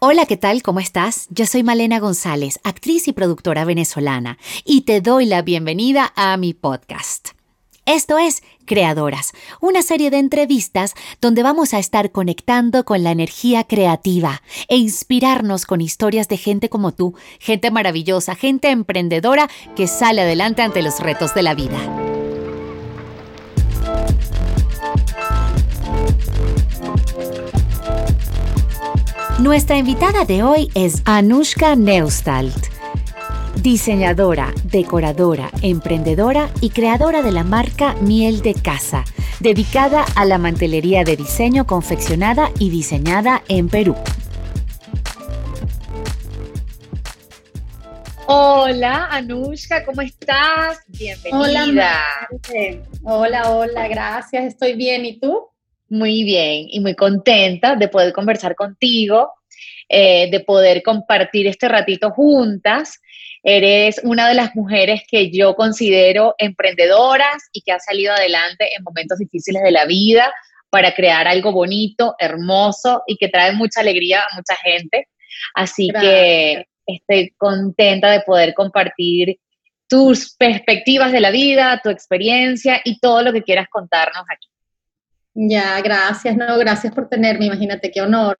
Hola, 0.00 0.26
¿qué 0.26 0.36
tal? 0.36 0.62
¿Cómo 0.62 0.78
estás? 0.78 1.26
Yo 1.28 1.44
soy 1.44 1.64
Malena 1.64 1.98
González, 1.98 2.60
actriz 2.62 3.08
y 3.08 3.12
productora 3.12 3.64
venezolana, 3.64 4.38
y 4.64 4.82
te 4.82 5.00
doy 5.00 5.26
la 5.26 5.42
bienvenida 5.42 6.12
a 6.14 6.36
mi 6.36 6.54
podcast. 6.54 7.30
Esto 7.84 8.16
es 8.16 8.44
Creadoras, 8.64 9.32
una 9.60 9.82
serie 9.82 10.10
de 10.10 10.18
entrevistas 10.18 10.94
donde 11.20 11.42
vamos 11.42 11.74
a 11.74 11.80
estar 11.80 12.12
conectando 12.12 12.84
con 12.84 13.02
la 13.02 13.10
energía 13.10 13.64
creativa 13.64 14.40
e 14.68 14.76
inspirarnos 14.76 15.66
con 15.66 15.80
historias 15.80 16.28
de 16.28 16.36
gente 16.36 16.68
como 16.68 16.92
tú, 16.92 17.16
gente 17.40 17.72
maravillosa, 17.72 18.36
gente 18.36 18.70
emprendedora 18.70 19.50
que 19.74 19.88
sale 19.88 20.20
adelante 20.20 20.62
ante 20.62 20.80
los 20.80 21.00
retos 21.00 21.34
de 21.34 21.42
la 21.42 21.56
vida. 21.56 22.07
Nuestra 29.38 29.78
invitada 29.78 30.24
de 30.24 30.42
hoy 30.42 30.68
es 30.74 31.00
Anushka 31.04 31.76
Neustalt, 31.76 32.56
diseñadora, 33.62 34.52
decoradora, 34.64 35.52
emprendedora 35.62 36.50
y 36.60 36.70
creadora 36.70 37.22
de 37.22 37.30
la 37.30 37.44
marca 37.44 37.94
Miel 38.00 38.42
de 38.42 38.54
Casa, 38.54 39.04
dedicada 39.38 40.04
a 40.16 40.24
la 40.24 40.38
mantelería 40.38 41.04
de 41.04 41.16
diseño 41.16 41.68
confeccionada 41.68 42.50
y 42.58 42.70
diseñada 42.70 43.44
en 43.46 43.68
Perú. 43.68 43.94
Hola, 48.26 49.06
Anushka, 49.12 49.84
¿cómo 49.84 50.02
estás? 50.02 50.80
Bienvenida. 50.88 52.02
Hola, 52.42 52.82
hola, 53.04 53.50
hola, 53.52 53.86
gracias, 53.86 54.46
estoy 54.46 54.74
bien. 54.74 55.06
¿Y 55.06 55.20
tú? 55.20 55.48
Muy 55.88 56.24
bien 56.24 56.66
y 56.70 56.80
muy 56.80 56.94
contenta 56.94 57.76
de 57.76 57.88
poder 57.88 58.12
conversar 58.12 58.54
contigo, 58.54 59.32
eh, 59.88 60.30
de 60.30 60.40
poder 60.40 60.82
compartir 60.82 61.46
este 61.46 61.68
ratito 61.68 62.10
juntas. 62.10 63.00
Eres 63.42 64.00
una 64.04 64.28
de 64.28 64.34
las 64.34 64.54
mujeres 64.54 65.02
que 65.08 65.30
yo 65.30 65.54
considero 65.54 66.34
emprendedoras 66.38 67.48
y 67.52 67.62
que 67.62 67.72
ha 67.72 67.80
salido 67.80 68.12
adelante 68.12 68.68
en 68.76 68.82
momentos 68.82 69.18
difíciles 69.18 69.62
de 69.62 69.70
la 69.70 69.86
vida 69.86 70.32
para 70.70 70.92
crear 70.92 71.26
algo 71.26 71.52
bonito, 71.52 72.14
hermoso 72.18 73.02
y 73.06 73.16
que 73.16 73.28
trae 73.28 73.52
mucha 73.52 73.80
alegría 73.80 74.20
a 74.20 74.36
mucha 74.36 74.56
gente. 74.56 75.08
Así 75.54 75.88
que 75.88 76.66
estoy 76.84 77.30
contenta 77.36 78.10
de 78.10 78.20
poder 78.20 78.54
compartir 78.54 79.38
tus 79.88 80.34
perspectivas 80.36 81.12
de 81.12 81.20
la 81.20 81.30
vida, 81.30 81.80
tu 81.82 81.88
experiencia 81.88 82.80
y 82.84 82.98
todo 82.98 83.22
lo 83.22 83.32
que 83.32 83.42
quieras 83.42 83.68
contarnos 83.70 84.24
aquí. 84.30 84.48
Ya, 85.40 85.80
gracias, 85.82 86.36
no, 86.36 86.58
gracias 86.58 86.92
por 86.92 87.08
tenerme, 87.08 87.46
imagínate 87.46 87.92
qué 87.92 88.00
honor 88.00 88.36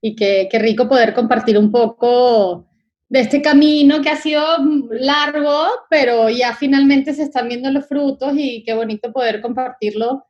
y 0.00 0.16
qué, 0.16 0.48
qué 0.50 0.58
rico 0.58 0.88
poder 0.88 1.12
compartir 1.12 1.58
un 1.58 1.70
poco 1.70 2.66
de 3.10 3.20
este 3.20 3.42
camino 3.42 4.00
que 4.00 4.08
ha 4.08 4.16
sido 4.16 4.42
largo, 4.90 5.66
pero 5.90 6.30
ya 6.30 6.54
finalmente 6.54 7.12
se 7.12 7.24
están 7.24 7.48
viendo 7.48 7.70
los 7.70 7.86
frutos 7.86 8.32
y 8.36 8.64
qué 8.64 8.72
bonito 8.72 9.12
poder 9.12 9.42
compartirlo. 9.42 10.24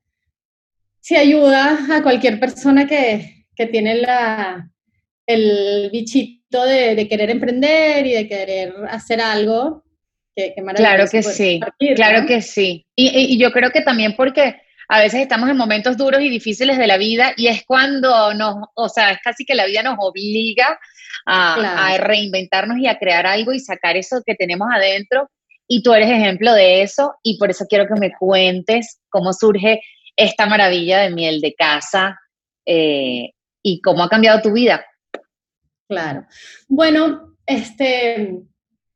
Si 0.99 1.15
ayuda 1.15 1.79
a 1.89 2.03
cualquier 2.03 2.41
persona 2.41 2.89
que, 2.89 3.47
que 3.55 3.67
tiene 3.67 3.95
la, 3.95 4.69
el 5.29 5.91
bichito 5.93 6.65
de, 6.65 6.97
de, 6.97 7.07
querer 7.07 7.31
emprender 7.31 8.05
y 8.05 8.15
de 8.15 8.27
querer 8.27 8.75
hacer 8.91 9.21
algo, 9.21 9.85
que, 10.35 10.57
Claro 10.75 11.05
que 11.09 11.23
sí, 11.23 11.61
claro 11.95 12.27
que 12.27 12.43
sí. 12.43 12.85
Y, 12.97 13.35
y, 13.35 13.39
yo 13.39 13.53
creo 13.53 13.71
que 13.71 13.83
también 13.83 14.17
porque 14.17 14.57
a 14.89 15.01
veces 15.01 15.21
estamos 15.21 15.49
en 15.49 15.57
momentos 15.57 15.97
duros 15.97 16.21
y 16.21 16.29
difíciles 16.29 16.79
de 16.79 16.87
la 16.87 16.97
vida 16.97 17.33
y 17.37 17.47
es 17.49 17.65
cuando 17.65 18.35
nos, 18.35 18.57
o 18.75 18.89
sea, 18.89 19.11
es 19.11 19.19
casi 19.23 19.45
que 19.45 19.55
la 19.55 19.67
vida 19.67 19.83
nos 19.83 19.97
obliga 19.99 20.79
a, 21.27 21.97
reinventarnos 21.99 22.79
y 22.79 22.87
a 22.87 22.99
crear 22.99 23.27
algo 23.27 23.53
y 23.53 23.61
sacar 23.61 23.97
eso 23.97 24.23
que 24.25 24.35
tenemos 24.35 24.69
adentro. 24.73 25.31
Y 25.67 25.83
tú 25.83 25.95
eres 25.95 26.11
ejemplo 26.11 26.53
de 26.53 26.83
eso 26.83 27.15
y 27.23 27.39
por 27.39 27.51
eso 27.51 27.65
quiero 27.69 27.87
que 27.87 27.99
me 27.99 28.13
cuentes 28.13 29.01
cómo 29.09 29.33
surge 29.33 29.81
esta 30.17 30.47
maravilla 30.47 31.01
de 31.01 31.11
miel 31.11 31.41
de 31.41 31.55
casa 31.55 32.21
eh, 32.67 33.31
y 33.63 33.81
cómo 33.81 34.03
ha 34.03 34.11
cambiado 34.11 34.43
tu 34.43 34.53
vida. 34.53 34.85
Claro. 35.89 36.27
Bueno, 36.69 37.37
este, 37.47 38.35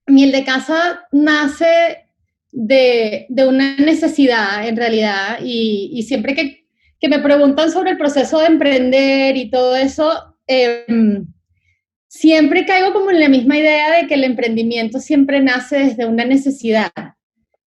miel 0.07 0.33
de 0.33 0.45
casa 0.45 1.07
nace 1.11 2.08
de, 2.53 3.27
una 3.47 3.77
necesidad 3.77 4.67
en 4.67 4.77
realidad 4.77 5.39
y, 5.43 6.03
siempre 6.07 6.35
que, 6.35 6.65
me 7.09 7.21
preguntan 7.21 7.71
sobre 7.71 7.91
el 7.91 7.99
proceso 7.99 8.41
de 8.41 8.47
emprender 8.47 9.37
y 9.37 9.51
todo 9.51 9.77
eso, 9.77 10.37
em, 10.47 11.27
siempre 12.09 12.67
caigo 12.67 12.93
como 12.93 13.11
en 13.11 13.21
la 13.21 13.29
misma 13.29 13.59
idea 13.59 13.97
de 13.97 14.07
que 14.07 14.15
el 14.15 14.25
emprendimiento 14.25 14.99
siempre 14.99 15.41
nace 15.41 15.79
desde 15.79 16.07
una 16.07 16.25
necesidad, 16.25 16.91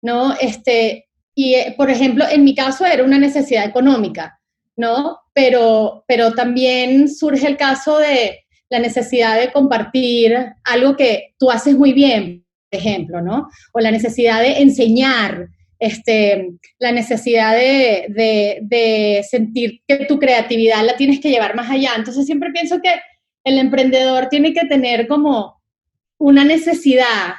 ¿no? 0.01 0.33
Este, 0.41 1.07
y, 1.35 1.55
eh, 1.55 1.73
por 1.77 1.89
ejemplo, 1.89 2.25
en 2.29 2.43
mi 2.43 2.53
caso 2.55 2.85
era 2.85 3.03
una 3.03 3.19
necesidad 3.19 3.65
económica, 3.65 4.39
¿no? 4.75 5.19
Pero, 5.33 6.03
pero 6.07 6.33
también 6.33 7.09
surge 7.09 7.47
el 7.47 7.57
caso 7.57 7.99
de 7.99 8.43
la 8.69 8.79
necesidad 8.79 9.39
de 9.39 9.51
compartir 9.51 10.35
algo 10.63 10.97
que 10.97 11.35
tú 11.37 11.49
haces 11.51 11.75
muy 11.75 11.93
bien, 11.93 12.42
ejemplo, 12.75 13.21
¿no? 13.21 13.49
O 13.73 13.79
la 13.79 13.91
necesidad 13.91 14.41
de 14.41 14.61
enseñar, 14.61 15.49
este, 15.79 16.51
la 16.79 16.91
necesidad 16.91 17.53
de, 17.55 19.25
sentir 19.29 19.81
que 19.87 20.05
tu 20.05 20.19
creatividad 20.19 20.85
la 20.85 20.95
tienes 20.95 21.19
que 21.19 21.29
llevar 21.29 21.55
más 21.55 21.69
allá. 21.69 21.91
Entonces 21.97 22.25
siempre 22.25 22.51
pienso 22.51 22.79
que 22.81 22.93
el 23.43 23.57
emprendedor 23.57 24.29
tiene 24.29 24.53
que 24.53 24.65
tener 24.65 25.07
como 25.07 25.61
una 26.17 26.45
necesidad, 26.45 27.33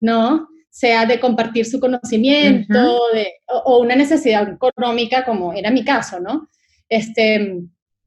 ¿no? 0.00 0.48
Sea 0.68 1.06
de 1.06 1.18
compartir 1.18 1.64
su 1.64 1.80
conocimiento 1.80 3.00
o, 3.46 3.78
una 3.78 3.96
necesidad 3.96 4.46
económica, 4.46 5.24
como 5.24 5.54
era 5.54 5.70
mi 5.70 5.82
caso, 5.82 6.20
¿no? 6.20 6.50
Este, 6.88 7.62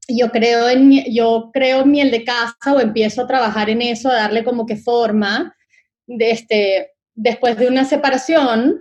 yo 0.06 0.30
creo 0.30 0.68
en 0.68 1.04
yo 1.12 1.50
creo 1.52 1.82
en 1.82 1.90
miel 1.90 2.10
de 2.10 2.24
casa 2.24 2.74
o 2.74 2.80
empiezo 2.80 3.22
a 3.22 3.26
trabajar 3.26 3.70
en 3.70 3.82
eso, 3.82 4.08
a 4.08 4.14
darle 4.14 4.44
como 4.44 4.66
que 4.66 4.76
forma 4.76 5.54
de 6.10 6.30
este, 6.32 6.90
después 7.14 7.56
de 7.56 7.68
una 7.68 7.84
separación, 7.84 8.80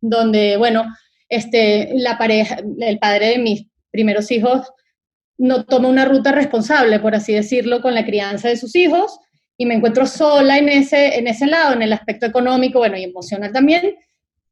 donde, 0.00 0.56
bueno, 0.56 0.84
este, 1.28 1.90
la 1.94 2.18
pareja, 2.18 2.58
el 2.80 2.98
padre 2.98 3.30
de 3.30 3.38
mis 3.38 3.66
primeros 3.90 4.30
hijos 4.30 4.70
no 5.38 5.64
toma 5.64 5.88
una 5.88 6.04
ruta 6.04 6.32
responsable, 6.32 7.00
por 7.00 7.14
así 7.14 7.32
decirlo, 7.32 7.80
con 7.80 7.94
la 7.94 8.04
crianza 8.04 8.48
de 8.48 8.56
sus 8.56 8.74
hijos, 8.76 9.18
y 9.56 9.66
me 9.66 9.74
encuentro 9.74 10.06
sola 10.06 10.58
en 10.58 10.68
ese, 10.68 11.18
en 11.18 11.26
ese 11.26 11.46
lado, 11.46 11.74
en 11.74 11.82
el 11.82 11.92
aspecto 11.92 12.26
económico, 12.26 12.78
bueno, 12.80 12.96
y 12.96 13.04
emocional 13.04 13.52
también, 13.52 13.96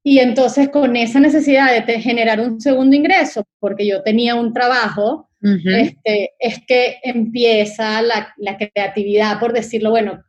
y 0.02 0.20
entonces 0.20 0.68
con 0.68 0.96
esa 0.96 1.20
necesidad 1.20 1.84
de 1.84 2.00
generar 2.00 2.40
un 2.40 2.60
segundo 2.60 2.94
ingreso, 2.96 3.44
porque 3.58 3.86
yo 3.86 4.02
tenía 4.02 4.36
un 4.36 4.52
trabajo, 4.52 5.28
este, 5.42 6.32
es 6.40 6.60
que 6.66 6.98
empieza 7.04 8.02
la, 8.02 8.34
la, 8.36 8.56
creatividad 8.56 9.38
por 9.38 9.52
decirlo, 9.52 9.90
bueno, 9.90 10.24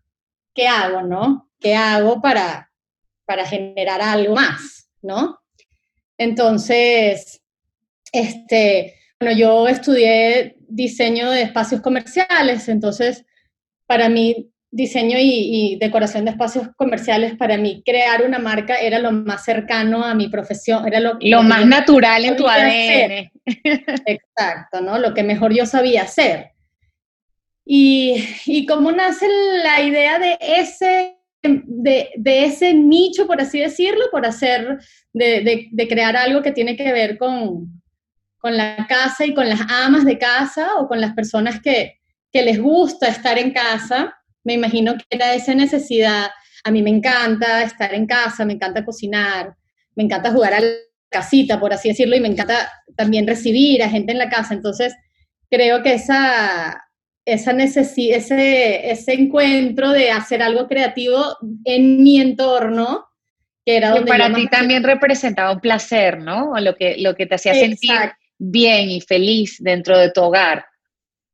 ¿qué 0.54 0.68
hago, 0.68 1.02
no? 1.02 1.47
¿Qué 1.60 1.76
hago 1.76 2.22
para, 2.22 2.72
para 3.26 3.46
generar 3.46 4.02
algo 4.02 4.36
más? 4.36 4.90
¿No? 5.02 5.40
Entonces, 6.18 7.42
este, 8.12 8.96
bueno, 9.20 9.38
yo 9.38 9.68
estudié 9.68 10.58
diseño 10.68 11.32
de 11.32 11.44
espacios 11.44 11.82
comerciales, 11.82 12.68
entonces 12.68 13.26
para 13.86 14.10
mí 14.10 14.52
diseño 14.70 15.18
y, 15.20 15.78
decoración 15.80 16.26
de 16.26 16.32
espacios 16.32 16.68
comerciales, 16.76 17.36
para 17.36 17.58
mí 17.58 17.82
crear 17.86 18.24
una 18.24 18.38
marca 18.38 18.76
era 18.76 19.00
lo 19.00 19.12
más 19.12 19.44
cercano 19.46 20.04
a 20.04 20.14
mi 20.14 20.28
profesión, 20.28 20.86
era 20.86 21.00
lo, 21.00 21.18
lo 21.22 21.42
más 21.44 21.66
natural 21.66 22.26
en 22.26 22.36
tu 22.36 22.48
ADN. 22.48 23.32
Exacto, 24.06 24.82
¿no? 24.82 25.00
Lo 25.00 25.14
que 25.14 25.24
mejor 25.24 25.54
yo 25.54 25.66
sabía 25.66 26.04
hacer. 26.04 26.52
Y, 27.66 28.24
y 28.46 28.66
cómo 28.66 28.92
nace 28.92 29.28
la 29.64 29.82
idea 29.82 30.20
de 30.20 30.38
ese 30.42 31.17
de, 31.48 32.10
ese 32.26 32.74
nicho, 32.74 33.28
por 33.28 33.42
así 33.42 33.60
decirlo, 33.60 34.06
por 34.12 34.26
hacer, 34.26 34.80
de, 35.14 35.88
crear 35.90 36.16
algo 36.16 36.42
que 36.42 36.52
tiene 36.52 36.76
que 36.76 36.92
ver 36.92 37.18
con, 37.18 37.82
con, 38.38 38.58
la 38.58 38.86
casa 38.88 39.26
y 39.26 39.34
con 39.34 39.48
las 39.50 39.62
amas 39.70 40.06
de 40.06 40.18
casa 40.18 40.76
o 40.78 40.88
con 40.88 41.02
las 41.02 41.14
personas 41.14 41.62
que, 41.62 42.00
que 42.32 42.42
les 42.44 42.62
gusta 42.62 43.08
estar 43.08 43.38
en 43.38 43.52
casa. 43.52 44.16
Me 44.44 44.54
imagino 44.54 44.96
que 44.96 45.04
era 45.10 45.34
esa 45.34 45.54
necesidad. 45.54 46.30
A 46.64 46.72
mí 46.72 46.82
me 46.82 46.90
encanta 46.90 47.64
estar 47.64 47.94
en 47.94 48.06
casa, 48.06 48.46
me 48.46 48.54
encanta 48.54 48.86
cocinar, 48.86 49.56
me 49.96 50.04
encanta 50.04 50.32
jugar 50.32 50.54
a 50.54 50.60
la 50.60 50.72
casita, 51.10 51.60
por 51.60 51.74
así 51.74 51.90
decirlo, 51.90 52.16
y 52.16 52.20
me 52.20 52.28
encanta 52.28 52.72
también 52.96 53.28
recibir 53.28 53.82
a 53.84 53.90
gente 53.90 54.12
en 54.12 54.18
la 54.18 54.30
casa. 54.30 54.54
Entonces, 54.54 54.96
creo 55.50 55.82
que 55.84 55.94
esa, 55.94 56.87
esa 57.28 57.52
ese, 57.52 58.90
ese 58.90 59.14
encuentro 59.14 59.92
de 59.92 60.12
hacer 60.12 60.42
algo 60.42 60.68
creativo 60.68 61.22
en 61.66 62.02
mi 62.02 62.22
entorno, 62.22 63.06
que 63.66 63.76
era 63.76 63.90
donde... 63.90 64.08
para 64.10 64.34
ti 64.34 64.48
también 64.48 64.82
representaba 64.82 65.52
un 65.52 65.60
placer, 65.60 66.20
¿no? 66.20 66.54
Lo 66.62 66.76
que, 66.76 66.96
lo 67.00 67.16
que 67.16 67.26
te 67.26 67.36
hacía 67.36 67.54
sentir 67.54 67.92
bien 68.38 68.90
y 68.90 69.02
feliz 69.02 69.58
dentro 69.60 69.98
de 69.98 70.10
tu 70.12 70.22
hogar. 70.22 70.66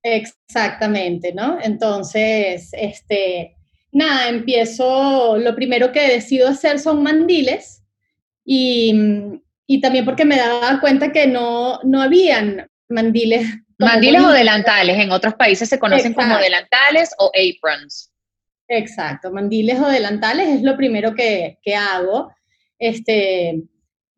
Exactamente, 0.01 1.31
¿no? 1.31 1.59
Entonces, 1.61 2.71
este, 2.73 3.55
nada, 3.91 4.29
empiezo, 4.29 5.37
lo 5.37 5.53
primero 5.53 5.91
que 5.91 6.07
decido 6.07 6.47
hacer 6.47 6.79
son 6.79 7.03
mandiles 7.03 7.83
y, 8.43 8.95
y 9.67 9.79
también 9.79 10.05
porque 10.05 10.25
me 10.25 10.37
daba 10.37 10.81
cuenta 10.81 11.11
que 11.11 11.27
no, 11.27 11.79
no 11.83 12.01
habían 12.01 12.67
mandiles. 12.89 13.45
Mandiles 13.83 14.23
o 14.23 14.31
delantales, 14.31 14.97
en 14.97 15.11
otros 15.11 15.35
países 15.35 15.69
se 15.69 15.79
conocen 15.79 16.13
como 16.13 16.37
delantales 16.37 17.11
o 17.17 17.31
aprons. 17.33 18.11
Exacto, 18.67 19.31
mandiles 19.31 19.79
o 19.79 19.87
delantales 19.87 20.47
es 20.47 20.61
lo 20.63 20.75
primero 20.75 21.13
que, 21.13 21.59
que 21.61 21.75
hago. 21.75 22.33
Este, 22.79 23.63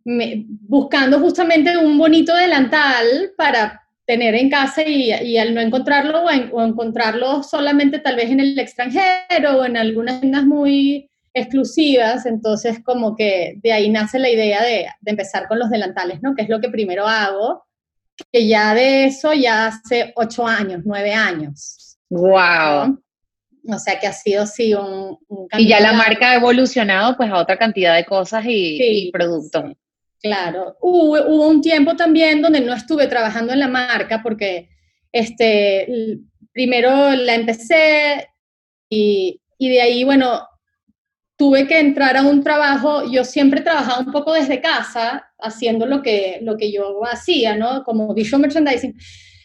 buscando 0.05 1.19
justamente 1.19 1.77
un 1.77 1.97
bonito 1.97 2.35
delantal 2.35 3.31
para 3.37 3.81
tener 4.05 4.35
en 4.35 4.49
casa 4.49 4.83
y, 4.83 5.37
al 5.37 5.53
no 5.55 5.61
encontrarlo 5.61 6.23
o, 6.23 6.61
encontrarlo 6.61 7.41
solamente 7.41 7.99
tal 7.99 8.15
vez 8.15 8.29
en 8.29 8.39
el 8.39 8.57
extranjero 8.59 9.59
o 9.59 9.65
en 9.65 9.77
algunas 9.77 10.21
tiendas 10.21 10.45
muy 10.45 11.09
exclusivas, 11.33 12.25
entonces 12.25 12.81
como 12.83 13.15
que 13.15 13.55
de 13.61 13.73
ahí 13.73 13.89
nace 13.89 14.19
la 14.19 14.29
idea 14.29 14.63
de, 14.63 14.87
empezar 15.05 15.47
con 15.47 15.59
los 15.59 15.69
delantales, 15.69 16.21
¿no? 16.21 16.35
Que 16.35 16.43
es 16.43 16.49
lo 16.49 16.61
que 16.61 16.69
primero 16.69 17.07
hago, 17.07 17.65
que 18.31 18.47
ya 18.47 18.73
de 18.73 19.05
eso 19.05 19.33
ya 19.33 19.67
hace 19.67 20.13
ocho 20.15 20.45
años, 20.47 20.81
nueve 20.85 21.13
años. 21.13 21.97
¡Wow! 22.09 23.01
O 23.67 23.79
sea 23.79 23.99
que 23.99 24.07
ha 24.07 24.13
sido 24.13 24.45
sí 24.45 24.73
un, 24.73 25.17
Y 25.57 25.67
ya 25.67 25.79
la 25.79 25.93
marca 25.93 26.31
ha 26.31 26.35
evolucionado 26.35 27.17
pues 27.17 27.29
a 27.31 27.37
otra 27.37 27.57
cantidad 27.57 27.95
de 27.95 28.05
cosas 28.05 28.43
y, 28.47 29.09
productos. 29.11 29.73
Claro, 30.21 30.75
hubo, 30.81 31.47
un 31.47 31.61
tiempo 31.61 31.95
también 31.95 32.41
donde 32.41 32.61
no 32.61 32.73
estuve 32.73 33.07
trabajando 33.07 33.53
en 33.53 33.59
la 33.59 33.67
marca 33.67 34.21
porque 34.23 34.69
este, 35.11 35.87
primero 36.51 37.11
la 37.11 37.35
empecé 37.35 38.29
y, 38.89 39.41
y 39.57 39.69
de 39.69 39.81
ahí, 39.81 40.03
bueno, 40.03 40.47
tuve 41.37 41.67
que 41.67 41.79
entrar 41.79 42.15
a 42.17 42.23
un 42.23 42.43
trabajo, 42.43 43.11
yo 43.11 43.23
siempre 43.25 43.59
he 43.59 43.63
trabajado 43.63 44.01
un 44.01 44.11
poco 44.11 44.33
desde 44.33 44.61
casa, 44.61 45.31
haciendo 45.37 45.85
lo 45.85 46.01
que, 46.01 46.39
lo 46.41 46.57
que 46.57 46.71
yo 46.71 47.01
hacía, 47.05 47.55
¿no? 47.55 47.83
Como 47.83 48.13
visual 48.13 48.41
merchandising, 48.41 48.95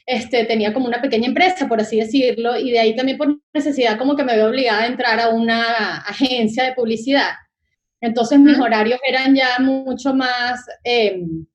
este, 0.06 0.44
tenía 0.44 0.72
como 0.72 0.87
una 0.87 1.00
pequeña 1.00 1.28
empresa, 1.28 1.69
por 1.69 1.81
así 1.81 1.98
decirlo, 1.98 2.58
y 2.58 2.70
de 2.70 2.78
ahí 2.81 2.96
también 2.96 3.19
por 3.19 3.40
necesidad 3.52 3.98
como 3.98 4.16
que 4.16 4.25
me 4.25 4.37
veo 4.37 4.48
obligada 4.48 4.82
a 4.82 4.87
entrar 4.87 5.20
a 5.20 5.31
una 5.31 5.98
agencia 5.98 6.64
de 6.64 6.75
publicidad. 6.75 7.31
Entonces 8.00 8.38
mis 8.38 8.58
horarios 8.58 8.98
eran 9.06 9.34
ya 9.34 9.58
mucho 9.58 10.14
más 10.14 10.64
em, 10.84 11.46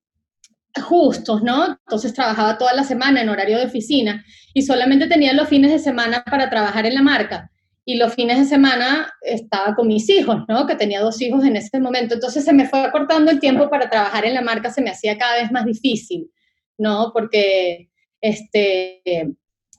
justos, 0.80 1.42
¿no? 1.42 1.66
Entonces 1.66 2.14
trabajaba 2.14 2.58
toda 2.58 2.72
la 2.74 2.84
semana 2.84 3.20
en 3.20 3.28
horario 3.28 3.58
de 3.58 3.66
oficina 3.66 4.24
y 4.54 4.62
solamente 4.62 5.08
tenía 5.08 5.32
los 5.32 5.48
fines 5.48 5.72
de 5.72 5.78
semana 5.78 6.22
para 6.24 6.48
trabajar 6.48 6.86
en 6.86 6.94
la 6.94 7.02
marca. 7.02 7.50
Y 7.88 7.96
los 7.96 8.14
fines 8.14 8.38
de 8.38 8.44
semana 8.44 9.14
estaba 9.22 9.74
con 9.74 9.86
mis 9.86 10.10
hijos, 10.10 10.42
¿no? 10.48 10.66
Que 10.66 10.74
tenía 10.74 11.00
dos 11.00 11.22
hijos 11.22 11.44
en 11.44 11.56
ese 11.56 11.80
momento. 11.80 12.14
Entonces 12.14 12.44
se 12.44 12.52
me 12.52 12.68
fue 12.68 12.80
acortando 12.80 13.30
el 13.30 13.40
tiempo 13.40 13.70
para 13.70 13.88
trabajar 13.88 14.24
en 14.26 14.34
la 14.34 14.42
marca, 14.42 14.70
se 14.70 14.82
me 14.82 14.90
hacía 14.90 15.16
cada 15.16 15.40
vez 15.40 15.52
más 15.52 15.64
difícil, 15.64 16.28
¿no? 16.76 17.12
Porque 17.14 17.88
este, 18.20 19.00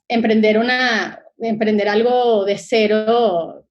emprender, 0.08 0.58
una, 0.58 1.20
emprender 1.38 1.90
algo 1.90 2.46
de 2.46 2.58
cero, 2.58 3.66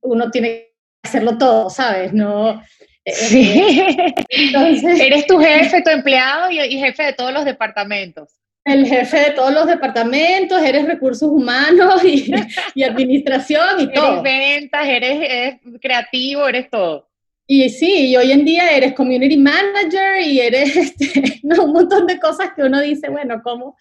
uno 0.00 0.30
tiene 0.30 0.74
hacerlo 1.04 1.38
todo, 1.38 1.70
¿sabes? 1.70 2.12
No. 2.12 2.62
Eh, 3.04 3.12
sí. 3.12 3.86
Entonces, 4.30 5.00
Eres 5.00 5.26
tu 5.26 5.38
jefe, 5.38 5.82
tu 5.82 5.90
empleado 5.90 6.50
y, 6.50 6.78
jefe 6.78 7.04
de 7.04 7.12
todos 7.12 7.32
los 7.32 7.44
departamentos. 7.44 8.40
El 8.64 8.86
jefe 8.86 9.18
de 9.18 9.30
todos 9.32 9.52
los 9.52 9.66
departamentos, 9.66 10.62
eres 10.62 10.86
recursos 10.86 11.28
humanos 11.28 12.02
y, 12.04 12.32
y 12.74 12.82
administración 12.82 13.80
y 13.80 13.92
todo. 13.94 14.20
Eres 14.20 14.22
ventas, 14.22 14.86
eres, 14.86 15.60
creativo, 15.80 16.48
eres 16.48 16.70
todo. 16.70 17.08
Y 17.46 17.68
sí, 17.68 18.08
y 18.08 18.16
hoy 18.16 18.32
en 18.32 18.44
día 18.44 18.74
eres 18.74 18.94
community 18.94 19.36
manager 19.36 20.22
y 20.22 20.40
eres 20.40 20.76
este, 20.76 21.40
un 21.42 21.72
montón 21.72 22.06
de 22.06 22.18
cosas 22.18 22.50
que 22.56 22.62
uno 22.62 22.80
dice, 22.80 23.10
bueno, 23.10 23.42
¿cómo? 23.42 23.76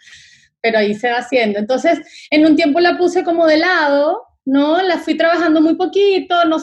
Pero 0.62 0.80
ahí 0.80 0.94
se 0.94 1.10
va 1.10 1.20
haciendo. 1.20 1.60
Entonces, 1.60 2.00
en 2.30 2.46
un 2.46 2.56
tiempo 2.56 2.80
la 2.80 2.98
puse 2.98 3.24
como 3.24 3.48
de 3.48 3.58
lado 3.58 4.28
¿no? 4.46 4.82
La 4.82 4.98
fui 4.98 5.16
trabajando 5.16 5.62
muy 5.62 5.76
poquito, 5.76 6.36
no, 6.46 6.58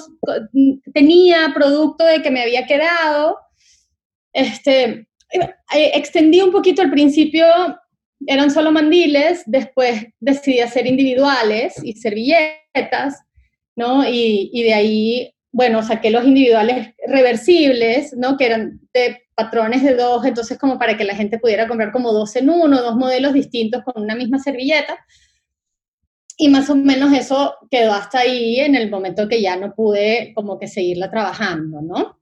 tenía 0.93 1.51
producto 1.55 2.05
de 2.05 2.23
que 2.23 2.31
me 2.31 2.43
había 2.43 2.67
quedado. 2.67 3.39
Este, 4.33 5.09
eh, 5.33 5.91
extendí 5.95 6.41
un 6.41 6.53
poquito 6.53 6.83
al 6.83 6.91
principio, 6.91 7.45
eran 8.27 8.51
solo 8.51 8.73
mandiles, 8.73 9.43
después 9.47 10.07
decidí 10.21 10.61
hacer 10.61 10.87
individuales 10.87 11.75
y 11.83 11.95
servilletas, 11.95 13.23
¿no? 13.77 14.07
Y, 14.07 14.51
y 14.53 14.63
de 14.63 14.75
ahí, 14.75 15.35
bueno, 15.53 15.83
saqué 15.83 16.11
los 16.11 16.25
individuales 16.25 16.95
reversibles, 17.07 18.15
¿no? 18.17 18.37
Que 18.37 18.47
eran 18.47 18.81
de 18.93 19.23
patrones 19.35 19.83
de 19.83 19.95
dos, 19.95 20.25
entonces 20.27 20.59
como 20.59 20.79
para 20.79 20.97
que 20.97 21.05
la 21.05 21.15
gente 21.15 21.39
pudiera 21.39 21.67
comprar 21.67 21.93
como 21.93 22.13
dos 22.13 22.37
en 22.37 22.51
uno, 22.51 22.83
dos 22.83 22.97
modelos 22.97 23.33
distintos 23.33 23.83
con 23.83 24.03
una 24.03 24.15
misma 24.15 24.39
servilleta. 24.39 24.99
Y 26.37 26.49
más 26.49 26.71
o 26.71 26.75
menos 26.75 27.13
eso 27.13 27.55
quedó 27.71 27.93
hasta 27.93 28.21
ahí 28.21 28.61
en 28.61 28.75
el 28.75 28.91
momento 28.91 29.29
que 29.29 29.43
ya 29.43 29.57
no 29.57 29.75
pude 29.75 30.33
como 30.35 30.59
que 30.59 30.69
seguirla 30.69 31.11
trabajando, 31.11 31.83
¿no? 31.83 32.19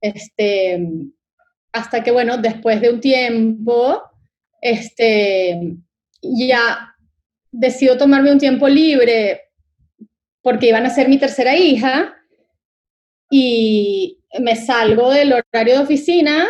Este, 0.00 0.88
hasta 1.72 2.02
que, 2.02 2.10
bueno, 2.10 2.36
después 2.38 2.80
de 2.80 2.90
un 2.90 3.00
tiempo, 3.00 4.02
este, 4.62 5.76
ya 6.22 6.94
decido 7.50 7.98
tomarme 7.98 8.32
un 8.32 8.38
tiempo 8.38 8.68
libre 8.68 9.42
porque 10.40 10.68
iban 10.68 10.86
a 10.86 10.90
ser 10.90 11.08
mi 11.08 11.18
tercera 11.18 11.54
hija 11.56 12.14
y 13.30 14.18
me 14.40 14.56
salgo 14.56 15.10
del 15.10 15.32
horario 15.32 15.76
de 15.76 15.82
oficina 15.82 16.46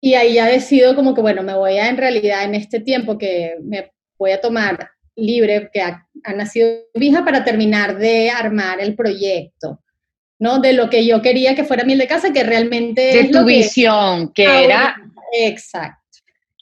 y 0.00 0.14
ahí 0.14 0.34
ya 0.34 0.46
decido 0.46 0.94
como 0.94 1.14
que, 1.14 1.20
bueno, 1.20 1.42
me 1.42 1.54
voy 1.54 1.76
a 1.76 1.88
en 1.88 1.98
realidad 1.98 2.44
en 2.44 2.54
este 2.54 2.80
tiempo 2.80 3.18
que 3.18 3.56
me 3.62 3.92
voy 4.18 4.30
a 4.30 4.40
tomar 4.40 4.90
libre 5.16 5.68
que 5.72 5.82
ha, 5.82 6.06
nacido 6.34 6.68
mi 6.94 7.08
hija 7.08 7.24
para 7.24 7.44
terminar 7.44 7.98
de 7.98 8.30
armar 8.30 8.80
el 8.80 8.94
proyecto, 8.94 9.82
¿no? 10.38 10.58
De 10.58 10.72
lo 10.72 10.88
que 10.88 11.04
yo 11.04 11.20
quería 11.20 11.54
que 11.54 11.64
fuera 11.64 11.84
miel 11.84 11.98
de 11.98 12.06
casa, 12.06 12.32
que 12.32 12.42
realmente... 12.42 13.00
De 13.00 13.24
tu 13.24 13.44
visión, 13.44 14.32
que, 14.32 14.64
era... 14.64 14.96
Exacto. 15.32 15.99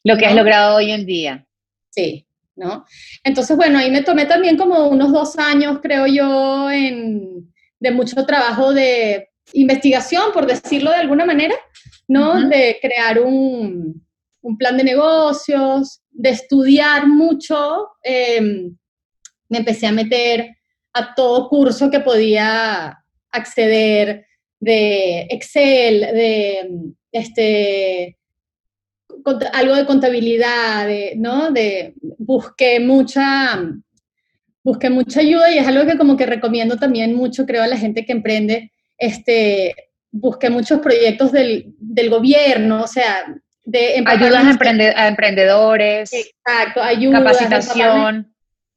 Lo 0.08 0.16
que 0.16 0.25
has 0.25 0.34
logrado 0.34 0.76
hoy 0.76 0.90
en 0.90 1.05
día. 1.05 1.46
Sí, 1.90 2.26
¿no? 2.56 2.87
Entonces, 3.22 3.55
bueno, 3.58 3.78
ahí 3.78 3.90
me 3.90 4.02
tomé 4.02 4.25
también 4.25 4.56
como 4.56 4.88
unos 4.88 5.12
dos 5.12 5.38
años, 5.38 5.81
creo 5.82 6.06
yo, 6.06 6.70
en, 6.70 7.53
de 7.79 7.91
mucho 7.91 8.24
trabajo 8.24 8.72
de 8.72 9.29
investigación, 9.53 10.32
por 10.32 10.46
decirlo 10.46 10.91
de 10.91 10.96
alguna 10.96 11.27
manera, 11.27 11.55
¿no? 12.06 12.48
De 12.48 12.79
crear 12.81 13.20
un, 13.20 14.03
un 14.41 14.56
plan 14.56 14.79
de 14.79 14.84
negocios, 14.84 16.00
de 16.10 16.31
estudiar 16.31 17.06
mucho, 17.06 17.88
em, 18.03 18.74
me 19.50 19.58
empecé 19.58 19.88
a 19.88 19.93
meter 19.93 20.56
a 20.94 21.15
todo 21.15 21.50
curso 21.50 21.91
que 21.91 22.00
podía 22.00 22.98
acceder 23.31 24.24
de 24.58 25.27
Excel, 25.29 26.00
de 26.00 26.70
este, 27.12 28.18
algo 29.53 29.75
de 29.75 29.87
contabilidad, 29.87 30.89
¿no? 31.17 31.51
De, 31.51 31.94
busqué 32.19 32.81
mucha, 32.81 33.63
busqué 34.63 34.91
mucha 34.91 35.20
ayuda 35.20 35.51
y 35.51 35.58
es 35.58 35.67
algo 35.67 35.91
que 35.91 35.98
como 35.98 36.17
que 36.17 36.27
recomiendo 36.27 36.77
también 36.77 37.15
mucho, 37.15 37.46
creo, 37.46 37.63
a 37.63 37.69
la 37.69 37.77
gente 37.77 38.05
que 38.05 38.13
emprende, 38.13 38.72
este, 38.96 39.75
busqué 40.10 40.51
muchos 40.51 40.81
proyectos 40.81 41.32
del, 41.32 41.75
del 41.79 42.10
gobierno, 42.10 42.82
o 42.82 42.87
sea, 42.87 43.25
ayudas 44.06 44.44
a, 44.44 45.08
emprendedores. 45.08 46.13
Exacto, 46.13 46.82
ayuda. 46.82 47.19
Capacitación. 47.19 48.34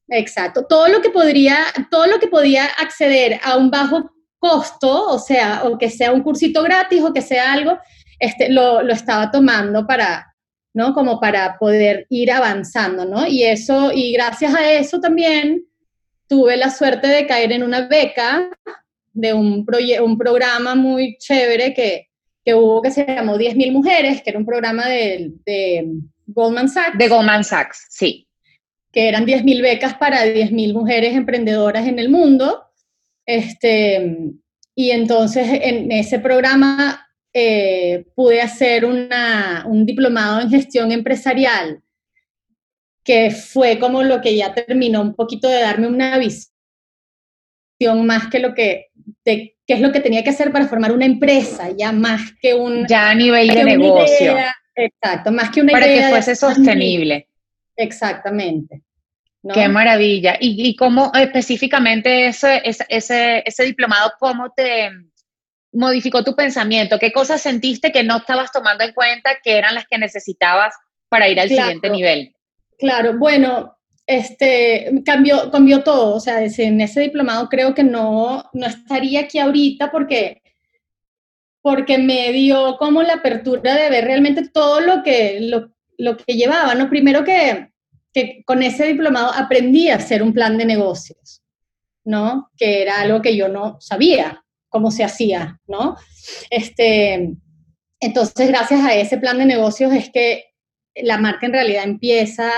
Exacto. 0.09 0.65
Todo 0.67 0.87
lo 0.89 1.01
que 1.01 1.09
podría, 1.09 1.57
todo 1.89 2.07
lo 2.07 2.19
que 2.19 2.27
podía 2.27 2.65
acceder 2.65 3.39
a 3.43 3.57
un 3.57 3.71
bajo 3.71 4.11
costo, 4.39 5.07
o 5.07 5.19
sea, 5.19 5.63
o 5.63 5.77
que 5.77 5.89
sea 5.89 6.11
un 6.11 6.21
cursito 6.21 6.63
gratis 6.63 7.01
o 7.01 7.13
que 7.13 7.21
sea 7.21 7.53
algo, 7.53 7.77
este, 8.19 8.49
lo, 8.49 8.81
lo 8.81 8.93
estaba 8.93 9.31
tomando 9.31 9.87
para, 9.87 10.30
¿no? 10.73 10.93
Como 10.93 11.19
para 11.19 11.57
poder 11.57 12.05
ir 12.09 12.31
avanzando, 12.31 13.05
¿no? 13.05 13.27
Y 13.27 13.43
eso, 13.43 13.91
y 13.93 14.13
gracias 14.13 14.55
a 14.55 14.71
eso 14.71 14.99
también 14.99 15.65
tuve 16.27 16.55
la 16.57 16.69
suerte 16.69 17.07
de 17.07 17.27
caer 17.27 17.51
en 17.51 17.63
una 17.63 17.87
beca 17.87 18.49
de 19.13 19.33
un, 19.33 19.65
un 20.01 20.17
programa 20.17 20.75
muy 20.75 21.17
chévere 21.17 21.73
que, 21.73 22.07
que 22.43 22.55
hubo 22.55 22.81
que 22.81 22.91
se 22.91 23.05
llamó 23.05 23.37
10.000 23.37 23.71
Mujeres, 23.71 24.21
que 24.21 24.29
era 24.29 24.39
un 24.39 24.45
programa 24.45 24.87
de, 24.87 25.31
Goldman 26.27 26.69
Sachs. 26.69 26.97
De 26.97 27.07
Goldman 27.07 27.43
Sachs, 27.43 27.87
sí. 27.89 28.27
Que 28.91 29.09
eran 29.09 29.25
10.000 29.25 29.61
becas 29.61 29.95
para 29.95 30.25
10.000 30.25 30.73
mujeres 30.73 31.15
emprendedoras 31.15 31.87
en 31.87 31.99
el 31.99 32.09
mundo. 32.09 32.63
Este, 33.25 34.17
y 34.75 34.91
entonces 34.91 35.47
en 35.61 35.91
ese 35.91 36.19
programa 36.19 37.07
eh, 37.33 38.05
pude 38.15 38.41
hacer 38.41 38.85
una, 38.85 39.65
un 39.67 39.85
diplomado 39.85 40.41
en 40.41 40.49
gestión 40.49 40.91
empresarial 40.91 41.81
que 43.03 43.31
fue 43.31 43.79
como 43.79 44.03
lo 44.03 44.21
que 44.21 44.35
ya 44.35 44.53
terminó 44.53 45.01
un 45.01 45.15
poquito 45.15 45.47
de 45.47 45.61
darme 45.61 45.87
una 45.87 46.17
visión 46.17 46.51
más 48.05 48.27
que 48.27 48.39
lo 48.39 48.53
que, 48.53 48.91
qué 49.23 49.55
es 49.67 49.79
lo 49.79 49.91
que 49.91 50.01
tenía 50.01 50.23
que 50.23 50.29
hacer 50.29 50.51
para 50.51 50.67
formar 50.67 50.91
una 50.91 51.05
empresa, 51.05 51.69
ya 51.75 51.91
más 51.91 52.33
que 52.39 52.53
un... 52.53 52.85
Ya 52.87 53.09
a 53.09 53.15
nivel 53.15 53.47
de 53.47 53.63
negocio. 53.63 54.35
exacto, 54.75 55.31
más 55.31 55.49
que 55.49 55.61
una 55.61 55.71
idea. 55.71 55.81
Para 55.81 55.93
que 55.93 56.09
fuese 56.09 56.35
sostenible. 56.35 57.27
Exactamente. 57.75 58.83
Qué 59.53 59.67
maravilla. 59.67 60.37
¿Y, 60.39 60.67
y 60.67 60.75
cómo 60.75 61.11
específicamente 61.15 62.27
ese, 62.27 62.61
ese, 62.63 63.43
ese, 63.43 63.63
diplomado, 63.63 64.13
cómo 64.19 64.51
te 64.51 64.91
modificó 65.71 66.23
tu 66.23 66.35
pensamiento? 66.35 66.99
¿Qué 66.99 67.11
cosas 67.11 67.41
sentiste 67.41 67.91
que 67.91 68.03
no 68.03 68.17
estabas 68.17 68.51
tomando 68.51 68.83
en 68.83 68.93
cuenta 68.93 69.37
que 69.43 69.57
eran 69.57 69.75
las 69.75 69.85
que 69.87 69.97
necesitabas 69.97 70.75
para 71.09 71.29
ir 71.29 71.39
al 71.39 71.49
siguiente 71.49 71.89
nivel? 71.89 72.35
Claro, 72.77 73.17
bueno, 73.17 73.77
este, 74.05 74.91
cambió, 75.05 75.51
cambió 75.51 75.83
todo. 75.83 76.15
O 76.15 76.19
sea, 76.19 76.43
en 76.43 76.81
ese 76.81 77.01
diplomado 77.01 77.49
creo 77.49 77.73
que 77.73 77.83
no, 77.83 78.49
no 78.53 78.67
estaría 78.67 79.21
aquí 79.21 79.39
ahorita 79.39 79.91
porque, 79.91 80.41
porque 81.61 81.97
me 81.97 82.31
dio 82.31 82.77
como 82.77 83.03
la 83.03 83.15
apertura 83.15 83.75
de 83.75 83.89
ver 83.89 84.05
realmente 84.05 84.49
todo 84.49 84.81
lo 84.81 85.03
que, 85.03 85.39
lo, 85.41 85.71
lo 85.97 86.17
que 86.17 86.35
llevaba, 86.35 86.75
¿no? 86.75 86.89
Primero 86.89 87.23
que 87.23 87.71
que 88.13 88.43
con 88.45 88.61
ese 88.61 88.87
diplomado 88.87 89.31
aprendí 89.33 89.89
a 89.89 89.95
hacer 89.95 90.21
un 90.21 90.33
plan 90.33 90.57
de 90.57 90.65
negocios, 90.65 91.41
¿no? 92.03 92.49
Que 92.57 92.81
era 92.81 93.01
algo 93.01 93.21
que 93.21 93.35
yo 93.35 93.47
no 93.47 93.79
sabía 93.79 94.43
cómo 94.71 94.89
se 94.89 95.03
hacía, 95.03 95.59
¿no? 95.67 95.95
Este, 96.49 97.35
entonces, 97.99 98.47
gracias 98.47 98.83
a 98.83 98.95
ese 98.95 99.17
plan 99.17 99.37
de 99.37 99.45
negocios 99.45 99.93
es 99.93 100.09
que 100.09 100.45
la 100.95 101.19
marca 101.19 101.45
en 101.45 101.53
realidad 101.53 101.83
empieza 101.83 102.49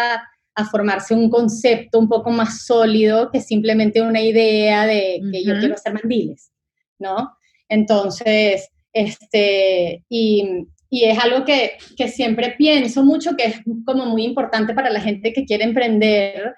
a 0.55 0.65
formarse 0.65 1.13
un 1.13 1.29
concepto 1.29 1.99
un 1.99 2.07
poco 2.07 2.29
más 2.29 2.65
sólido 2.65 3.31
que 3.31 3.41
simplemente 3.41 4.01
una 4.01 4.21
idea 4.21 4.85
de 4.85 5.21
que 5.31 5.43
yo 5.43 5.57
quiero 5.59 5.73
hacer 5.73 5.93
mandiles, 5.93 6.51
¿no? 6.99 7.35
Entonces, 7.67 8.69
este, 8.93 10.03
y, 10.07 10.67
y 10.89 11.05
es 11.05 11.17
algo 11.17 11.43
que, 11.43 11.77
que, 11.97 12.07
siempre 12.07 12.53
pienso 12.55 13.03
mucho, 13.03 13.35
que 13.35 13.45
es 13.45 13.55
como 13.85 14.05
muy 14.05 14.23
importante 14.23 14.75
para 14.75 14.91
la 14.91 15.01
gente 15.01 15.33
que 15.33 15.45
quiere 15.45 15.63
emprender, 15.63 16.53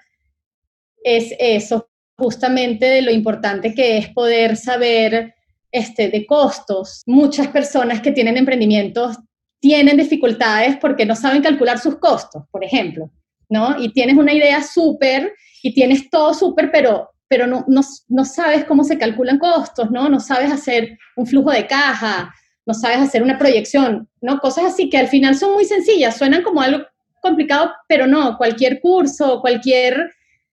es 1.02 1.34
eso, 1.38 1.88
justamente 2.18 2.84
de 2.84 3.00
lo 3.00 3.10
importante 3.10 3.74
que 3.74 3.96
es 3.96 4.10
poder 4.10 4.56
saber 4.56 5.35
este, 5.76 6.08
de 6.08 6.26
costos. 6.26 7.02
Muchas 7.06 7.48
personas 7.48 8.00
que 8.00 8.12
tienen 8.12 8.36
emprendimientos 8.36 9.18
tienen 9.60 9.96
dificultades 9.96 10.76
porque 10.76 11.04
no 11.04 11.14
saben 11.14 11.42
calcular 11.42 11.78
sus 11.78 11.98
costos, 11.98 12.44
por 12.50 12.64
ejemplo, 12.64 13.10
¿no? 13.48 13.80
Y 13.80 13.92
tienes 13.92 14.16
una 14.16 14.32
idea 14.32 14.62
súper 14.62 15.34
y 15.62 15.74
tienes 15.74 16.08
todo 16.08 16.32
súper, 16.32 16.70
pero, 16.70 17.10
pero 17.28 17.46
no, 17.46 17.64
no, 17.68 17.82
no 18.08 18.24
sabes 18.24 18.64
cómo 18.64 18.84
se 18.84 18.96
calculan 18.96 19.38
costos, 19.38 19.90
¿no? 19.90 20.08
No 20.08 20.18
sabes 20.20 20.50
hacer 20.50 20.98
un 21.16 21.26
flujo 21.26 21.50
de 21.50 21.66
caja, 21.66 22.32
no 22.64 22.72
sabes 22.72 22.98
hacer 22.98 23.22
una 23.22 23.38
proyección, 23.38 24.08
¿no? 24.20 24.38
Cosas 24.38 24.64
así 24.64 24.88
que 24.88 24.98
al 24.98 25.08
final 25.08 25.36
son 25.36 25.52
muy 25.52 25.64
sencillas, 25.64 26.16
suenan 26.16 26.42
como 26.42 26.62
algo 26.62 26.84
complicado, 27.20 27.72
pero 27.86 28.06
no, 28.06 28.38
cualquier 28.38 28.80
curso, 28.80 29.40
cualquier 29.40 30.10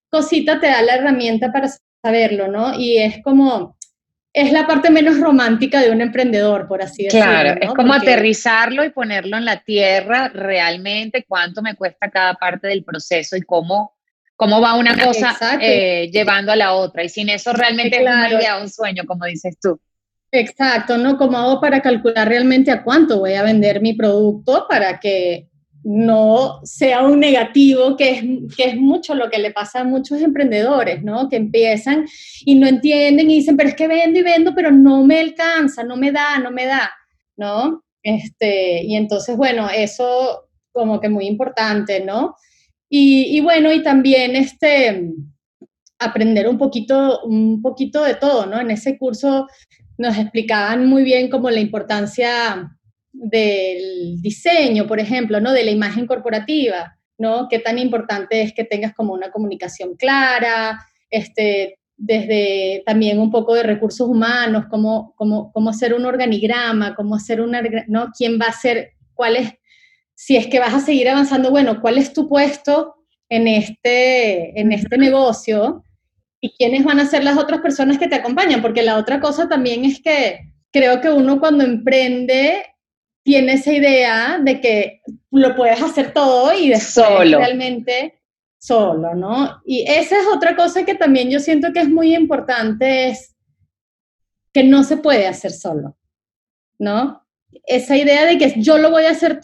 cosita 0.10 0.60
te 0.60 0.68
da 0.68 0.82
la 0.82 0.96
herramienta 0.96 1.52
para 1.52 1.70
saberlo, 2.04 2.48
¿no? 2.50 2.78
Y 2.78 2.98
es 2.98 3.24
como, 3.24 3.78
es 4.34 4.52
la 4.52 4.66
parte 4.66 4.90
menos 4.90 5.20
romántica 5.20 5.80
de 5.80 5.92
un 5.92 6.02
emprendedor, 6.02 6.68
por 6.68 6.82
así 6.82 7.04
decirlo. 7.04 7.26
Claro, 7.26 7.62
es 7.62 7.70
como 7.70 7.94
aterrizarlo 7.94 8.84
y 8.84 8.90
ponerlo 8.90 9.38
en 9.38 9.46
la 9.46 9.64
tierra 9.64 10.28
realmente, 10.30 11.24
cuánto 11.28 11.62
me 11.62 11.76
cuesta 11.76 12.10
cada 12.10 12.34
parte 12.34 12.68
del 12.68 12.84
proceso 12.84 13.38
y 13.38 13.44
cómo, 13.44 13.96
cómo 14.36 14.60
va 14.60 14.74
una 14.74 14.98
cosa 14.98 15.38
eh, 15.62 16.10
llevando 16.12 16.52
a 16.52 16.56
la 16.56 16.74
otra. 16.74 17.04
Y 17.04 17.10
sin 17.10 17.30
eso 17.30 17.54
realmente 17.54 17.98
es 17.98 18.02
una 18.02 18.28
idea, 18.28 18.58
un 18.58 18.70
sueño, 18.70 19.04
como 19.06 19.26
dices 19.26 19.56
tú. 19.62 19.80
Exacto, 20.32 20.98
¿no? 20.98 21.16
¿Cómo 21.16 21.38
hago 21.38 21.62
para 21.62 21.80
calcular 21.80 22.28
realmente 22.28 22.72
a 22.72 22.82
cuánto 22.82 23.20
voy 23.20 23.36
a 23.36 23.44
vender 23.44 23.82
mi 23.82 23.94
producto 23.94 24.66
para 24.68 25.00
que 25.00 25.48
no 25.84 26.62
sea 26.64 27.04
un 27.04 27.20
negativo, 27.20 27.98
que 27.98 28.12
es, 28.12 28.24
que 28.56 28.70
es 28.70 28.78
mucho 28.78 29.16
lo 29.16 29.30
que 29.30 29.40
le 29.40 29.52
pasa 29.52 29.82
a 29.82 29.84
muchos 29.84 30.22
emprendedores, 30.22 31.04
¿no? 31.04 31.28
Que 31.28 31.36
empiezan 31.36 32.06
y 32.46 32.56
no 32.56 32.68
entienden 32.68 33.30
y 33.30 33.36
dicen, 33.36 33.58
pero 33.58 33.70
es 33.70 33.76
que 33.76 33.88
vendo 33.88 34.20
y 34.20 34.24
vendo, 34.24 34.54
pero 34.56 34.72
no 34.72 35.04
me 35.04 35.20
alcanza, 35.20 35.84
no 35.84 35.98
me 35.98 36.12
da, 36.12 36.40
no 36.40 36.52
me 36.52 36.66
da, 36.66 36.90
¿no? 37.36 37.84
Este, 38.02 38.84
y 38.84 38.96
entonces, 38.96 39.36
bueno, 39.36 39.70
eso 39.70 40.48
como 40.72 41.00
que 41.00 41.10
muy 41.10 41.26
importante, 41.26 42.00
¿no? 42.04 42.36
Y, 42.96 43.42
bueno, 43.42 43.74
y 43.74 43.82
también 43.82 44.36
este, 44.36 45.10
aprender 45.98 46.48
un 46.48 46.60
poquito, 46.60 47.22
un 47.24 47.60
poquito 47.60 48.04
de 48.04 48.14
todo, 48.14 48.46
¿no? 48.46 48.60
En 48.60 48.70
ese 48.70 49.00
curso 49.00 49.48
nos 49.98 50.16
explicaban 50.18 50.86
muy 50.86 51.04
bien 51.04 51.28
como 51.30 51.50
la 51.50 51.60
importancia 51.60 52.78
del 53.14 54.22
diseño, 54.22 54.88
por 54.88 55.00
ejemplo, 55.00 55.40
¿no? 55.40 55.54
De 55.54 55.64
la 55.64 55.72
imagen 55.72 56.08
corporativa, 56.08 56.98
¿no? 57.18 57.48
Qué 57.48 57.60
tan 57.60 57.80
importante 57.80 58.42
es 58.42 58.54
que 58.54 58.66
tengas 58.66 58.94
como 58.94 59.14
una 59.14 59.32
comunicación 59.32 59.96
clara, 59.96 60.80
este, 61.10 61.80
desde 61.96 62.84
también 62.86 63.20
un 63.20 63.32
poco 63.32 63.54
de 63.54 63.64
recursos 63.64 64.08
humanos, 64.08 64.66
cómo, 64.70 65.14
cómo, 65.16 65.52
cómo 65.54 65.70
hacer 65.70 65.94
un 65.94 66.06
organigrama, 66.06 66.96
cómo 66.96 67.16
hacer 67.16 67.40
una, 67.40 67.62
¿no? 67.88 68.12
¿Quién 68.18 68.40
va 68.42 68.48
a 68.48 68.54
ser, 68.54 68.92
cuál 69.14 69.38
es, 69.38 69.54
si 70.16 70.36
es 70.36 70.48
que 70.48 70.60
vas 70.60 70.74
a 70.74 70.80
seguir 70.80 71.08
avanzando, 71.08 71.52
bueno, 71.52 71.80
cuál 71.80 71.98
es 71.98 72.12
tu 72.12 72.28
puesto 72.28 72.96
en 73.30 73.48
este, 73.48 74.60
en 74.60 74.72
este 74.72 74.98
negocio, 74.98 75.84
y 76.44 76.50
quiénes 76.58 76.84
van 76.84 77.00
a 77.00 77.06
ser 77.06 77.24
las 77.24 77.38
otras 77.38 77.62
personas 77.62 77.98
que 77.98 78.10
te 78.10 78.16
acompañan, 78.16 78.62
porque 78.62 78.84
la 78.84 78.98
otra 78.98 79.22
cosa 79.22 79.48
también 79.48 79.86
es 79.86 80.02
que 80.02 80.42
creo 80.72 81.00
que 81.00 81.10
uno 81.10 81.40
cuando 81.40 81.64
emprende 81.64 82.66
tiene 83.24 83.54
esa 83.54 83.72
idea 83.72 84.40
de 84.42 84.60
que 84.62 85.02
lo 85.32 85.56
puedes 85.56 85.82
hacer 85.82 86.14
todo 86.14 86.54
y 86.54 86.70
después 86.70 87.08
solo. 87.08 87.40
realmente 87.40 88.20
solo, 88.58 89.16
¿no? 89.16 89.62
Y 89.66 89.84
esa 89.88 90.20
es 90.20 90.26
otra 90.34 90.56
cosa 90.56 90.86
que 90.86 90.96
también 90.96 91.30
yo 91.30 91.40
siento 91.40 91.74
que 91.74 91.80
es 91.80 91.90
muy 91.90 92.16
importante, 92.16 93.10
es 93.10 93.36
que 94.54 94.64
no 94.64 94.84
se 94.84 94.98
puede 94.98 95.28
hacer 95.28 95.52
solo, 95.52 95.98
¿no? 96.78 97.26
Esa 97.66 97.98
idea 97.98 98.26
de 98.26 98.38
que 98.38 98.62
yo 98.62 98.78
lo 98.78 98.92
voy 98.92 99.06
a 99.06 99.12
hacer, 99.12 99.40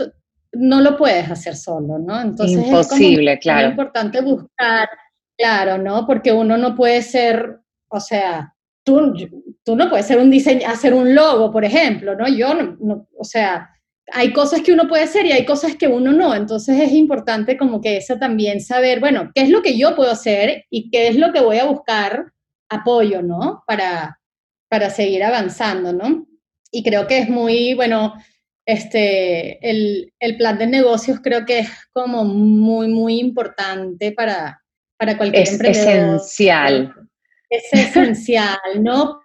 no 0.53 0.81
lo 0.81 0.97
puedes 0.97 1.29
hacer 1.29 1.55
solo, 1.55 1.99
¿no? 1.99 2.19
Entonces 2.21 2.65
Imposible, 2.65 3.33
es 3.33 3.39
claro. 3.39 3.61
muy 3.61 3.71
importante 3.71 4.21
buscar 4.21 4.89
Claro, 5.39 5.77
¿no? 5.77 6.05
Porque 6.05 6.33
uno 6.33 6.57
no 6.57 6.75
puede 6.75 7.01
ser, 7.01 7.61
o 7.87 8.01
sea, 8.01 8.53
tú, 8.83 9.13
tú 9.63 9.75
no 9.75 9.89
puedes 9.89 10.05
ser 10.05 10.19
un 10.19 10.29
diseño, 10.29 10.67
hacer 10.67 10.93
un 10.93 11.13
logo, 11.13 11.51
por 11.51 11.65
ejemplo, 11.65 12.15
¿no? 12.15 12.27
Yo 12.27 12.53
no, 12.53 13.07
o 13.17 13.23
sea, 13.23 13.69
hay 14.11 14.33
cosas 14.33 14.61
que 14.61 14.71
uno 14.71 14.87
puede 14.87 15.03
hacer 15.03 15.25
y 15.25 15.31
hay 15.31 15.45
cosas 15.45 15.75
que 15.75 15.87
uno 15.87 16.11
no. 16.11 16.33
Entonces 16.35 16.79
es 16.79 16.91
importante 16.91 17.57
como 17.57 17.81
que 17.81 17.97
eso 17.97 18.17
también 18.17 18.61
saber, 18.61 18.99
bueno, 18.99 19.31
qué 19.33 19.41
es 19.41 19.49
lo 19.49 19.61
que 19.61 19.77
yo 19.77 19.95
puedo 19.95 20.11
hacer 20.11 20.65
y 20.69 20.89
qué 20.89 21.07
es 21.07 21.15
lo 21.15 21.31
que 21.31 21.41
voy 21.41 21.57
a 21.57 21.65
buscar 21.65 22.31
apoyo, 22.69 23.21
¿no? 23.21 23.63
Para, 23.67 24.19
para 24.69 24.89
seguir 24.89 25.23
avanzando, 25.23 25.93
¿no? 25.93 26.27
Y 26.71 26.83
creo 26.83 27.07
que 27.07 27.19
es 27.19 27.29
muy, 27.29 27.73
bueno, 27.73 28.13
este, 28.65 29.67
el, 29.67 30.13
el 30.19 30.37
plan 30.37 30.59
de 30.59 30.67
negocios 30.67 31.19
creo 31.23 31.45
que 31.45 31.59
es 31.59 31.69
como 31.91 32.23
muy, 32.23 32.87
muy 32.87 33.19
importante 33.19 34.11
para, 34.11 34.61
para 34.97 35.17
cualquier 35.17 35.43
es 35.43 35.59
esencial. 35.59 36.93
Es 37.49 37.73
esencial, 37.73 38.59
¿no? 38.79 39.21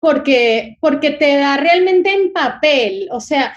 Porque, 0.00 0.78
porque 0.80 1.10
te 1.10 1.36
da 1.36 1.56
realmente 1.58 2.12
en 2.12 2.32
papel, 2.32 3.08
o 3.12 3.20
sea, 3.20 3.54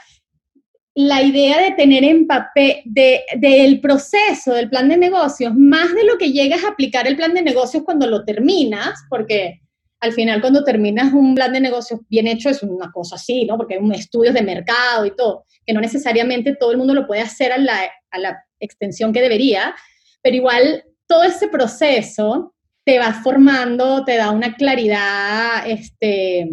la 0.95 1.23
idea 1.23 1.59
de 1.61 1.71
tener 1.71 2.03
en 2.03 2.27
papel, 2.27 2.81
del 2.85 3.79
proceso 3.81 4.53
del 4.53 4.69
plan 4.69 4.89
de 4.89 4.97
negocios, 4.97 5.53
más 5.55 5.93
de 5.93 6.03
lo 6.03 6.17
que 6.17 6.31
llegas 6.31 6.63
a 6.63 6.69
aplicar 6.69 7.07
el 7.07 7.15
plan 7.15 7.33
de 7.33 7.41
negocios 7.41 7.83
cuando 7.83 8.05
lo 8.07 8.25
terminas, 8.25 9.03
porque 9.09 9.61
al 10.01 10.11
final 10.11 10.41
cuando 10.41 10.63
terminas 10.63 11.13
un 11.13 11.33
plan 11.33 11.53
de 11.53 11.61
negocios 11.61 12.01
bien 12.09 12.27
hecho 12.27 12.49
es 12.49 12.61
una 12.61 12.91
cosa 12.91 13.15
así, 13.15 13.45
¿no? 13.45 13.57
Porque 13.57 13.75
hay 13.75 13.79
un 13.79 13.93
estudios 13.93 14.33
de 14.33 14.43
mercado 14.43 15.05
y 15.05 15.15
todo, 15.15 15.45
que 15.65 15.73
no 15.73 15.81
necesariamente 15.81 16.55
todo 16.55 16.71
el 16.71 16.77
mundo 16.77 16.93
lo 16.93 17.07
puede 17.07 17.21
hacer 17.21 17.53
a 17.53 17.57
la, 17.57 17.79
a 18.11 18.19
la 18.19 18.43
extensión 18.59 19.13
que 19.13 19.21
debería, 19.21 19.73
pero 20.21 20.35
igual 20.35 20.83
todo 21.07 21.23
ese 21.23 21.47
proceso 21.47 22.52
te 22.85 22.99
va 22.99 23.13
formando, 23.13 24.03
te 24.03 24.17
da 24.17 24.31
una 24.31 24.55
claridad, 24.55 25.69
este, 25.69 26.49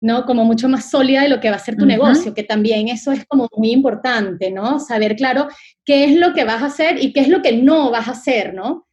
¿no? 0.00 0.26
Como 0.26 0.44
mucho 0.44 0.68
más 0.68 0.90
sólida 0.90 1.22
de 1.22 1.30
lo 1.30 1.40
que 1.40 1.50
va 1.50 1.56
a 1.56 1.60
ser 1.60 1.76
tu 1.76 1.86
negocio, 1.86 2.34
que 2.34 2.42
también 2.42 2.88
eso 2.88 3.10
es 3.10 3.24
como 3.24 3.48
muy 3.56 3.70
importante, 3.70 4.50
¿no? 4.50 4.78
Saber 4.80 5.16
claro 5.16 5.48
qué 5.84 6.04
es 6.04 6.16
lo 6.16 6.34
que 6.34 6.44
vas 6.44 6.62
a 6.62 6.66
hacer 6.66 7.02
y 7.02 7.12
qué 7.12 7.20
es 7.20 7.28
lo 7.28 7.40
que 7.40 7.52
no 7.52 7.90
vas 7.90 8.08
a 8.08 8.12
hacer, 8.12 8.52
¿no? 8.52 8.86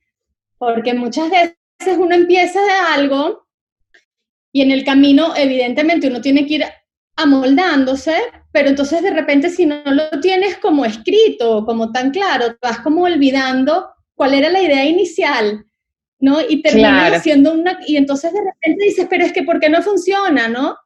Porque 0.57 0.93
muchas 0.93 1.29
veces 1.29 1.97
uno 1.97 2.15
empieza 2.15 2.61
de 2.61 2.71
algo 2.93 3.45
y 4.53 4.61
en 4.61 4.71
el 4.71 4.85
camino, 4.85 5.33
evidentemente, 5.35 6.07
uno 6.07 6.21
tiene 6.21 6.45
que 6.45 6.55
ir 6.55 6.65
amoldándose, 7.15 8.15
pero 8.51 8.69
entonces 8.69 9.01
de 9.01 9.11
repente 9.11 9.49
si 9.49 9.65
no 9.65 9.81
lo 9.85 10.09
tienes 10.21 10.57
como 10.57 10.85
escrito, 10.85 11.65
como 11.65 11.91
tan 11.91 12.11
claro, 12.11 12.55
vas 12.61 12.79
como 12.79 13.03
olvidando 13.03 13.89
cuál 14.15 14.33
era 14.33 14.49
la 14.49 14.61
idea 14.61 14.85
inicial, 14.85 15.65
¿no? 16.19 16.39
Y 16.41 16.61
terminas 16.61 17.13
haciendo 17.13 17.53
una, 17.53 17.79
y 17.87 17.97
entonces 17.97 18.31
de 18.33 18.39
repente 18.39 18.85
dices, 18.85 19.07
pero 19.09 19.25
es 19.25 19.33
que 19.33 19.43
¿por 19.43 19.59
qué 19.59 19.69
no 19.69 19.81
funciona, 19.81 20.47
no? 20.47 20.77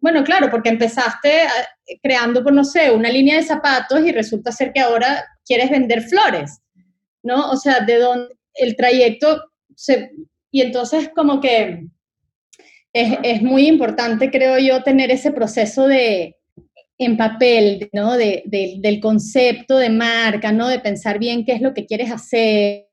Bueno, 0.00 0.24
claro, 0.24 0.50
porque 0.50 0.68
empezaste 0.68 1.44
eh, 1.44 2.00
creando, 2.02 2.42
por 2.42 2.52
no 2.52 2.64
sé, 2.64 2.90
una 2.90 3.08
línea 3.08 3.36
de 3.36 3.44
zapatos 3.44 4.00
y 4.04 4.12
resulta 4.12 4.50
ser 4.50 4.72
que 4.72 4.80
ahora 4.80 5.24
quieres 5.46 5.70
vender 5.70 6.02
flores, 6.02 6.60
¿no? 7.22 7.50
O 7.50 7.56
sea, 7.56 7.80
de 7.80 7.98
donde 7.98 8.34
el 8.54 8.76
trayecto 8.76 9.42
se... 9.74 10.10
Y 10.50 10.60
entonces 10.60 11.10
como 11.14 11.40
que 11.40 11.86
es, 12.92 13.42
muy 13.42 13.66
importante, 13.66 14.30
creo 14.30 14.58
yo, 14.58 14.82
tener 14.82 15.10
ese 15.10 15.30
proceso 15.30 15.86
de 15.86 16.36
en 16.98 17.16
papel, 17.16 17.88
¿no? 17.92 18.16
De, 18.16 18.42
del 18.46 19.00
concepto 19.00 19.76
de 19.76 19.90
marca, 19.90 20.52
¿no? 20.52 20.68
De 20.68 20.78
pensar 20.78 21.18
bien 21.18 21.44
qué 21.44 21.52
es 21.52 21.60
lo 21.60 21.74
que 21.74 21.86
quieres 21.86 22.10
hacer 22.10 22.88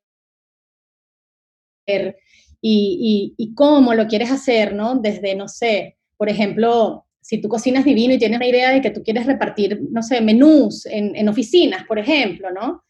y, 2.62 3.34
y, 3.38 3.53
cómo 3.53 3.94
lo 3.94 4.08
quieres 4.08 4.32
hacer, 4.32 4.74
¿no? 4.74 4.96
Desde, 4.96 5.36
no 5.36 5.48
sé, 5.48 5.98
por 6.18 6.29
ejemplo, 6.29 7.06
si 7.22 7.39
tú 7.39 7.48
cocinas 7.48 7.86
divino 7.86 8.13
y 8.13 8.18
tienes 8.18 8.38
una 8.38 8.48
idea 8.48 8.72
de 8.72 8.82
que 8.82 8.91
tú 8.91 9.03
quieres 9.03 9.25
repartir, 9.25 9.79
no 9.91 10.03
sé, 10.03 10.22
menús 10.22 10.86
en, 10.86 11.15
en 11.15 11.29
oficinas, 11.29 11.86
por 11.86 12.00
ejemplo, 12.00 12.50
¿no? 12.51 12.84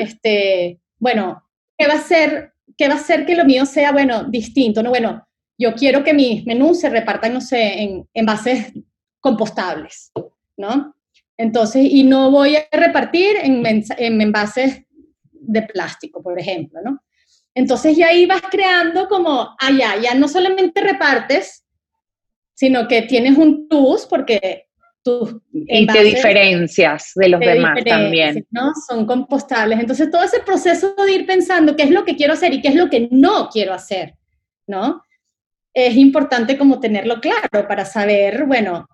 este, 0.00 0.80
bueno, 0.98 1.42
¿qué 1.76 1.86
va 1.86 1.94
a 1.94 2.02
ser? 2.02 2.52
¿Qué 2.76 2.88
va 2.88 2.94
a 2.94 2.98
hacer 2.98 3.24
que 3.24 3.36
lo 3.36 3.44
mío 3.44 3.64
sea, 3.64 3.92
bueno, 3.92 4.24
distinto? 4.24 4.82
No, 4.82 4.90
bueno, 4.90 5.26
yo 5.58 5.74
quiero 5.74 6.04
que 6.04 6.12
mis 6.12 6.44
menús 6.44 6.80
se 6.80 6.90
repartan, 6.90 7.32
no 7.32 7.40
sé, 7.40 7.82
en 7.82 8.06
envases 8.12 8.72
compostables, 9.20 10.12
¿no? 10.56 10.94
Entonces, 11.36 11.86
y 11.90 12.04
no 12.04 12.30
voy 12.30 12.56
a 12.56 12.66
repartir 12.72 13.36
en, 13.42 13.64
en 13.66 14.20
envases 14.20 14.84
de 15.32 15.62
plástico, 15.62 16.22
por 16.22 16.38
ejemplo, 16.38 16.80
¿no? 16.82 17.02
Entonces 17.54 17.96
ya 17.96 18.08
ahí 18.08 18.26
vas 18.26 18.42
creando 18.50 19.08
como, 19.08 19.56
ah, 19.58 19.70
ya, 19.70 19.96
ya 20.00 20.14
no 20.14 20.28
solamente 20.28 20.80
repartes, 20.80 21.64
sino 22.54 22.86
que 22.86 23.02
tienes 23.02 23.38
un 23.38 23.68
tus 23.68 24.06
porque 24.06 24.66
tus 25.02 25.36
y 25.52 25.86
te 25.86 26.02
diferencias 26.02 27.12
de 27.14 27.28
los 27.28 27.40
demás 27.40 27.78
también. 27.84 28.46
¿no? 28.50 28.72
Son 28.88 29.06
compostables. 29.06 29.78
Entonces 29.78 30.10
todo 30.10 30.22
ese 30.22 30.40
proceso 30.40 30.94
de 30.96 31.12
ir 31.12 31.26
pensando 31.26 31.76
qué 31.76 31.84
es 31.84 31.90
lo 31.90 32.04
que 32.04 32.16
quiero 32.16 32.34
hacer 32.34 32.52
y 32.52 32.60
qué 32.60 32.68
es 32.68 32.74
lo 32.74 32.90
que 32.90 33.08
no 33.10 33.48
quiero 33.48 33.72
hacer, 33.72 34.16
¿no? 34.66 35.02
es 35.76 35.94
importante 35.94 36.56
como 36.56 36.80
tenerlo 36.80 37.20
claro 37.20 37.68
para 37.68 37.84
saber, 37.84 38.46
bueno, 38.46 38.88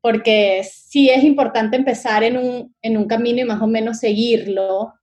porque 0.00 0.62
sí 0.64 1.10
es 1.10 1.24
importante 1.24 1.76
empezar 1.76 2.22
en 2.24 2.36
un, 2.36 2.74
en 2.82 2.96
un 2.96 3.06
camino 3.06 3.40
y 3.40 3.44
más 3.44 3.60
o 3.60 3.66
menos 3.66 3.98
seguirlo 3.98 4.94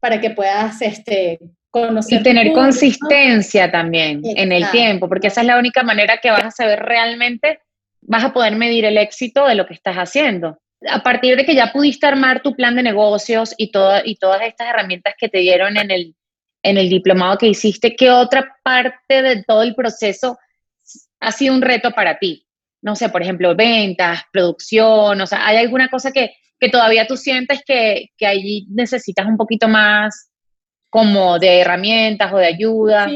para 0.00 0.20
que 0.20 0.30
puedas 0.30 0.82
este, 0.82 1.38
conocer. 1.70 2.20
Y 2.20 2.22
tener 2.22 2.52
consistencia 2.52 3.70
también 3.70 4.20
en 4.24 4.52
el 4.52 4.70
tiempo, 4.70 5.08
porque 5.08 5.28
esa 5.28 5.40
es 5.40 5.46
la 5.46 5.58
única 5.58 5.82
manera 5.82 6.18
que 6.18 6.30
vas 6.30 6.44
a 6.44 6.50
saber 6.50 6.80
realmente, 6.80 7.60
vas 8.02 8.24
a 8.24 8.32
poder 8.32 8.56
medir 8.56 8.84
el 8.84 8.98
éxito 8.98 9.46
de 9.46 9.54
lo 9.54 9.66
que 9.66 9.74
estás 9.74 9.96
haciendo. 9.96 10.58
A 10.88 11.02
partir 11.02 11.36
de 11.36 11.44
que 11.44 11.54
ya 11.54 11.72
pudiste 11.72 12.06
armar 12.06 12.42
tu 12.42 12.54
plan 12.54 12.74
de 12.74 12.82
negocios 12.82 13.54
y, 13.56 13.70
y 14.04 14.16
todas 14.16 14.42
estas 14.42 14.68
herramientas 14.68 15.14
que 15.16 15.28
te 15.28 15.38
dieron 15.38 15.76
en 15.76 15.90
el, 15.90 16.16
en 16.62 16.78
el 16.78 16.88
diplomado 16.88 17.38
que 17.38 17.48
hiciste, 17.48 17.96
¿qué 17.96 18.10
otra 18.10 18.56
parte 18.62 19.22
de 19.22 19.42
todo 19.44 19.62
el 19.62 19.74
proceso 19.74 20.38
ha 21.20 21.32
sido 21.32 21.54
un 21.54 21.62
reto 21.62 21.92
para 21.92 22.18
ti? 22.18 22.46
No 22.82 22.96
sé, 22.96 23.08
por 23.08 23.22
ejemplo, 23.22 23.54
ventas, 23.54 24.22
producción, 24.32 25.20
o 25.20 25.26
sea, 25.26 25.46
¿hay 25.46 25.56
alguna 25.56 25.88
cosa 25.88 26.12
que, 26.12 26.32
que 26.58 26.68
todavía 26.68 27.06
tú 27.06 27.16
sientes 27.16 27.62
que, 27.64 28.08
que 28.16 28.26
allí 28.26 28.66
necesitas 28.70 29.26
un 29.26 29.36
poquito 29.36 29.68
más 29.68 30.30
como 30.90 31.38
de 31.38 31.60
herramientas 31.60 32.32
o 32.32 32.36
de 32.36 32.46
ayuda? 32.46 33.08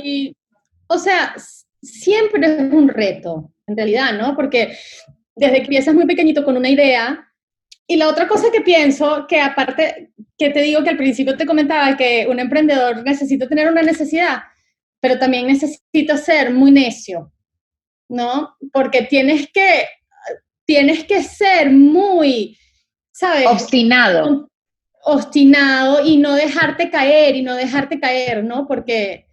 O 0.87 0.99
sea, 0.99 1.35
siempre 1.83 2.47
es 2.47 2.73
un 2.73 2.89
reto, 2.89 3.53
en 3.67 3.77
realidad, 3.77 4.13
¿no? 4.15 4.35
Porque 4.35 4.79
desde 5.35 5.57
que 5.57 5.63
empiezas 5.63 5.95
muy 5.95 6.07
pequeñito 6.07 6.45
con 6.45 6.57
una 6.57 6.71
idea, 6.71 7.27
y 7.87 7.97
la 7.97 8.09
otra 8.09 8.27
cosa 8.27 8.51
que 8.53 8.63
pienso, 8.63 9.27
que 9.29 9.41
aparte, 9.41 10.11
que 10.37 10.51
te 10.51 10.61
digo 10.61 10.83
que 10.83 10.91
al 10.91 10.97
principio 10.97 11.37
te 11.37 11.47
comentaba 11.47 11.97
que 11.97 12.27
un 12.29 12.41
emprendedor 12.41 13.05
necesita 13.05 13.49
tener 13.49 13.71
una 13.71 13.83
necesidad, 13.83 14.43
pero 15.01 15.19
también 15.19 15.47
necesita 15.47 16.17
ser 16.17 16.53
muy 16.53 16.73
necio, 16.73 17.33
¿no? 18.09 18.57
Porque 18.73 19.03
tienes 19.03 19.51
que, 19.53 19.87
tienes 20.65 21.05
que 21.05 21.23
ser 21.23 21.71
muy, 21.71 22.59
¿sabes? 23.13 23.47
Obstinado. 23.47 24.51
Obstinado 25.05 26.05
y 26.05 26.17
no 26.17 26.35
dejarte 26.35 26.91
caer 26.91 27.37
y 27.37 27.43
no 27.43 27.55
dejarte 27.55 28.01
caer, 28.01 28.45
¿no? 28.45 28.67
Porque, 28.67 29.27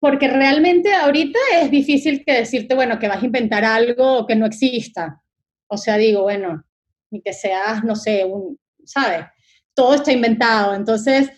porque 0.00 0.28
realmente 0.28 0.92
ahorita 0.94 1.38
es 1.60 1.70
difícil 1.70 2.24
que 2.24 2.32
decirte, 2.32 2.74
bueno, 2.74 2.98
que 2.98 3.08
vas 3.08 3.22
a 3.22 3.26
inventar 3.26 3.64
algo 3.64 4.26
que 4.26 4.34
no 4.34 4.46
exista. 4.46 5.22
O 5.68 5.76
sea, 5.76 5.96
digo, 5.96 6.22
bueno, 6.22 6.64
ni 7.10 7.20
que 7.20 7.32
seas, 7.32 7.84
no 7.84 7.94
sé, 7.94 8.24
un, 8.24 8.58
¿sabes? 8.84 9.26
Todo 9.74 9.94
está 9.94 10.12
inventado. 10.12 10.74
Entonces, 10.74 11.30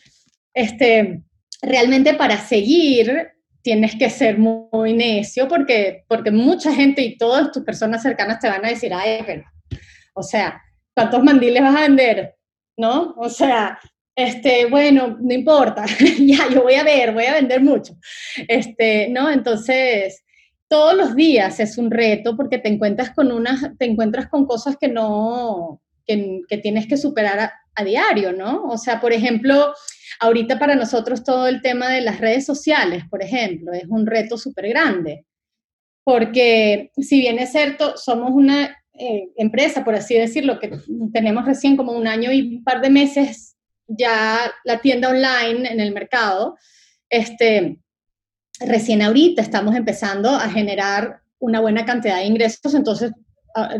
este, 0.54 1.22
realmente 1.62 2.14
para 2.14 2.38
seguir 2.38 3.30
tienes 3.62 3.94
que 3.96 4.10
ser 4.10 4.38
muy, 4.38 4.92
necio 4.92 5.48
porque, 5.48 6.04
porque 6.08 6.30
mucha 6.30 6.72
gente 6.72 7.02
y 7.02 7.16
todas 7.16 7.52
tus 7.52 7.62
personas 7.62 8.02
cercanas 8.02 8.40
te 8.40 8.48
van 8.48 8.64
a 8.64 8.70
decir, 8.70 8.92
ay, 8.92 9.22
pero, 9.26 9.44
o 10.14 10.22
sea, 10.22 10.60
¿cuántos 10.94 11.22
mandiles 11.22 11.62
vas 11.62 11.76
a 11.76 11.82
vender? 11.82 12.34
¿No? 12.76 13.14
O 13.18 13.28
sea, 13.28 13.78
este, 14.14 14.66
bueno, 14.66 15.16
no 15.20 15.34
importa, 15.34 15.84
ya, 16.18 16.48
yo 16.50 16.62
voy 16.62 16.74
a 16.74 16.84
ver, 16.84 17.12
voy 17.12 17.24
a 17.24 17.34
vender 17.34 17.60
mucho. 17.60 17.94
Este, 18.48 19.08
¿no? 19.08 19.30
Entonces, 19.30 20.24
todos 20.68 20.94
los 20.94 21.14
días 21.14 21.60
es 21.60 21.78
un 21.78 21.90
reto 21.90 22.36
porque 22.36 22.58
te 22.58 22.68
encuentras 22.68 23.10
con 23.10 23.32
unas, 23.32 23.76
te 23.78 23.86
encuentras 23.86 24.28
con 24.28 24.46
cosas 24.46 24.76
que 24.80 24.88
no, 24.88 25.80
que, 26.48 26.58
tienes 26.58 26.86
que 26.86 26.96
superar 26.96 27.38
a, 27.38 27.52
a, 27.74 27.84
diario, 27.84 28.32
¿no? 28.32 28.64
O 28.64 28.78
sea, 28.78 29.00
por 29.00 29.12
ejemplo, 29.12 29.74
ahorita 30.20 30.58
para 30.58 30.74
nosotros 30.74 31.24
todo 31.24 31.46
el 31.46 31.62
tema 31.62 31.90
de 31.90 32.00
las 32.00 32.20
redes 32.20 32.44
sociales, 32.46 33.04
por 33.10 33.22
ejemplo, 33.22 33.72
es 33.72 33.84
un 33.88 34.06
reto 34.06 34.36
súper 34.38 34.68
grande. 34.68 35.24
Porque 36.04 36.90
si 36.96 37.20
bien 37.20 37.38
es 37.38 37.52
cierto, 37.52 37.96
somos 37.96 38.30
una 38.32 38.76
eh, 38.94 39.28
empresa, 39.36 39.84
por 39.84 39.94
así 39.94 40.14
decirlo, 40.14 40.58
que 40.58 40.72
tenemos 41.12 41.44
recién 41.44 41.76
como 41.76 41.92
un 41.92 42.06
año 42.06 42.32
y 42.32 42.56
un 42.56 42.64
par 42.64 42.80
de 42.80 42.90
meses 42.90 43.56
ya 43.86 44.52
la 44.64 44.80
tienda 44.80 45.08
online 45.08 45.68
en 45.70 45.80
el 45.80 45.92
mercado, 45.92 46.56
este, 47.08 47.78
recién 48.60 49.02
ahorita 49.02 49.42
estamos 49.42 49.74
empezando 49.74 50.30
a 50.30 50.48
generar 50.48 51.22
una 51.38 51.60
buena 51.60 51.84
cantidad 51.84 52.18
de 52.18 52.26
ingresos, 52.26 52.74
entonces 52.74 53.12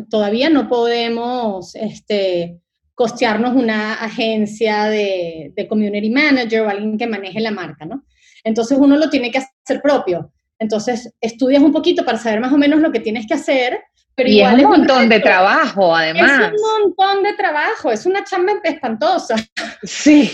todavía 0.09 0.51
no 0.51 0.69
podemos 0.69 1.75
este, 1.75 2.59
costearnos 2.95 3.55
una 3.55 3.95
agencia 3.95 4.85
de, 4.85 5.53
de, 5.55 5.69
community 5.69 6.11
manager 6.11 6.63
o 6.63 6.69
alguien 6.69 6.99
que 6.99 7.07
maneje 7.07 7.41
la 7.41 7.51
marca, 7.51 7.85
¿no? 7.85 8.05
Entonces 8.45 8.79
uno 8.79 8.97
lo 8.97 9.11
tiene 9.11 9.31
que 9.31 9.39
hacer 9.39 9.81
propio. 9.83 10.33
Entonces 10.59 11.15
estudias 11.21 11.63
un 11.63 11.73
poquito 11.73 12.05
para 12.05 12.19
saber 12.19 12.41
más 12.41 12.53
o 12.53 12.59
menos 12.59 12.81
lo 12.81 12.93
que 12.93 13.01
tienes 13.01 13.27
que 13.27 13.35
hacer, 13.35 13.81
pero 14.15 14.29
y 14.29 14.41
es 14.43 14.53
un 14.53 14.71
montón 14.71 15.09
de 15.09 15.21
trabajo, 15.21 15.95
además. 15.95 16.53
Es 16.53 16.61
un 16.61 16.83
montón 16.83 17.23
de 17.23 17.33
trabajo, 17.35 17.91
es 17.91 18.05
una 18.05 18.25
chamba 18.25 18.53
espantosa. 18.65 19.37
Sí. 19.83 20.31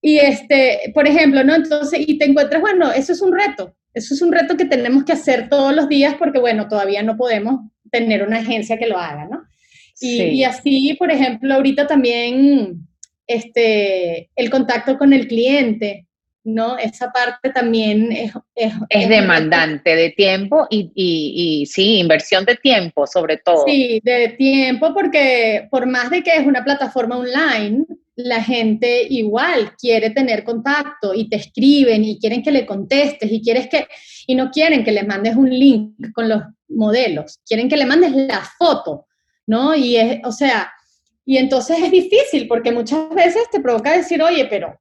Y 0.00 0.18
este, 0.18 0.92
por 0.94 1.08
ejemplo, 1.08 1.42
¿no? 1.42 1.56
Entonces, 1.56 2.00
y 2.06 2.16
te 2.18 2.26
encuentras, 2.26 2.60
bueno, 2.60 2.92
eso 2.92 3.12
es 3.12 3.20
un 3.20 3.32
reto, 3.32 3.74
eso 3.92 4.14
es 4.14 4.22
un 4.22 4.30
reto 4.30 4.56
que 4.56 4.64
tenemos 4.64 5.02
que 5.02 5.12
hacer 5.12 5.48
todos 5.48 5.74
los 5.74 5.88
días 5.88 6.14
porque, 6.16 6.38
bueno, 6.38 6.68
todavía 6.68 7.02
no 7.02 7.16
podemos 7.16 7.62
tener 7.90 8.22
una 8.26 8.38
agencia 8.38 8.78
que 8.78 8.86
lo 8.86 8.98
haga, 8.98 9.26
¿no? 9.30 9.42
Y, 10.00 10.22
y 10.22 10.44
así, 10.44 10.94
por 10.98 11.10
ejemplo, 11.10 11.54
ahorita 11.54 11.86
también 11.86 12.86
este, 13.26 14.30
el 14.36 14.50
contacto 14.50 14.96
con 14.96 15.12
el 15.12 15.26
cliente, 15.26 16.06
¿no? 16.44 16.78
Esa 16.78 17.10
parte 17.10 17.50
también 17.50 18.12
es... 18.12 18.32
Es, 18.54 18.72
es 18.88 19.08
demandante 19.08 19.94
de 19.94 20.10
tiempo 20.10 20.66
y, 20.70 20.90
y, 20.94 21.60
y, 21.62 21.66
sí, 21.66 21.98
inversión 21.98 22.44
de 22.44 22.56
tiempo 22.56 23.06
sobre 23.06 23.36
todo. 23.36 23.64
Sí, 23.66 24.00
de 24.02 24.30
tiempo 24.30 24.94
porque 24.94 25.68
por 25.70 25.86
más 25.86 26.10
de 26.10 26.22
que 26.22 26.36
es 26.36 26.46
una 26.46 26.64
plataforma 26.64 27.18
online, 27.18 27.84
la 28.18 28.42
gente 28.42 29.06
igual 29.08 29.76
quiere 29.76 30.10
tener 30.10 30.42
contacto 30.42 31.14
y 31.14 31.28
te 31.28 31.36
escriben 31.36 32.04
y 32.04 32.18
quieren 32.18 32.42
que 32.42 32.50
le 32.50 32.66
contestes 32.66 33.30
y 33.30 33.40
quieres 33.40 33.68
que 33.68 33.86
y 34.26 34.34
no 34.34 34.50
quieren 34.50 34.82
que 34.82 34.90
les 34.90 35.06
mandes 35.06 35.36
un 35.36 35.48
link 35.48 36.10
con 36.12 36.28
los 36.28 36.42
modelos, 36.68 37.38
quieren 37.46 37.68
que 37.68 37.76
le 37.76 37.86
mandes 37.86 38.12
la 38.12 38.42
foto, 38.58 39.06
¿no? 39.46 39.72
Y 39.74 39.96
es, 39.96 40.18
o 40.24 40.32
sea, 40.32 40.68
y 41.24 41.36
entonces 41.36 41.78
es 41.80 41.92
difícil 41.92 42.48
porque 42.48 42.72
muchas 42.72 43.08
veces 43.14 43.44
te 43.52 43.60
provoca 43.60 43.96
decir, 43.96 44.20
"Oye, 44.20 44.46
pero 44.46 44.76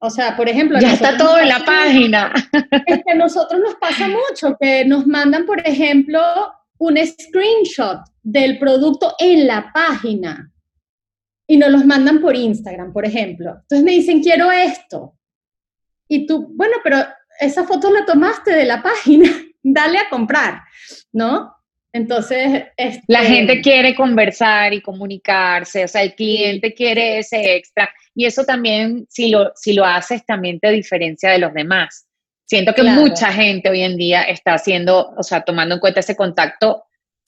o 0.00 0.10
sea, 0.10 0.36
por 0.36 0.48
ejemplo, 0.48 0.80
ya 0.80 0.94
está 0.94 1.16
todo 1.16 1.38
en 1.38 1.48
la 1.48 1.64
página. 1.64 2.32
Es 2.86 3.00
que 3.04 3.12
a 3.12 3.14
nosotros 3.14 3.60
nos 3.60 3.76
pasa 3.76 4.08
mucho 4.08 4.56
que 4.60 4.84
nos 4.84 5.06
mandan, 5.06 5.46
por 5.46 5.64
ejemplo, 5.66 6.20
un 6.78 6.96
screenshot 6.96 8.00
del 8.24 8.58
producto 8.58 9.14
en 9.20 9.46
la 9.46 9.70
página 9.72 10.51
y 11.52 11.58
nos 11.58 11.70
los 11.70 11.84
mandan 11.84 12.22
por 12.22 12.34
Instagram, 12.34 12.94
por 12.94 13.04
ejemplo. 13.04 13.50
Entonces 13.50 13.84
me 13.84 13.90
dicen, 13.90 14.22
quiero 14.22 14.50
esto. 14.50 15.18
Y 16.08 16.26
tú, 16.26 16.50
bueno, 16.54 16.78
pero 16.82 16.96
esa 17.40 17.64
foto 17.64 17.90
la 17.90 18.06
tomaste 18.06 18.54
de 18.54 18.64
la 18.64 18.82
página, 18.82 19.30
dale 19.62 19.98
a 19.98 20.08
comprar, 20.08 20.62
¿no? 21.12 21.54
Entonces, 21.92 22.64
este, 22.74 23.02
la 23.06 23.22
gente 23.22 23.60
quiere 23.60 23.94
conversar 23.94 24.72
y 24.72 24.80
comunicarse, 24.80 25.84
o 25.84 25.88
sea, 25.88 26.00
el 26.00 26.14
cliente 26.14 26.72
quiere 26.72 27.18
ese 27.18 27.54
extra 27.54 27.90
y 28.14 28.24
eso 28.24 28.44
también, 28.44 29.06
si 29.10 29.28
lo, 29.28 29.52
si 29.54 29.74
lo 29.74 29.84
haces, 29.84 30.24
también 30.24 30.58
te 30.58 30.70
diferencia 30.70 31.28
de 31.28 31.38
los 31.38 31.52
demás. 31.52 32.06
Siento 32.46 32.72
que 32.74 32.82
mucha 32.82 33.30
gente 33.30 33.68
hoy 33.68 33.82
en 33.82 33.98
día 33.98 34.22
está 34.22 34.54
haciendo, 34.54 35.12
o 35.18 35.22
sea, 35.22 35.42
tomando 35.42 35.74
en 35.74 35.82
cuenta 35.82 36.00
ese 36.00 36.16
contacto 36.16 36.84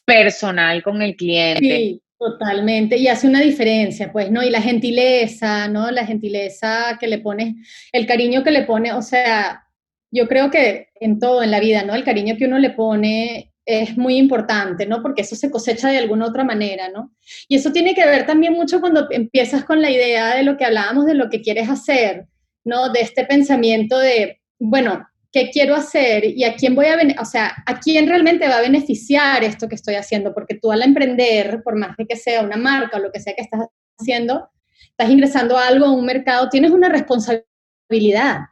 personal 0.07 0.83
con 0.83 1.03
el 1.03 1.15
cliente. 1.15 1.61
Sí, 1.61 2.04
totalmente, 2.25 2.97
y 2.97 3.09
hace 3.09 3.27
una 3.29 3.41
diferencia, 3.41 4.11
pues, 4.11 4.31
¿no? 4.31 4.43
Y 4.43 4.49
la 4.49 4.63
gentileza, 4.63 5.69
¿no? 5.69 5.91
La 5.91 6.07
gentileza 6.07 6.97
que 6.99 7.07
le 7.07 7.19
pones, 7.19 7.55
el 7.93 8.07
cariño 8.07 8.43
que 8.43 8.51
le 8.51 8.63
pone, 8.63 8.93
o 8.95 9.03
sea, 9.03 9.67
yo 10.11 10.27
creo 10.27 10.51
que 10.51 10.89
en 10.95 11.19
todo 11.19 11.43
en 11.43 11.51
la 11.51 11.61
vida, 11.61 11.83
¿no? 11.85 11.95
El 11.95 12.05
cariño 12.05 12.37
que 12.39 12.47
uno 12.47 12.59
le 12.59 12.71
pone 12.71 13.53
es 13.67 13.99
muy 13.99 14.17
importante, 14.17 14.87
¿no? 14.87 15.03
Porque 15.03 15.21
eso 15.23 15.37
se 15.37 15.51
cosecha 15.51 15.91
de 15.91 15.99
alguna 15.99 16.27
otra 16.27 16.45
manera, 16.45 16.89
¿no? 16.89 17.15
Y 17.47 17.57
eso 17.57 17.73
tiene 17.73 17.95
que 17.95 18.07
ver 18.07 18.25
también 18.25 18.55
mucho 18.55 18.81
cuando 18.81 19.07
empiezas 19.11 19.65
con 19.65 19.83
la 19.83 19.91
idea 19.91 20.35
de 20.35 20.45
lo 20.45 20.57
que 20.57 20.65
hablábamos, 20.65 21.05
de 21.05 21.15
lo 21.15 21.29
que 21.29 21.43
quieres 21.43 21.69
hacer, 21.69 22.27
¿no? 22.65 22.91
De 22.91 23.01
este 23.01 23.27
pensamiento 23.27 23.99
de, 23.99 24.41
bueno, 24.59 25.07
¿qué 25.35 25.51
quiero 25.51 25.75
hacer? 25.75 26.25
Y 26.25 26.45
a 26.45 26.55
quién 26.55 26.77
voy 26.77 26.87
a, 26.87 26.97
o 27.21 27.25
sea, 27.25 27.53
a 27.67 27.81
quién 27.81 28.09
realmente 28.09 28.47
va 28.47 28.59
a 28.59 28.63
beneficiar 28.63 29.43
esto 29.43 29.69
que 29.69 29.75
estoy 29.75 29.97
haciendo, 29.97 30.33
porque 30.33 30.55
tú 30.55 30.71
al 30.71 30.83
emprender, 30.83 31.61
por 31.65 31.77
más 31.77 31.97
de 31.97 32.07
que 32.07 32.15
sea 32.15 32.41
una 32.41 32.57
marca 32.57 32.99
o 32.99 33.01
lo 33.01 33.11
que 33.11 33.19
sea 33.19 33.35
que 33.35 33.43
estás 33.43 33.67
haciendo, 33.99 34.49
estás 34.91 35.11
ingresando 35.11 35.59
a 35.59 35.67
algo, 35.67 35.87
a 35.87 35.93
un 35.93 36.07
mercado, 36.07 36.49
tienes 36.49 36.71
una 36.71 36.89
responsabilidad, 36.89 38.43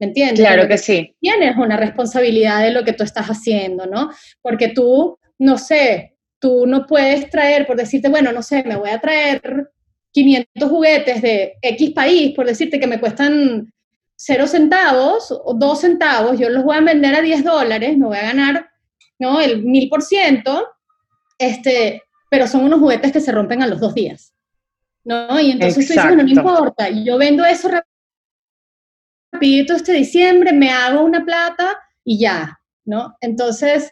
¿Me 0.00 0.08
entiendes? 0.08 0.40
Claro 0.40 0.66
que 0.66 0.78
sí. 0.78 1.14
Tienes 1.20 1.56
una 1.56 1.76
responsabilidad 1.76 2.60
de 2.64 2.72
lo 2.72 2.82
que 2.82 2.92
tú 2.92 3.04
estás 3.04 3.28
haciendo, 3.28 3.86
¿no? 3.86 4.10
Porque 4.40 4.66
tú, 4.66 5.16
no 5.38 5.58
sé, 5.58 6.16
tú 6.40 6.66
no 6.66 6.88
puedes 6.88 7.30
traer, 7.30 7.68
por 7.68 7.76
decirte, 7.76 8.08
bueno, 8.08 8.32
no 8.32 8.42
sé, 8.42 8.64
me 8.64 8.74
voy 8.74 8.90
a 8.90 8.98
traer 8.98 9.70
500 10.10 10.68
juguetes 10.68 11.22
de 11.22 11.54
X 11.62 11.90
país, 11.90 12.34
por 12.34 12.46
decirte 12.46 12.80
que 12.80 12.88
me 12.88 12.98
cuestan 12.98 13.72
0 14.24 14.46
centavos 14.46 15.32
o 15.32 15.52
2 15.52 15.80
centavos, 15.80 16.38
yo 16.38 16.48
los 16.48 16.62
voy 16.62 16.76
a 16.76 16.80
vender 16.80 17.16
a 17.16 17.22
10 17.22 17.42
dólares, 17.42 17.98
me 17.98 18.06
voy 18.06 18.18
a 18.18 18.26
ganar, 18.26 18.70
¿no? 19.18 19.40
El 19.40 19.64
1000%, 19.64 20.68
este, 21.38 22.02
pero 22.30 22.46
son 22.46 22.62
unos 22.62 22.78
juguetes 22.78 23.10
que 23.10 23.20
se 23.20 23.32
rompen 23.32 23.62
a 23.62 23.66
los 23.66 23.80
dos 23.80 23.94
días, 23.94 24.32
¿no? 25.02 25.40
Y 25.40 25.50
entonces 25.50 25.74
tú 25.74 25.80
dices, 25.92 26.06
bueno, 26.06 26.22
no 26.22 26.28
importa, 26.28 26.88
yo 26.88 27.18
vendo 27.18 27.44
eso 27.44 27.68
rapidito 29.32 29.74
este 29.74 29.92
diciembre, 29.92 30.52
me 30.52 30.70
hago 30.70 31.02
una 31.02 31.24
plata 31.24 31.80
y 32.04 32.20
ya, 32.20 32.60
¿no? 32.84 33.16
Entonces, 33.20 33.90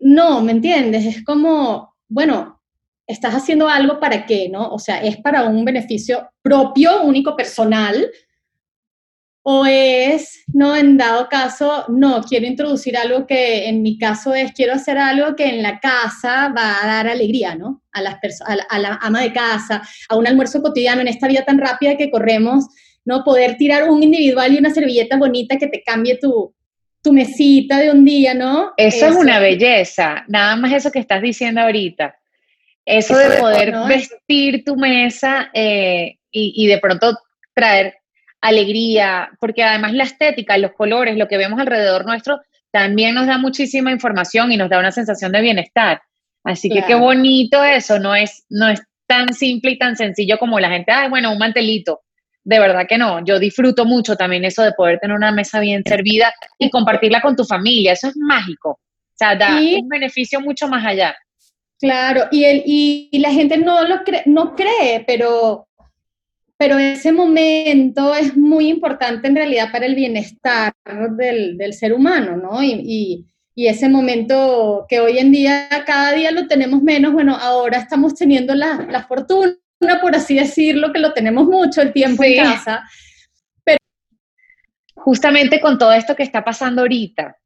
no, 0.00 0.42
¿me 0.42 0.52
entiendes? 0.52 1.06
Es 1.06 1.24
como, 1.24 1.94
bueno, 2.08 2.60
estás 3.06 3.34
haciendo 3.34 3.70
algo 3.70 3.98
para 4.00 4.26
qué, 4.26 4.50
¿no? 4.50 4.68
O 4.68 4.78
sea, 4.78 5.02
es 5.02 5.16
para 5.16 5.44
un 5.44 5.64
beneficio 5.64 6.28
propio, 6.42 7.02
único, 7.04 7.34
personal, 7.34 8.10
o 9.46 9.66
es, 9.66 10.42
no, 10.52 10.74
en 10.74 10.96
dado 10.96 11.28
caso, 11.28 11.84
no, 11.88 12.22
quiero 12.22 12.46
introducir 12.46 12.96
algo 12.96 13.26
que 13.26 13.68
en 13.68 13.82
mi 13.82 13.98
caso 13.98 14.34
es, 14.34 14.52
quiero 14.52 14.72
hacer 14.72 14.98
algo 14.98 15.36
que 15.36 15.46
en 15.46 15.62
la 15.62 15.80
casa 15.80 16.52
va 16.56 16.82
a 16.82 16.86
dar 16.86 17.08
alegría, 17.08 17.54
¿no? 17.54 17.82
A, 17.92 18.00
las 18.00 18.14
a, 18.46 18.56
a 18.70 18.78
la 18.78 18.98
ama 19.02 19.20
de 19.20 19.32
casa, 19.32 19.82
a 20.08 20.16
un 20.16 20.26
almuerzo 20.26 20.62
cotidiano 20.62 21.02
en 21.02 21.08
esta 21.08 21.28
vida 21.28 21.44
tan 21.44 21.58
rápida 21.58 21.96
que 21.96 22.10
corremos 22.10 22.66
¿no? 23.04 23.22
Poder 23.24 23.56
tirar 23.56 23.88
un 23.88 24.02
individual 24.02 24.52
y 24.52 24.58
una 24.58 24.70
servilleta 24.70 25.16
bonita 25.16 25.56
que 25.56 25.68
te 25.68 25.82
cambie 25.82 26.18
tu, 26.18 26.54
tu 27.02 27.12
mesita 27.12 27.78
de 27.78 27.90
un 27.90 28.04
día, 28.04 28.34
¿no? 28.34 28.72
Eso, 28.76 29.06
es 29.06 29.16
una 29.16 29.38
belleza, 29.38 30.24
nada 30.28 30.56
más 30.56 30.72
eso 30.72 30.90
que 30.90 31.00
estás 31.00 31.22
diciendo 31.22 31.60
ahorita. 31.60 32.16
Eso, 32.86 33.16
de 33.16 33.38
poder 33.38 33.74
vestir 33.88 34.62
tu 34.62 34.76
mesa 34.76 35.50
eh, 35.54 36.18
y, 36.30 36.52
y 36.64 36.66
de 36.66 36.78
pronto 36.78 37.16
traer 37.54 37.94
alegría, 38.44 39.30
porque 39.40 39.62
además 39.62 39.92
la 39.92 40.04
estética, 40.04 40.58
los 40.58 40.72
colores, 40.72 41.16
lo 41.16 41.28
que 41.28 41.36
vemos 41.36 41.58
alrededor 41.58 42.06
nuestro, 42.06 42.40
también 42.70 43.14
nos 43.14 43.26
da 43.26 43.38
muchísima 43.38 43.90
información 43.90 44.52
y 44.52 44.56
nos 44.56 44.68
da 44.68 44.78
una 44.78 44.92
sensación 44.92 45.32
de 45.32 45.40
bienestar. 45.40 46.02
Así 46.44 46.68
que 46.68 46.82
qué 46.82 46.94
bonito 46.94 47.64
eso, 47.64 47.98
no 47.98 48.14
es, 48.14 48.44
no 48.50 48.68
es 48.68 48.82
tan 49.06 49.32
simple 49.32 49.72
y 49.72 49.78
tan 49.78 49.96
sencillo 49.96 50.38
como 50.38 50.60
la 50.60 50.70
gente, 50.70 50.92
ay, 50.92 51.08
bueno, 51.08 51.32
un 51.32 51.38
mantelito 51.38 52.00
de 52.44 52.58
verdad 52.58 52.86
que 52.88 52.98
no. 52.98 53.24
Yo 53.24 53.38
disfruto 53.38 53.84
mucho 53.84 54.16
también 54.16 54.44
eso 54.44 54.62
de 54.62 54.72
poder 54.72 54.98
tener 55.00 55.16
una 55.16 55.32
mesa 55.32 55.60
bien 55.60 55.82
servida 55.84 56.32
y 56.58 56.70
compartirla 56.70 57.20
con 57.20 57.34
tu 57.34 57.44
familia. 57.44 57.92
Eso 57.92 58.08
es 58.08 58.16
mágico. 58.16 58.70
O 58.70 59.16
sea, 59.16 59.34
da 59.34 59.56
un 59.56 59.88
beneficio 59.88 60.40
mucho 60.40 60.68
más 60.68 60.84
allá. 60.84 61.16
Claro, 61.80 62.28
y, 62.30 62.44
el, 62.44 62.62
y, 62.64 63.18
la 63.18 63.30
gente 63.30 63.58
no 63.58 63.86
lo 63.86 64.04
cree, 64.04 64.22
no 64.26 64.54
cree, 64.54 65.04
pero, 65.06 65.66
pero 66.56 66.78
ese 66.78 67.12
momento 67.12 68.14
es 68.14 68.36
muy 68.36 68.68
importante 68.68 69.28
en 69.28 69.36
realidad 69.36 69.72
para 69.72 69.86
el 69.86 69.94
bienestar 69.94 70.72
del, 71.16 71.72
ser 71.72 71.92
humano, 71.92 72.36
¿no? 72.36 72.62
Y, 72.62 73.26
y, 73.56 73.66
ese 73.66 73.88
momento 73.88 74.84
que 74.88 75.00
hoy 75.00 75.18
en 75.18 75.30
día, 75.30 75.68
cada 75.86 76.12
día 76.12 76.32
lo 76.32 76.48
tenemos 76.48 76.82
menos, 76.82 77.12
bueno, 77.12 77.36
ahora 77.36 77.78
estamos 77.78 78.14
teniendo 78.14 78.54
la, 78.54 78.86
la 78.90 79.04
fortuna 79.04 79.56
por 80.00 80.14
así 80.14 80.34
decirlo, 80.34 80.92
que 80.92 80.98
lo 80.98 81.12
tenemos 81.12 81.46
mucho 81.46 81.82
el 81.82 81.92
tiempo 81.92 82.24
en 82.24 82.42
casa. 82.42 82.88
Pero 83.64 83.78
justamente 84.94 85.60
con 85.60 85.78
todo 85.78 85.92
esto 85.92 86.16
que 86.16 86.22
está 86.22 86.44
pasando 86.44 86.82
ahorita. 86.82 87.36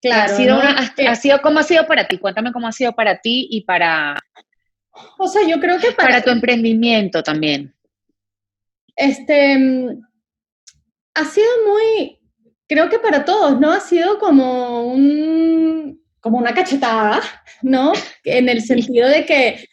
Claro. 0.00 0.32
Ha 0.32 0.36
sido, 0.36 0.60
ha, 1.08 1.14
sido 1.14 1.40
¿Cómo 1.40 1.60
ha 1.60 1.62
sido 1.62 1.86
para 1.86 2.08
ti? 2.08 2.18
Cuéntame 2.18 2.52
cómo 2.52 2.66
ha 2.66 2.72
sido 2.72 2.92
para 2.92 3.20
ti 3.20 3.46
y 3.50 3.62
para... 3.62 4.18
O 5.18 5.28
sea, 5.28 5.46
yo 5.46 5.60
creo 5.60 5.78
que 5.78 5.92
para... 5.92 6.08
Para 6.08 6.22
tu 6.22 6.30
emprendimiento 6.30 7.22
también. 7.22 7.72
Este... 8.96 9.88
Ha 11.14 11.24
sido 11.24 11.48
muy... 11.66 12.18
Creo 12.68 12.88
que 12.88 12.98
para 12.98 13.24
todos, 13.24 13.60
¿no? 13.60 13.70
Ha 13.70 13.80
sido 13.80 14.18
como 14.18 14.86
un 14.86 16.00
como 16.22 16.38
una 16.38 16.54
cachetada, 16.54 17.20
¿no? 17.62 17.92
En 18.24 18.48
el 18.48 18.62
sentido 18.62 19.08
de 19.08 19.26
que 19.26 19.64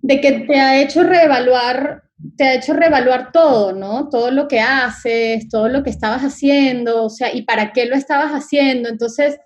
de 0.00 0.20
que 0.20 0.32
te 0.46 0.58
ha 0.58 0.80
hecho 0.80 1.02
reevaluar, 1.02 2.04
te 2.36 2.44
ha 2.44 2.54
hecho 2.54 2.72
reevaluar 2.72 3.32
todo, 3.32 3.72
¿no? 3.72 4.08
Todo 4.08 4.30
lo 4.30 4.46
que 4.46 4.60
haces, 4.60 5.48
todo 5.48 5.68
lo 5.68 5.82
que 5.82 5.90
estabas 5.90 6.22
haciendo, 6.22 7.04
o 7.04 7.10
sea, 7.10 7.34
y 7.34 7.42
para 7.42 7.72
qué 7.72 7.86
lo 7.86 7.96
estabas 7.96 8.30
haciendo. 8.30 8.88
Entonces, 8.88 9.38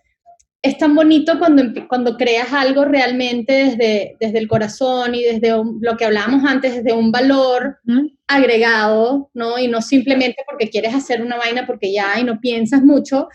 es 0.62 0.78
tan 0.78 0.94
bonito 0.94 1.40
cuando, 1.40 1.64
cuando 1.88 2.16
creas 2.16 2.52
algo 2.52 2.84
realmente 2.84 3.52
desde, 3.52 4.16
desde 4.20 4.38
el 4.38 4.46
corazón 4.46 5.14
y 5.14 5.22
desde 5.24 5.50
lo 5.50 5.96
que 5.96 6.04
hablábamos 6.04 6.44
antes, 6.48 6.76
desde 6.76 6.92
un 6.92 7.10
valor 7.10 7.80
agregado, 8.28 9.28
¿no? 9.34 9.58
Y 9.58 9.66
no 9.66 9.82
simplemente 9.82 10.44
porque 10.48 10.70
quieres 10.70 10.94
hacer 10.94 11.20
una 11.20 11.36
vaina 11.36 11.66
porque 11.66 11.92
ya 11.92 12.18
y 12.20 12.24
no 12.24 12.38
piensas 12.40 12.82
mucho, 12.82 13.28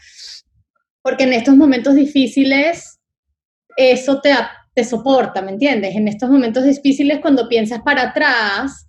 porque 1.02 1.26
en 1.26 1.34
estos 1.34 1.58
momentos 1.58 1.96
difíciles 1.96 2.98
eso 3.76 4.22
te, 4.22 4.34
te 4.74 4.86
soporta, 4.86 5.42
¿me 5.42 5.52
entiendes? 5.52 5.96
En 5.96 6.08
estos 6.08 6.30
momentos 6.30 6.64
difíciles, 6.64 7.20
cuando 7.20 7.50
piensas 7.50 7.82
para 7.82 8.04
atrás, 8.04 8.88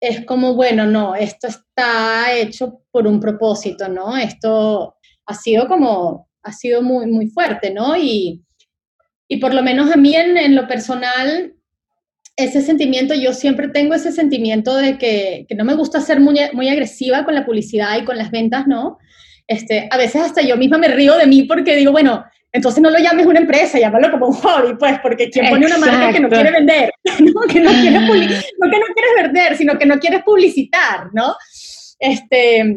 es 0.00 0.24
como, 0.26 0.54
bueno, 0.54 0.86
no, 0.86 1.14
esto 1.14 1.48
está 1.48 2.32
hecho 2.34 2.82
por 2.90 3.06
un 3.06 3.18
propósito, 3.20 3.88
¿no? 3.88 4.16
Esto 4.18 4.96
ha 5.26 5.34
sido 5.34 5.66
como, 5.66 6.27
ha 6.42 6.52
sido 6.52 6.82
muy, 6.82 7.06
muy 7.06 7.28
fuerte, 7.28 7.72
¿no? 7.72 7.96
Y, 7.96 8.42
y 9.28 9.36
por 9.38 9.54
lo 9.54 9.62
menos 9.62 9.90
a 9.92 9.96
mí 9.96 10.14
en, 10.14 10.36
en, 10.36 10.54
lo 10.54 10.66
personal, 10.66 11.54
ese 12.36 12.62
sentimiento, 12.62 13.14
yo 13.14 13.32
siempre 13.34 13.68
tengo 13.68 13.94
ese 13.94 14.12
sentimiento 14.12 14.76
de 14.76 14.98
que, 14.98 15.46
que, 15.48 15.54
no 15.54 15.64
me 15.64 15.74
gusta 15.74 16.00
ser 16.00 16.20
muy, 16.20 16.38
muy 16.52 16.68
agresiva 16.68 17.24
con 17.24 17.34
la 17.34 17.44
publicidad 17.44 17.98
y 17.98 18.04
con 18.04 18.16
las 18.16 18.30
ventas, 18.30 18.66
¿no? 18.66 18.98
Este, 19.46 19.88
a 19.90 19.96
veces 19.96 20.22
hasta 20.22 20.42
yo 20.42 20.56
misma 20.56 20.78
me 20.78 20.88
río 20.88 21.16
de 21.16 21.26
mí 21.26 21.44
porque 21.44 21.74
digo, 21.74 21.90
bueno, 21.90 22.24
entonces 22.52 22.82
no 22.82 22.90
lo 22.90 22.98
llames 22.98 23.26
una 23.26 23.40
empresa, 23.40 23.78
llámalo 23.78 24.10
como 24.10 24.28
un 24.28 24.34
hobby, 24.34 24.74
pues, 24.78 24.98
porque 25.00 25.28
quien 25.30 25.48
pone 25.50 25.66
una 25.66 25.78
marca 25.78 26.12
que 26.12 26.20
no 26.20 26.28
quiere 26.28 26.50
vender, 26.50 26.90
¿no? 27.20 27.40
Que, 27.42 27.60
no 27.60 27.70
quiere 27.70 27.98
no 27.98 28.12
que 28.12 28.78
no 28.78 28.86
quieres 28.94 29.22
vender, 29.22 29.56
sino 29.56 29.78
que 29.78 29.86
no 29.86 29.98
quieres 29.98 30.22
publicitar, 30.22 31.08
¿no? 31.12 31.34
Este, 31.98 32.76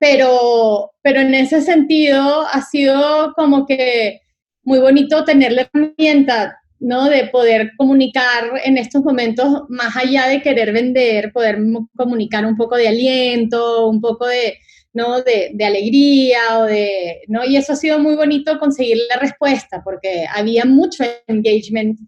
pero, 0.00 0.92
pero 1.02 1.20
en 1.20 1.34
ese 1.34 1.60
sentido 1.62 2.42
ha 2.42 2.62
sido 2.62 3.32
como 3.34 3.66
que 3.66 4.20
muy 4.62 4.78
bonito 4.78 5.24
tener 5.24 5.52
la 5.52 5.62
herramienta, 5.62 6.58
¿no? 6.78 7.08
De 7.08 7.26
poder 7.28 7.72
comunicar 7.76 8.50
en 8.64 8.76
estos 8.76 9.02
momentos, 9.02 9.62
más 9.68 9.96
allá 9.96 10.28
de 10.28 10.42
querer 10.42 10.72
vender, 10.72 11.32
poder 11.32 11.58
comunicar 11.96 12.44
un 12.44 12.56
poco 12.56 12.76
de 12.76 12.88
aliento, 12.88 13.88
un 13.88 14.00
poco 14.00 14.26
de, 14.26 14.58
¿no? 14.92 15.22
De, 15.22 15.64
alegría 15.64 16.58
o 16.58 16.64
de, 16.64 17.22
¿no? 17.28 17.44
Y 17.44 17.56
eso 17.56 17.72
ha 17.72 17.76
sido 17.76 17.98
muy 17.98 18.14
bonito 18.14 18.58
conseguir 18.58 18.98
la 19.08 19.16
respuesta 19.16 19.82
porque 19.82 20.26
había 20.32 20.64
mucho 20.64 21.04
engagement, 21.26 21.98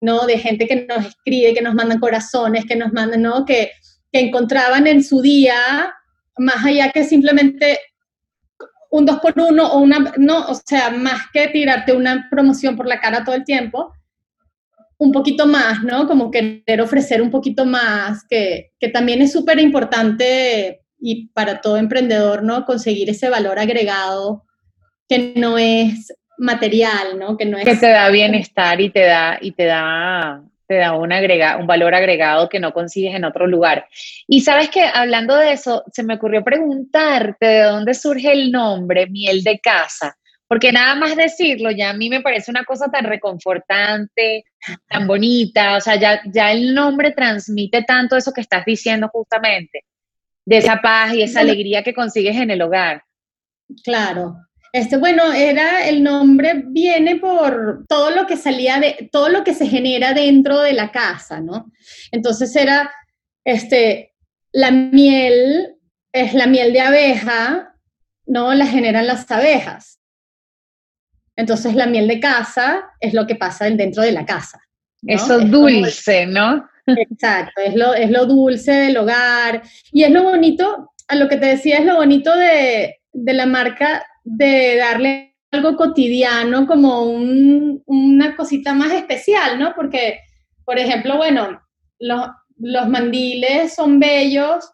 ¿no? 0.00 0.26
De 0.26 0.38
gente 0.38 0.66
que 0.66 0.86
nos 0.86 1.06
escribe, 1.06 1.54
que 1.54 1.62
nos 1.62 1.74
mandan 1.74 2.00
corazones, 2.00 2.66
que 2.66 2.76
nos 2.76 2.92
mandan, 2.92 3.22
¿no? 3.22 3.44
Que, 3.44 3.72
que 4.12 4.20
encontraban 4.20 4.86
en 4.86 5.02
su 5.02 5.22
día, 5.22 5.56
más 6.38 6.64
allá 6.64 6.90
que 6.90 7.04
simplemente 7.04 7.78
un 8.90 9.06
dos 9.06 9.18
por 9.18 9.34
uno 9.36 9.66
o 9.72 9.80
una, 9.80 10.12
no, 10.18 10.46
o 10.46 10.54
sea, 10.54 10.90
más 10.90 11.22
que 11.32 11.48
tirarte 11.48 11.92
una 11.92 12.28
promoción 12.30 12.76
por 12.76 12.86
la 12.86 13.00
cara 13.00 13.24
todo 13.24 13.34
el 13.34 13.44
tiempo, 13.44 13.92
un 14.98 15.10
poquito 15.10 15.46
más, 15.46 15.82
¿no? 15.82 16.06
Como 16.06 16.30
querer 16.30 16.80
ofrecer 16.80 17.20
un 17.20 17.30
poquito 17.30 17.66
más, 17.66 18.24
que, 18.28 18.72
que 18.78 18.88
también 18.88 19.20
es 19.20 19.32
súper 19.32 19.58
importante 19.58 20.82
y 20.98 21.26
para 21.28 21.60
todo 21.60 21.76
emprendedor, 21.76 22.44
¿no? 22.44 22.64
Conseguir 22.64 23.10
ese 23.10 23.28
valor 23.28 23.58
agregado 23.58 24.44
que 25.08 25.34
no 25.36 25.58
es 25.58 26.14
material, 26.38 27.18
¿no? 27.18 27.36
Que 27.36 27.46
no 27.46 27.58
es... 27.58 27.64
Que 27.64 27.76
te 27.76 27.90
da 27.90 28.08
bienestar 28.10 28.80
y 28.80 28.90
te 28.90 29.04
da, 29.04 29.38
y 29.40 29.52
te 29.52 29.64
da, 29.64 30.42
te 30.66 30.76
da 30.76 30.92
un, 30.92 31.12
agrega, 31.12 31.56
un 31.56 31.66
valor 31.66 31.94
agregado 31.94 32.48
que 32.48 32.60
no 32.60 32.72
consigues 32.72 33.14
en 33.14 33.24
otro 33.24 33.46
lugar. 33.46 33.88
Y 34.26 34.40
sabes 34.40 34.70
que 34.70 34.82
hablando 34.82 35.36
de 35.36 35.52
eso, 35.52 35.84
se 35.92 36.02
me 36.02 36.14
ocurrió 36.14 36.42
preguntarte 36.42 37.46
de 37.46 37.62
dónde 37.62 37.94
surge 37.94 38.32
el 38.32 38.50
nombre 38.50 39.06
Miel 39.08 39.42
de 39.42 39.58
Casa. 39.58 40.16
Porque 40.46 40.72
nada 40.72 40.94
más 40.94 41.16
decirlo, 41.16 41.70
ya 41.70 41.90
a 41.90 41.94
mí 41.94 42.10
me 42.10 42.20
parece 42.20 42.50
una 42.50 42.64
cosa 42.64 42.90
tan 42.90 43.04
reconfortante, 43.04 44.44
tan 44.88 45.06
bonita, 45.06 45.76
o 45.76 45.80
sea, 45.80 45.96
ya, 45.96 46.20
ya 46.26 46.52
el 46.52 46.74
nombre 46.74 47.12
transmite 47.12 47.82
tanto 47.82 48.16
eso 48.16 48.32
que 48.32 48.42
estás 48.42 48.64
diciendo 48.64 49.08
justamente 49.08 49.84
de 50.44 50.58
esa 50.58 50.80
paz 50.80 51.14
y 51.14 51.22
esa 51.22 51.40
alegría 51.40 51.82
que 51.82 51.94
consigues 51.94 52.36
en 52.36 52.50
el 52.50 52.60
hogar. 52.62 53.02
Claro. 53.82 54.36
Este, 54.74 54.96
bueno, 54.96 55.32
era 55.32 55.88
el 55.88 56.02
nombre 56.02 56.64
viene 56.66 57.14
por 57.14 57.84
todo 57.88 58.10
lo 58.10 58.26
que 58.26 58.36
salía 58.36 58.80
de 58.80 59.08
todo 59.12 59.28
lo 59.28 59.44
que 59.44 59.54
se 59.54 59.68
genera 59.68 60.14
dentro 60.14 60.58
de 60.62 60.72
la 60.72 60.90
casa, 60.90 61.40
¿no? 61.40 61.70
Entonces 62.10 62.56
era 62.56 62.90
este 63.44 64.14
la 64.50 64.72
miel 64.72 65.76
es 66.12 66.34
la 66.34 66.48
miel 66.48 66.72
de 66.72 66.80
abeja, 66.80 67.76
¿no? 68.26 68.52
La 68.52 68.66
generan 68.66 69.06
las 69.06 69.30
abejas. 69.30 70.00
Entonces 71.36 71.76
la 71.76 71.86
miel 71.86 72.08
de 72.08 72.18
casa 72.18 72.84
es 72.98 73.14
lo 73.14 73.28
que 73.28 73.36
pasa 73.36 73.66
dentro 73.66 74.02
de 74.02 74.10
la 74.10 74.26
casa. 74.26 74.60
Eso 75.06 75.38
es 75.38 75.50
dulce, 75.52 76.26
¿no? 76.26 76.68
Exacto, 76.86 77.60
es 77.64 77.76
lo, 77.76 77.94
es 77.94 78.10
lo 78.10 78.26
dulce 78.26 78.72
del 78.72 78.96
hogar. 78.96 79.62
Y 79.92 80.02
es 80.02 80.10
lo 80.10 80.24
bonito, 80.24 80.92
a 81.06 81.14
lo 81.14 81.28
que 81.28 81.36
te 81.36 81.46
decía, 81.46 81.78
es 81.78 81.84
lo 81.84 81.94
bonito 81.94 82.34
de, 82.36 82.96
la 83.12 83.46
marca 83.46 84.04
de 84.24 84.76
darle 84.76 85.36
algo 85.52 85.76
cotidiano 85.76 86.66
como 86.66 87.04
una 87.04 88.36
cosita 88.36 88.74
más 88.74 88.92
especial, 88.92 89.58
¿no? 89.58 89.72
Porque, 89.74 90.18
por 90.64 90.78
ejemplo, 90.78 91.16
bueno, 91.16 91.60
los, 92.00 92.26
los 92.58 92.88
mandiles 92.88 93.74
son 93.74 94.00
bellos 94.00 94.68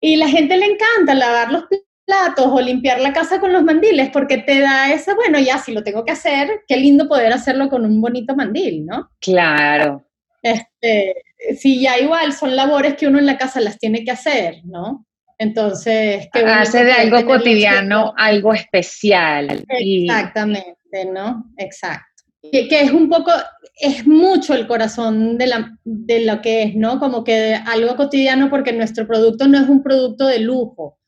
y 0.00 0.16
la 0.16 0.28
gente 0.28 0.56
le 0.56 0.66
encanta 0.66 1.14
lavar 1.14 1.52
los 1.52 1.64
platos 2.06 2.46
o 2.46 2.60
limpiar 2.60 3.00
la 3.00 3.12
casa 3.12 3.38
con 3.40 3.52
los 3.52 3.62
mandiles 3.62 4.10
porque 4.10 4.38
te 4.38 4.60
da 4.60 4.92
ese, 4.92 5.14
bueno, 5.14 5.38
ya 5.38 5.58
si 5.58 5.72
lo 5.72 5.82
tengo 5.82 6.04
que 6.04 6.12
hacer, 6.12 6.62
qué 6.66 6.76
lindo 6.76 7.08
poder 7.08 7.32
hacerlo 7.32 7.68
con 7.68 7.84
un 7.84 8.00
bonito 8.00 8.34
mandil, 8.34 8.86
¿no? 8.86 9.10
Claro. 9.20 10.04
Este, 10.42 11.14
sí, 11.56 11.80
ya 11.80 11.98
igual 11.98 12.32
son 12.32 12.56
labores 12.56 12.94
que 12.94 13.06
uno 13.06 13.18
en 13.18 13.26
la 13.26 13.38
casa 13.38 13.60
las 13.60 13.78
tiene 13.78 14.04
que 14.04 14.10
hacer, 14.10 14.60
¿no? 14.64 15.06
Entonces, 15.40 16.28
que 16.34 16.40
hace 16.40 16.84
de 16.84 16.92
algo 16.92 17.24
cotidiano 17.24 18.12
algo 18.14 18.52
especial. 18.52 19.64
Exactamente, 19.70 21.06
¿no? 21.10 21.50
Exacto. 21.56 22.04
Que, 22.52 22.68
que, 22.68 22.82
es 22.82 22.92
un 22.92 23.08
poco, 23.08 23.32
es 23.80 24.06
mucho 24.06 24.52
el 24.52 24.66
corazón 24.66 25.38
de, 25.38 25.46
la, 25.46 25.78
de 25.82 26.26
lo 26.26 26.42
que 26.42 26.64
es, 26.64 26.76
¿no? 26.76 27.00
Como 27.00 27.24
que 27.24 27.54
algo 27.54 27.96
cotidiano 27.96 28.50
porque 28.50 28.74
nuestro 28.74 29.06
producto 29.06 29.48
no 29.48 29.58
es 29.58 29.66
un 29.66 29.82
producto 29.82 30.26
de 30.26 30.40
lujo, 30.40 30.98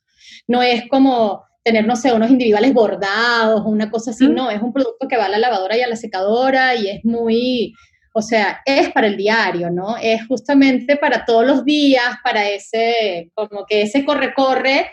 no 0.49 0.63
es 0.63 0.89
como 0.89 1.45
tener, 1.63 1.87
no 1.87 1.95
sé, 1.95 2.11
unos 2.15 2.31
individuales 2.31 2.73
bordados 2.73 3.61
o 3.61 3.69
una 3.69 3.91
cosa 3.91 4.13
así, 4.13 4.27
no, 4.29 4.51
es 4.51 4.63
un 4.63 4.73
producto 4.73 5.09
que 5.09 5.19
va 5.19 5.27
a 5.27 5.29
la 5.29 5.39
lavadora 5.39 5.77
y 5.77 5.83
a 5.83 5.89
la 5.89 5.97
secadora 5.97 6.75
y 6.75 6.89
es 6.89 7.05
muy, 7.05 7.75
o 8.13 8.23
sea, 8.23 8.61
es 8.65 8.91
para 8.93 9.07
el 9.07 9.17
diario, 9.17 9.71
¿no? 9.71 9.97
Es 9.97 10.27
justamente 10.27 10.97
para 10.97 11.25
todos 11.25 11.47
los 11.47 11.65
días, 11.65 12.17
para 12.23 12.49
ese, 12.49 13.31
como 13.35 13.65
que 13.67 13.83
ese 13.83 14.05
corre-corre, 14.05 14.91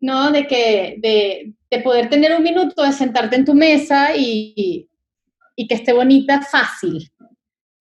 ¿no? 0.00 0.30
De 0.30 0.46
que, 0.46 0.96
de, 0.98 1.54
poder 1.82 2.10
tener 2.10 2.36
un 2.36 2.42
minuto 2.42 2.82
de 2.82 2.92
sentarte 2.92 3.36
en 3.36 3.46
tu 3.46 3.54
mesa 3.54 4.10
y, 4.14 4.88
que 5.68 5.74
esté 5.74 5.92
bonita 5.92 6.42
fácil, 6.42 7.08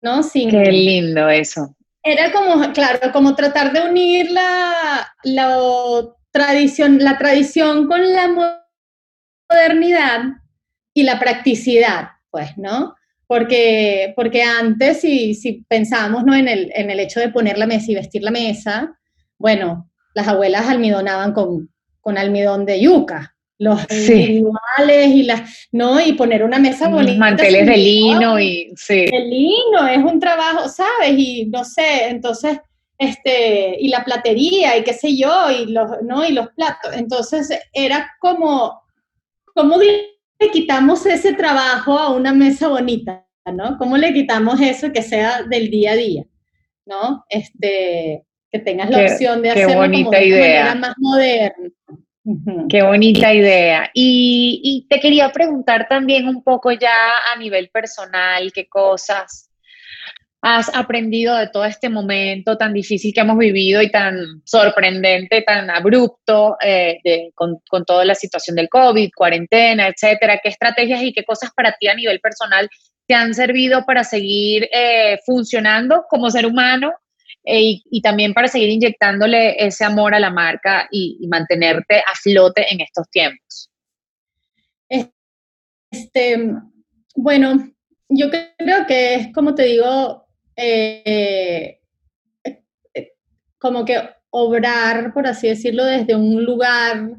¿no? 0.01 0.23
Sin, 0.23 0.49
Qué 0.49 0.71
lindo 0.71 1.29
eso. 1.29 1.75
Era 2.03 2.31
como, 2.31 2.73
claro, 2.73 3.11
como 3.13 3.35
tratar 3.35 3.71
de 3.71 3.87
unir 3.87 4.31
la, 4.31 5.07
la, 5.23 5.57
tradición, 6.31 6.99
la 6.99 7.17
tradición 7.17 7.87
con 7.87 8.01
la 8.13 8.57
modernidad 9.49 10.21
y 10.93 11.03
la 11.03 11.19
practicidad, 11.19 12.09
pues, 12.29 12.57
¿no? 12.57 12.96
Porque, 13.27 14.13
porque 14.15 14.41
antes, 14.41 15.01
si, 15.01 15.35
si 15.35 15.65
pensábamos 15.67 16.23
¿no? 16.23 16.33
en, 16.33 16.47
el, 16.47 16.71
en 16.73 16.89
el 16.89 16.99
hecho 16.99 17.19
de 17.19 17.29
poner 17.29 17.57
la 17.57 17.67
mesa 17.67 17.91
y 17.91 17.95
vestir 17.95 18.23
la 18.23 18.31
mesa, 18.31 18.97
bueno, 19.37 19.89
las 20.13 20.27
abuelas 20.27 20.67
almidonaban 20.67 21.33
con, 21.33 21.69
con 21.99 22.17
almidón 22.17 22.65
de 22.65 22.79
yuca, 22.79 23.35
los 23.59 23.81
individuales 23.91 25.07
y 25.09 25.23
las, 25.23 25.67
¿no? 25.71 25.99
Y 25.99 26.13
poner 26.13 26.43
una 26.43 26.59
mesa 26.59 26.87
bonita. 26.87 27.19
Manteles 27.19 27.65
de 27.65 27.77
lino 27.77 28.39
y, 28.39 28.71
sí. 28.75 29.05
De 29.05 29.19
lino, 29.19 29.87
es 29.87 29.97
un 29.97 30.19
trabajo, 30.19 30.69
¿sabes? 30.69 31.17
Y 31.17 31.47
no 31.47 31.63
sé, 31.63 32.07
entonces, 32.07 32.59
este, 32.97 33.75
y 33.79 33.89
la 33.89 34.03
platería 34.03 34.77
y 34.77 34.83
qué 34.83 34.93
sé 34.93 35.15
yo, 35.17 35.51
y 35.51 35.71
los, 35.71 36.01
¿no? 36.03 36.25
Y 36.25 36.33
los 36.33 36.47
platos. 36.49 36.93
Entonces, 36.93 37.49
era 37.73 38.11
como, 38.19 38.81
como 39.53 39.77
le 40.39 40.51
quitamos 40.51 41.05
ese 41.05 41.33
trabajo 41.33 41.97
a 41.97 42.11
una 42.11 42.33
mesa 42.33 42.67
bonita, 42.67 43.25
¿no? 43.45 43.77
¿Cómo 43.77 43.97
le 43.97 44.13
quitamos 44.13 44.61
eso 44.61 44.91
que 44.91 45.01
sea 45.01 45.43
del 45.43 45.69
día 45.69 45.91
a 45.91 45.95
día, 45.95 46.23
¿no? 46.85 47.25
Este, 47.29 48.23
que 48.51 48.59
tengas 48.59 48.89
la 48.89 49.03
opción 49.03 49.41
de 49.41 49.51
hacerlo 49.51 49.91
como 49.91 50.11
de 50.11 50.25
idea. 50.25 50.65
manera 50.65 50.75
más 50.75 50.95
moderna. 50.97 51.69
Qué 52.69 52.83
bonita 52.83 53.33
idea. 53.33 53.89
Y, 53.93 54.59
y, 54.63 54.87
te 54.89 54.99
quería 54.99 55.31
preguntar 55.31 55.87
también 55.87 56.27
un 56.27 56.43
poco 56.43 56.71
ya 56.73 56.93
a 57.33 57.37
nivel 57.37 57.69
personal, 57.69 58.51
qué 58.51 58.67
cosas 58.67 59.46
has 60.41 60.73
aprendido 60.75 61.35
de 61.35 61.47
todo 61.47 61.65
este 61.65 61.89
momento 61.89 62.57
tan 62.57 62.73
difícil 62.73 63.13
que 63.13 63.21
hemos 63.21 63.37
vivido 63.37 63.81
y 63.81 63.89
tan 63.89 64.41
sorprendente, 64.45 65.41
tan 65.41 65.69
abrupto 65.69 66.57
eh, 66.61 66.99
con, 67.33 67.59
toda 67.85 68.05
la 68.05 68.15
situación 68.15 68.55
del 68.55 68.69
COVID, 68.69 69.09
cuarentena, 69.15 69.87
etcétera? 69.87 70.39
¿Qué 70.41 70.49
estrategias 70.49 71.01
y 71.01 71.13
qué 71.13 71.23
cosas 71.23 71.51
para 71.55 71.75
ti 71.79 71.87
a 71.87 71.95
nivel 71.95 72.19
personal 72.19 72.69
te 73.07 73.15
han 73.15 73.33
servido 73.33 73.85
para 73.85 74.03
seguir 74.03 74.69
eh, 74.71 75.17
funcionando 75.25 76.05
como 76.09 76.29
ser 76.29 76.45
humano 76.45 76.91
eh, 77.43 77.79
y, 77.89 78.01
también 78.01 78.33
para 78.33 78.47
seguir 78.47 78.69
inyectándole 78.69 79.55
ese 79.65 79.85
amor 79.85 80.13
a 80.13 80.19
la 80.19 80.29
marca 80.29 80.87
y, 80.91 81.17
y 81.19 81.27
mantenerte 81.27 81.99
a 81.99 82.13
flote 82.21 82.65
en 82.69 82.81
estos 82.81 83.09
tiempos? 83.09 83.69
Este, 85.89 86.51
bueno, 87.15 87.71
yo 88.09 88.29
creo 88.29 88.85
que 88.87 89.15
es 89.15 89.33
como 89.33 89.55
te 89.55 89.63
digo, 89.63 90.26
eh, 90.57 91.79
eh, 92.43 93.13
como 93.59 93.85
que 93.85 94.01
obrar, 94.31 95.13
por 95.13 95.27
así 95.27 95.47
decirlo, 95.47 95.85
desde 95.85 96.15
un 96.15 96.43
lugar, 96.43 97.11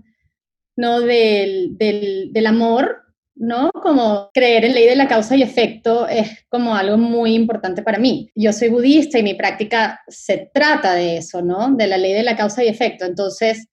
¿no? 0.77 1.01
Del, 1.01 1.77
del, 1.79 2.47
amor, 2.47 2.99
¿no? 3.35 3.71
Como 3.73 4.31
creer 4.35 4.65
en 4.65 4.75
ley 4.75 4.87
de 4.87 4.97
la 4.97 5.09
causa 5.09 5.37
y 5.37 5.43
efecto 5.43 6.07
es 6.09 6.45
como 6.49 6.75
algo 6.75 6.97
muy 6.99 7.35
importante 7.35 7.83
para 7.83 7.99
mí. 7.99 8.31
Yo 8.35 8.53
soy 8.53 8.69
budista 8.69 9.19
y 9.19 9.23
mi 9.23 9.35
práctica 9.35 10.01
se 10.09 10.51
trata 10.53 10.95
de 10.95 11.19
eso, 11.19 11.41
¿no? 11.43 11.75
De 11.75 11.87
la 11.87 11.97
ley 11.97 12.13
de 12.13 12.25
la 12.25 12.37
causa 12.37 12.65
y 12.65 12.69
efecto. 12.69 13.05
Entonces, 13.05 13.69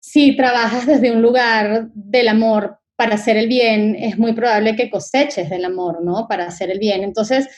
si 0.00 0.36
trabajas 0.36 0.86
desde 0.86 1.12
un 1.12 1.22
lugar 1.22 1.88
del 1.94 2.28
amor 2.28 2.78
para 2.96 3.16
hacer 3.16 3.36
el 3.36 3.48
bien, 3.48 3.96
es 3.96 4.18
muy 4.18 4.32
probable 4.32 4.76
que 4.76 4.90
coseches 4.90 5.50
del 5.50 5.64
amor, 5.64 6.02
¿no? 6.02 6.26
Para 6.28 6.46
hacer 6.46 6.70
el 6.70 6.78
bien. 6.78 7.02
Entonces, 7.02 7.48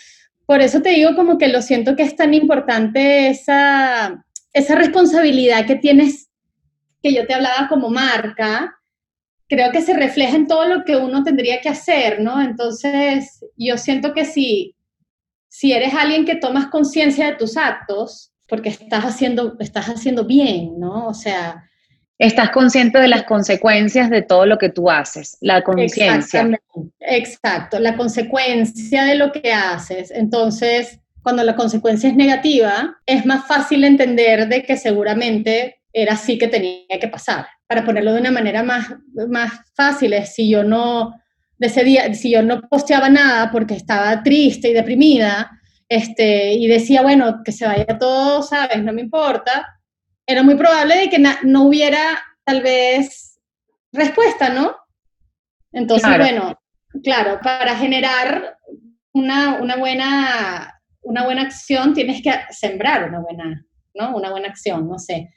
por 0.47 0.61
eso 0.61 0.81
te 0.81 0.91
digo 0.91 1.15
como 1.17 1.39
que 1.39 1.49
lo 1.49 1.61
siento 1.61 1.97
que 1.97 2.05
es 2.05 2.15
tan 2.15 2.33
importante 2.33 3.29
esa, 3.29 4.25
esa 4.53 4.75
responsabilidad 4.77 5.67
que 5.67 5.75
tienes, 5.75 6.31
que 7.03 7.13
yo 7.13 7.27
te 7.27 7.35
hablaba 7.35 7.69
como 7.69 7.91
marca, 7.91 8.79
creo 9.49 9.73
que 9.73 9.83
se 9.83 9.95
refleja 9.95 10.37
en 10.37 10.47
todo 10.47 10.67
lo 10.67 10.85
que 10.85 10.97
uno 10.97 11.25
tendría 11.25 11.61
que 11.61 11.69
hacer, 11.69 12.21
¿no? 12.21 12.41
Entonces, 12.41 13.45
yo 13.57 13.77
siento 13.77 14.15
que 14.15 14.25
si, 14.25 14.77
si 15.49 15.73
eres 15.73 15.95
alguien 15.95 16.25
que 16.25 16.37
tomas 16.37 16.69
conciencia 16.69 17.27
de 17.27 17.37
tus 17.37 17.57
actos, 17.57 18.33
porque 18.49 18.69
estás 18.69 19.05
haciendo, 19.05 19.57
estás 19.59 19.87
haciendo 19.87 20.25
bien, 20.25 20.79
¿no? 20.79 21.09
O 21.09 21.15
sea, 21.15 21.69
Estás 22.19 22.51
consciente 22.51 22.99
de 22.99 23.09
las 23.09 23.25
consecuencias 23.25 24.09
de 24.09 24.23
todo 24.23 24.47
lo 24.47 24.57
que 24.57 24.71
tú 24.71 24.91
haces, 24.91 25.37
la 25.41 25.63
conciencia. 25.63 26.49
Exacto, 27.01 27.79
la 27.79 27.97
consecuencia 27.97 29.05
de 29.05 29.17
lo 29.17 29.33
que 29.33 29.53
haces. 29.53 30.11
Entonces, 30.11 31.01
cuando 31.23 31.43
la 31.43 31.57
consecuencia 31.57 32.09
es 32.09 32.17
negativa, 32.17 32.97
es 33.05 33.27
más 33.27 33.47
fácil 33.47 33.85
entender 33.85 34.49
de 34.49 34.63
que 34.63 34.77
seguramente 34.77 35.83
era 35.93 36.15
así 36.15 36.39
que 36.39 36.49
tenía 36.49 36.99
que 37.01 37.09
pasar. 37.09 37.49
Para 37.67 37.85
ponerlo 37.85 38.15
de 38.15 38.21
una 38.21 38.31
manera 38.31 38.63
más, 38.63 38.95
más 39.29 39.53
fácil, 39.75 40.13
es 40.13 40.35
si 40.35 40.49
yo 40.49 40.63
no, 40.63 41.21
de 41.59 41.67
ese 41.67 41.85
día, 41.85 42.15
si 42.15 42.31
yo 42.31 42.43
no 42.43 42.63
posteaba 42.63 43.09
nada 43.11 43.51
porque 43.51 43.75
estaba 43.75 44.23
triste 44.23 44.69
y 44.69 44.73
deprimida, 44.73 45.51
este, 45.89 46.55
y 46.55 46.67
decía, 46.67 47.03
bueno, 47.03 47.43
que 47.45 47.53
se 47.53 47.67
vaya 47.67 47.99
todo, 47.99 48.43
¿sabes? 48.43 48.83
No 48.83 48.93
me 48.93 49.03
importa, 49.03 49.76
era 50.27 50.43
muy 50.43 50.57
probable 50.57 50.97
de 50.97 51.09
que 51.09 51.19
no 51.45 51.63
hubiera 51.63 52.23
tal 52.45 52.63
vez 52.63 53.39
respuesta, 53.93 54.49
¿no? 54.51 54.77
Entonces, 55.73 56.17
bueno, 56.19 56.59
claro, 57.03 57.39
para 57.43 57.77
generar 57.77 58.59
una, 59.13 59.61
una, 59.61 59.77
buena, 59.77 60.81
una 61.03 61.25
buena 61.25 61.43
acción 61.43 61.95
tienes 61.95 62.23
que 62.23 62.33
sembrar 62.51 63.09
una 63.09 63.21
buena, 63.21 63.65
¿no? 63.95 64.17
Una 64.17 64.31
buena 64.31 64.49
acción, 64.49 64.89
no 64.89 64.99
sé. 64.99 65.31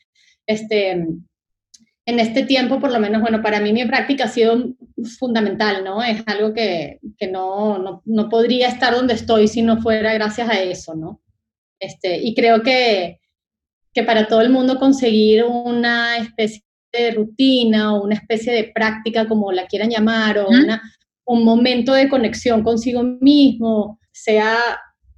Este, 0.45 0.91
en 0.91 2.19
este 2.19 2.43
tiempo, 2.43 2.79
por 2.79 2.91
lo 2.91 2.99
menos, 2.99 3.21
bueno, 3.21 3.41
para 3.41 3.59
mí 3.59 3.71
mi 3.71 3.85
práctica 3.85 4.25
ha 4.25 4.29
sido 4.29 4.75
fundamental, 5.19 5.83
¿no? 5.83 6.01
Es 6.03 6.23
algo 6.25 6.53
que, 6.53 6.99
que 7.17 7.27
no, 7.27 7.77
no, 7.77 8.01
no, 8.05 8.29
podría 8.29 8.67
estar 8.67 8.93
donde 8.93 9.13
estoy 9.13 9.47
si 9.47 9.61
no 9.61 9.81
fuera 9.81 10.13
gracias 10.13 10.49
a 10.49 10.59
eso, 10.59 10.95
¿no? 10.95 11.21
Este, 11.79 12.17
y 12.17 12.33
creo 12.33 12.63
que, 12.63 13.18
que 13.99 14.05
para 14.05 14.27
todo 14.27 14.41
el 14.41 14.49
mundo 14.49 14.79
conseguir 14.79 15.43
una 15.43 16.17
especie 16.17 16.63
de 16.93 17.11
rutina 17.11 17.93
o 17.93 18.03
una 18.03 18.15
especie 18.15 18.53
de 18.53 18.71
práctica, 18.73 19.27
como 19.27 19.51
la 19.51 19.67
quieran 19.67 19.89
llamar, 19.89 20.39
o 20.39 20.47
un 21.25 21.43
momento 21.43 21.93
de 21.93 22.07
conexión 22.07 22.63
consigo 22.63 23.03
mismo, 23.03 23.99
sea 24.11 24.57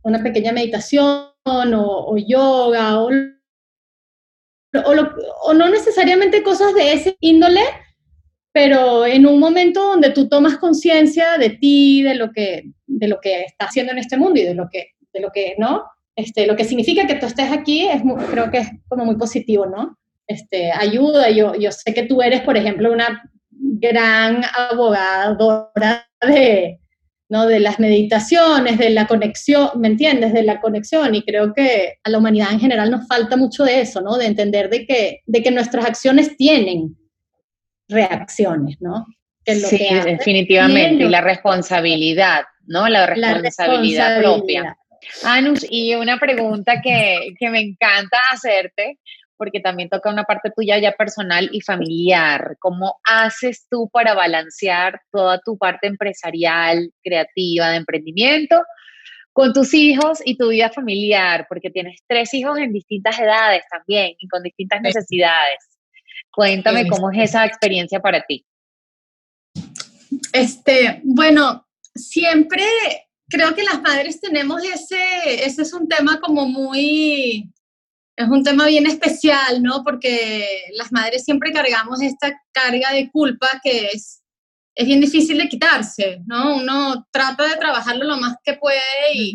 una 0.03 0.21
pequeña 0.23 0.51
meditación 0.51 1.27
o, 1.45 2.17
yoga 2.17 2.99
o, 3.01 3.09
o, 4.73 5.53
no 5.53 5.69
necesariamente 5.69 6.41
cosas 6.41 6.73
de 6.73 6.93
ese 6.93 7.15
índole, 7.19 7.61
pero 8.51 9.05
en 9.05 9.27
un 9.27 9.39
momento 9.39 9.85
donde 9.85 10.09
tú 10.09 10.27
tomas 10.27 10.57
conciencia 10.57 11.37
de 11.37 11.51
ti, 11.51 12.01
de 12.01 12.15
lo 12.15 12.31
que 12.31 12.63
de 12.87 13.07
lo 13.07 13.19
que 13.21 13.43
estás 13.43 13.69
haciendo 13.69 13.91
en 13.93 13.99
este 13.99 14.17
mundo 14.17 14.39
y 14.39 14.43
de 14.43 14.55
lo 14.55 14.67
que 14.69 14.87
de 15.13 15.21
lo 15.21 15.29
que 15.31 15.55
no, 15.59 15.83
este, 16.15 16.45
lo 16.45 16.55
que 16.55 16.65
significa 16.65 17.07
que 17.07 17.15
tú 17.15 17.25
estés 17.25 17.51
aquí 17.51 17.87
es 17.87 18.01
creo 18.29 18.51
que 18.51 18.59
es 18.59 18.69
como 18.87 19.05
muy 19.05 19.15
positivo, 19.15 19.65
¿no? 19.65 19.97
Este, 20.27 20.71
ayuda, 20.71 21.29
yo, 21.29 21.55
yo 21.55 21.71
sé 21.71 21.93
que 21.93 22.03
tú 22.03 22.21
eres, 22.21 22.41
por 22.41 22.57
ejemplo, 22.57 22.91
una 22.91 23.21
gran 23.49 24.43
abogadora 24.55 26.07
de, 26.21 26.79
¿no? 27.29 27.47
de 27.47 27.59
las 27.59 27.79
meditaciones, 27.79 28.77
de 28.77 28.89
la 28.91 29.07
conexión, 29.07 29.69
¿me 29.75 29.87
entiendes? 29.87 30.33
De 30.33 30.43
la 30.43 30.59
conexión 30.61 31.15
y 31.15 31.23
creo 31.23 31.53
que 31.53 31.95
a 32.03 32.09
la 32.09 32.17
humanidad 32.17 32.51
en 32.51 32.59
general 32.59 32.91
nos 32.91 33.07
falta 33.07 33.37
mucho 33.37 33.63
de 33.63 33.81
eso, 33.81 34.01
¿no? 34.01 34.17
De 34.17 34.25
entender 34.25 34.69
de 34.69 34.85
que, 34.85 35.21
de 35.25 35.41
que 35.41 35.51
nuestras 35.51 35.85
acciones 35.85 36.35
tienen 36.37 36.97
reacciones, 37.87 38.77
¿no? 38.79 39.05
sí, 39.45 39.87
definitivamente, 40.05 41.03
y 41.05 41.09
la 41.09 41.21
responsabilidad, 41.21 42.43
¿no? 42.67 42.87
La 42.87 43.07
responsabilidad, 43.07 44.21
propia. 44.21 44.77
Anus, 45.23 45.65
y 45.69 45.95
una 45.95 46.17
pregunta 46.19 46.81
que, 46.81 47.33
que, 47.39 47.49
me 47.49 47.59
encanta 47.59 48.17
hacerte, 48.31 48.99
porque 49.37 49.59
también 49.59 49.89
toca 49.89 50.11
una 50.11 50.23
parte 50.23 50.51
tuya 50.55 50.77
ya 50.77 50.91
personal 50.91 51.49
y 51.51 51.61
familiar. 51.61 52.57
¿Cómo 52.59 52.99
haces 53.03 53.65
tú 53.69 53.89
para 53.91 54.13
balancear 54.13 55.01
toda 55.11 55.39
tu 55.39 55.57
parte 55.57 55.87
empresarial, 55.87 56.91
creativa, 57.03 57.69
de 57.69 57.77
emprendimiento, 57.77 58.61
con 59.33 59.53
tus 59.53 59.73
hijos 59.73 60.19
y 60.23 60.37
tu 60.37 60.49
vida 60.49 60.69
familiar? 60.69 61.47
Porque 61.49 61.71
tienes 61.71 62.01
tres 62.07 62.33
hijos 62.35 62.59
en 62.59 62.71
distintas 62.71 63.19
edades 63.19 63.63
también 63.69 64.13
y 64.19 64.27
con 64.27 64.43
distintas 64.43 64.81
necesidades. 64.81 65.57
Cuéntame 66.31 66.87
cómo 66.87 67.09
es 67.11 67.29
esa 67.29 67.45
experiencia 67.45 67.99
para 67.99 68.21
ti. 68.21 68.45
Este, 70.33 71.01
bueno, 71.03 71.67
siempre 71.95 72.63
creo 73.31 73.55
que 73.55 73.63
las 73.63 73.81
madres 73.81 74.19
tenemos 74.19 74.61
ese, 74.63 75.45
ese 75.45 75.61
es 75.63 75.73
un 75.73 75.87
tema 75.87 76.19
como 76.19 76.45
muy, 76.47 77.49
es 78.15 78.27
un 78.27 78.43
tema 78.43 78.67
bien 78.67 78.85
especial, 78.85 79.63
¿no? 79.63 79.83
Porque 79.83 80.65
las 80.73 80.91
madres 80.91 81.23
siempre 81.23 81.51
cargamos 81.51 82.01
esta 82.01 82.39
carga 82.51 82.91
de 82.91 83.09
culpa 83.09 83.47
que 83.63 83.87
es, 83.93 84.21
es 84.75 84.85
bien 84.85 85.01
difícil 85.01 85.37
de 85.37 85.49
quitarse, 85.49 86.19
¿no? 86.25 86.57
Uno 86.57 87.07
trata 87.11 87.47
de 87.47 87.55
trabajarlo 87.55 88.05
lo 88.05 88.17
más 88.17 88.35
que 88.43 88.53
puede 88.53 88.81
y, 89.15 89.33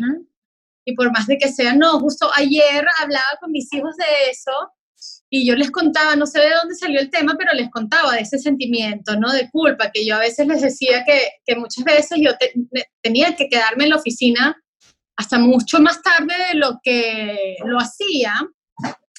y 0.85 0.95
por 0.95 1.11
más 1.11 1.27
de 1.27 1.37
que 1.37 1.51
sea, 1.51 1.73
no, 1.73 1.99
justo 1.99 2.29
ayer 2.35 2.85
hablaba 3.01 3.37
con 3.41 3.51
mis 3.51 3.71
hijos 3.73 3.95
de 3.97 4.29
eso 4.31 4.51
y 5.29 5.45
yo 5.45 5.55
les 5.55 5.71
contaba, 5.71 6.15
no 6.15 6.25
sé 6.25 6.39
de 6.39 6.51
dónde 6.61 6.75
salió 6.75 6.99
el 6.99 7.09
tema, 7.09 7.35
pero 7.37 7.53
les 7.53 7.69
contaba 7.69 8.13
de 8.13 8.21
ese 8.21 8.39
sentimiento, 8.39 9.19
¿no? 9.19 9.31
De 9.31 9.49
culpa, 9.49 9.91
que 9.91 10.05
yo 10.05 10.15
a 10.15 10.19
veces 10.19 10.47
les 10.47 10.61
decía 10.61 11.03
que, 11.05 11.19
que 11.45 11.55
muchas 11.55 11.83
veces 11.83 12.19
yo 12.21 12.31
tenía 13.01 13.35
que 13.35 13.49
quedarme 13.49 13.85
en 13.85 13.89
la 13.89 13.97
oficina 13.97 14.55
hasta 15.17 15.37
mucho 15.37 15.79
más 15.79 16.01
tarde 16.01 16.33
de 16.51 16.59
lo 16.59 16.79
que 16.81 17.57
lo 17.65 17.77
hacía 17.77 18.33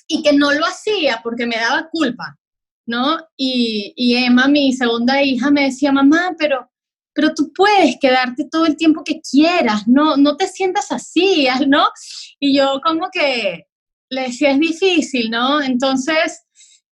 y 0.07 0.23
que 0.23 0.33
no 0.33 0.53
lo 0.53 0.65
hacía 0.65 1.21
porque 1.23 1.47
me 1.47 1.57
daba 1.57 1.89
culpa, 1.91 2.39
¿no? 2.87 3.19
Y, 3.37 3.93
y 3.95 4.17
Emma, 4.17 4.49
mi 4.49 4.73
segunda 4.73 5.23
hija, 5.23 5.51
me 5.51 5.65
decía, 5.65 5.93
mamá, 5.93 6.35
pero, 6.39 6.71
pero 7.13 7.35
tú 7.35 7.53
puedes 7.55 7.99
quedarte 8.01 8.49
todo 8.51 8.65
el 8.65 8.77
tiempo 8.77 9.05
que 9.05 9.21
quieras, 9.21 9.87
no, 9.87 10.17
no 10.17 10.37
te 10.37 10.47
sientas 10.47 10.91
así, 10.91 11.47
¿no? 11.69 11.87
Y 12.41 12.57
yo 12.57 12.81
como 12.83 13.11
que 13.13 13.68
le 14.11 14.23
decía, 14.23 14.51
es 14.51 14.61
difícil, 14.61 15.31
¿no? 15.31 15.63
Entonces, 15.63 16.43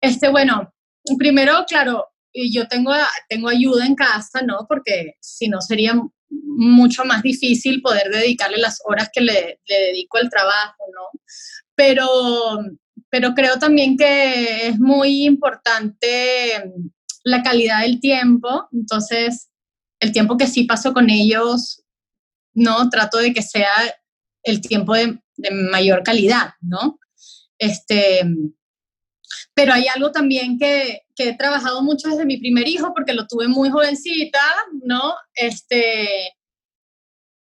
este, 0.02 0.30
bueno, 0.30 0.74
primero, 1.18 1.66
claro, 1.68 2.08
yo 2.34 2.68
tengo, 2.68 2.94
tengo 3.28 3.50
ayuda 3.50 3.86
en 3.86 3.96
casa, 3.96 4.42
¿no? 4.42 4.66
Porque 4.68 5.16
si 5.20 5.50
no 5.50 5.62
sería 5.62 5.94
mucho 6.30 7.04
más 7.04 7.22
difícil 7.22 7.82
poder 7.82 8.10
dedicarle 8.10 8.58
las 8.58 8.80
horas 8.86 9.10
que 9.12 9.22
le, 9.22 9.60
le 9.66 9.80
dedico 9.88 10.18
al 10.18 10.30
trabajo, 10.30 10.84
¿no? 10.94 11.20
Pero, 11.76 12.08
pero 13.10 13.34
creo 13.34 13.60
también 13.60 13.98
que 13.98 14.68
es 14.68 14.80
muy 14.80 15.26
importante 15.26 16.72
la 17.24 17.44
calidad 17.44 17.82
del 17.82 18.00
tiempo, 18.00 18.68
entonces 18.72 19.50
el 20.00 20.12
tiempo 20.12 20.38
que 20.38 20.48
sí 20.48 20.64
paso 20.64 20.94
con 20.94 21.10
ellos, 21.10 21.84
no 22.54 22.90
trato 22.90 23.18
de 23.18 23.34
que 23.34 23.42
sea 23.42 23.72
el 24.44 24.62
tiempo 24.62 24.94
de, 24.94 25.20
de 25.42 25.52
mayor 25.52 26.04
calidad, 26.04 26.52
¿no? 26.62 27.00
Este, 27.58 28.22
pero 29.54 29.74
hay 29.74 29.86
algo 29.94 30.12
también 30.12 30.58
que, 30.58 31.02
que, 31.16 31.30
he 31.30 31.38
trabajado 31.38 31.84
mucho 31.84 32.10
desde 32.10 32.26
mi 32.26 32.38
primer 32.38 32.68
hijo, 32.68 32.94
porque 32.94 33.14
lo 33.14 33.28
tuve 33.28 33.48
muy 33.48 33.70
jovencita, 33.70 34.40
¿no? 34.84 35.14
Este, 35.36 36.34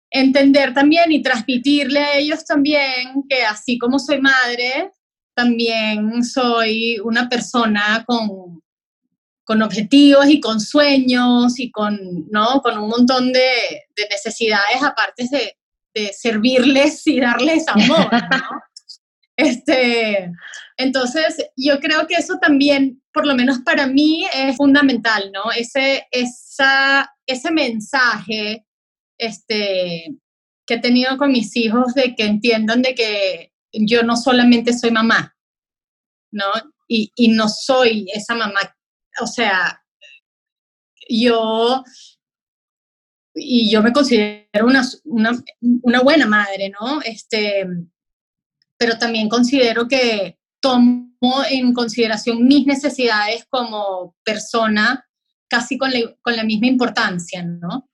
entender 0.09 0.73
también 0.73 1.11
y 1.11 1.21
transmitirle 1.21 1.99
a 1.99 2.17
ellos 2.17 2.45
también 2.45 3.23
que 3.27 3.43
así 3.43 3.77
como 3.77 3.99
soy 3.99 4.21
madre, 4.21 4.91
también 5.35 6.23
soy 6.23 6.99
una 7.03 7.27
persona 7.27 8.05
con, 8.07 8.61
con 9.43 9.61
objetivos 9.61 10.27
y 10.29 10.39
con 10.39 10.61
sueños 10.61 11.59
y 11.59 11.69
con, 11.69 11.99
¿no? 12.31 12.61
con 12.61 12.77
un 12.77 12.89
montón 12.89 13.33
de, 13.33 13.49
de 13.95 14.07
necesidades 14.09 14.81
aparte 14.81 15.27
de, 15.29 15.57
de 15.95 16.13
servirles 16.13 17.07
y 17.07 17.19
darles 17.19 17.67
amor, 17.67 18.11
¿no? 18.11 18.61
Este, 19.37 20.31
entonces, 20.77 21.35
yo 21.57 21.79
creo 21.79 22.07
que 22.07 22.15
eso 22.15 22.37
también, 22.39 23.01
por 23.11 23.25
lo 23.25 23.35
menos 23.35 23.59
para 23.59 23.87
mí, 23.87 24.25
es 24.33 24.55
fundamental, 24.55 25.31
¿no? 25.33 25.51
Ese, 25.51 26.07
esa, 26.11 27.13
ese 27.25 27.51
mensaje 27.51 28.65
este, 29.17 30.15
que 30.65 30.73
he 30.73 30.79
tenido 30.79 31.17
con 31.17 31.31
mis 31.31 31.55
hijos 31.55 31.93
de 31.93 32.15
que 32.15 32.25
entiendan 32.25 32.81
de 32.81 32.95
que 32.95 33.51
yo 33.73 34.03
no 34.03 34.15
solamente 34.15 34.73
soy 34.73 34.91
mamá, 34.91 35.35
¿no? 36.31 36.45
Y, 36.87 37.11
y 37.15 37.29
no 37.29 37.49
soy 37.49 38.07
esa 38.13 38.35
mamá, 38.35 38.59
o 39.21 39.27
sea, 39.27 39.81
yo 41.09 41.83
y 43.35 43.69
yo 43.69 43.83
me 43.83 43.91
considero 43.91 44.65
una, 44.65 44.83
una, 45.03 45.31
una, 45.61 46.01
buena 46.01 46.25
madre, 46.25 46.69
¿no? 46.69 47.01
Este, 47.01 47.65
pero 48.77 48.97
también 48.97 49.29
considero 49.29 49.87
que 49.87 50.37
tomo 50.61 51.09
en 51.49 51.73
consideración 51.73 52.45
mis 52.45 52.65
necesidades 52.65 53.45
como 53.49 54.15
persona 54.23 55.05
casi 55.47 55.77
con, 55.77 55.91
con 56.21 56.35
la 56.35 56.43
misma 56.43 56.67
importancia, 56.67 57.43
¿no? 57.43 57.89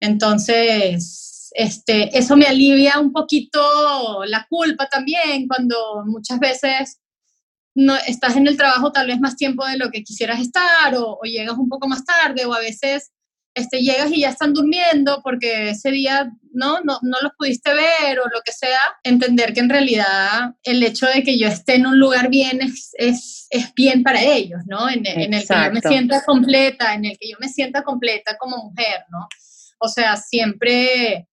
Entonces, 0.00 1.50
este, 1.54 2.16
eso 2.16 2.36
me 2.36 2.46
alivia 2.46 2.98
un 2.98 3.12
poquito 3.12 4.24
la 4.26 4.46
culpa 4.48 4.88
también 4.88 5.46
cuando 5.46 6.02
muchas 6.04 6.40
veces 6.40 7.00
no 7.74 7.96
estás 7.96 8.36
en 8.36 8.46
el 8.46 8.56
trabajo 8.56 8.92
tal 8.92 9.06
vez 9.06 9.20
más 9.20 9.36
tiempo 9.36 9.66
de 9.66 9.78
lo 9.78 9.90
que 9.90 10.02
quisieras 10.02 10.40
estar 10.40 10.94
o, 10.96 11.20
llegas 11.22 11.56
un 11.56 11.68
poco 11.68 11.88
más 11.88 12.04
tarde 12.04 12.44
o 12.44 12.54
a 12.54 12.60
veces 12.60 13.12
este, 13.54 13.80
llegas 13.80 14.10
y 14.12 14.20
ya 14.20 14.30
están 14.30 14.52
durmiendo 14.52 15.20
porque 15.22 15.70
ese 15.70 15.90
día 15.90 16.30
¿no? 16.54 16.80
No, 16.80 16.98
no 17.02 17.18
los 17.20 17.32
pudiste 17.36 17.74
ver 17.74 18.18
o 18.20 18.28
lo 18.28 18.40
que 18.44 18.52
sea, 18.52 18.80
entender 19.02 19.52
que 19.52 19.60
en 19.60 19.68
realidad 19.68 20.54
el 20.62 20.82
hecho 20.82 21.06
de 21.06 21.22
que 21.22 21.36
yo 21.38 21.48
esté 21.48 21.74
en 21.74 21.86
un 21.86 21.98
lugar 21.98 22.30
bien 22.30 22.62
es, 22.62 22.92
es, 22.94 23.46
es 23.50 23.74
bien 23.74 24.02
para 24.02 24.22
ellos, 24.22 24.60
¿no? 24.66 24.88
En, 24.88 25.04
en, 25.06 25.34
el 25.34 25.46
que 25.46 25.54
yo 25.54 25.72
me 25.72 25.80
sienta 25.80 26.24
completa, 26.24 26.94
en 26.94 27.04
el 27.04 27.18
que 27.18 27.28
yo 27.28 27.36
me 27.40 27.48
sienta 27.48 27.82
completa 27.82 28.38
como 28.38 28.56
mujer, 28.56 29.04
¿no? 29.10 29.28
O 29.78 29.88
sea, 29.88 30.16
siempre, 30.16 31.28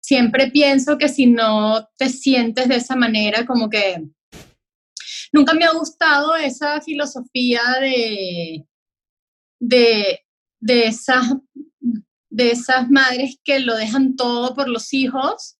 siempre 0.00 0.50
pienso 0.50 0.98
que 0.98 1.08
si 1.08 1.26
no 1.26 1.88
te 1.96 2.10
sientes 2.10 2.68
de 2.68 2.76
esa 2.76 2.94
manera, 2.94 3.46
como 3.46 3.70
que 3.70 4.02
nunca 5.32 5.54
me 5.54 5.64
ha 5.64 5.72
gustado 5.72 6.36
esa 6.36 6.80
filosofía 6.82 7.62
de, 7.80 8.66
de, 9.58 10.20
de, 10.60 10.86
esas, 10.86 11.34
de 12.30 12.50
esas 12.50 12.90
madres 12.90 13.38
que 13.44 13.60
lo 13.60 13.76
dejan 13.76 14.16
todo 14.16 14.54
por 14.54 14.68
los 14.68 14.92
hijos, 14.92 15.56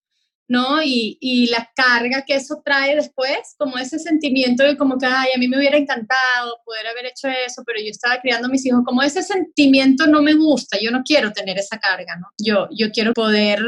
¿no? 0.48 0.82
Y, 0.82 1.18
y, 1.20 1.48
la 1.48 1.70
carga 1.76 2.24
que 2.26 2.34
eso 2.34 2.62
trae 2.64 2.96
después, 2.96 3.54
como 3.58 3.76
ese 3.76 3.98
sentimiento 3.98 4.62
de 4.64 4.78
como 4.78 4.96
que, 4.96 5.06
ay, 5.06 5.28
a 5.34 5.38
mí 5.38 5.46
me 5.46 5.58
hubiera 5.58 5.76
encantado 5.76 6.56
poder 6.64 6.86
haber 6.86 7.06
hecho 7.06 7.28
eso, 7.28 7.62
pero 7.66 7.78
yo 7.80 7.90
estaba 7.90 8.18
criando 8.20 8.48
a 8.48 8.50
mis 8.50 8.64
hijos, 8.64 8.80
como 8.86 9.02
ese 9.02 9.22
sentimiento 9.22 10.06
no 10.06 10.22
me 10.22 10.34
gusta, 10.34 10.78
yo 10.80 10.90
no 10.90 11.02
quiero 11.04 11.32
tener 11.32 11.58
esa 11.58 11.78
carga, 11.78 12.16
¿no? 12.16 12.28
Yo, 12.38 12.66
yo 12.70 12.90
quiero 12.90 13.12
poder 13.12 13.62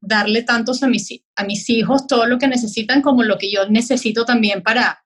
darle 0.00 0.42
tantos 0.42 0.82
a 0.82 0.88
mis, 0.88 1.08
a 1.36 1.44
mis 1.44 1.68
hijos 1.70 2.06
todo 2.06 2.26
lo 2.26 2.38
que 2.38 2.48
necesitan 2.48 3.02
como 3.02 3.22
lo 3.22 3.38
que 3.38 3.50
yo 3.50 3.68
necesito 3.68 4.24
también 4.24 4.62
para, 4.62 5.02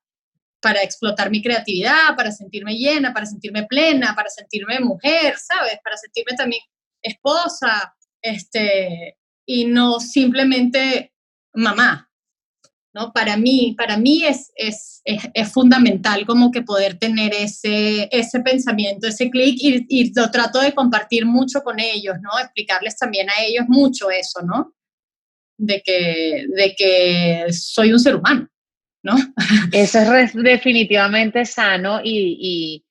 para 0.65 0.83
explotar 0.83 1.31
mi 1.31 1.43
creatividad, 1.43 2.17
para 2.17 2.33
sentirme 2.33 2.75
llena, 2.75 3.13
para 3.13 3.27
sentirme 3.27 3.65
plena, 3.65 4.15
para 4.15 4.31
sentirme 4.31 4.81
mujer, 4.81 5.37
¿sabes? 5.37 5.79
Para 5.85 5.99
sentirme 5.99 6.35
también 6.35 6.63
esposa, 7.03 7.95
este, 8.23 9.19
y 9.45 9.67
no 9.67 10.01
simplemente 10.01 11.13
mamá. 11.53 12.11
¿no? 12.95 13.13
Para 13.13 13.37
mí, 13.37 13.75
para 13.77 13.99
mí 13.99 14.25
es, 14.25 14.53
es, 14.57 15.03
es, 15.05 15.53
fundamental 15.53 16.25
como 16.25 16.51
que 16.51 16.63
poder 16.63 16.99
tener 16.99 17.35
ese, 17.35 18.09
ese 18.11 18.41
pensamiento, 18.41 19.07
ese 19.07 19.29
clic 19.29 19.59
y, 19.61 19.85
y, 19.89 20.15
lo 20.15 20.31
trato 20.31 20.61
de 20.61 20.73
compartir 20.73 21.27
mucho 21.27 21.61
con 21.63 21.79
ellos, 21.79 22.15
¿no? 22.23 22.31
Explicarles 22.39 22.97
también 22.97 23.29
a 23.29 23.43
ellos 23.45 23.65
mucho 23.67 24.11
eso, 24.11 24.41
¿no? 24.43 24.73
De 25.59 25.83
que, 25.85 26.47
de 26.49 26.75
que 26.75 27.53
soy 27.53 27.93
un 27.93 27.99
ser 27.99 28.15
humano, 28.15 28.49
¿no? 29.05 29.15
Eso 29.73 30.15
es 30.17 30.35
definitivamente 30.35 31.45
sano 31.45 32.01
y, 32.03 32.83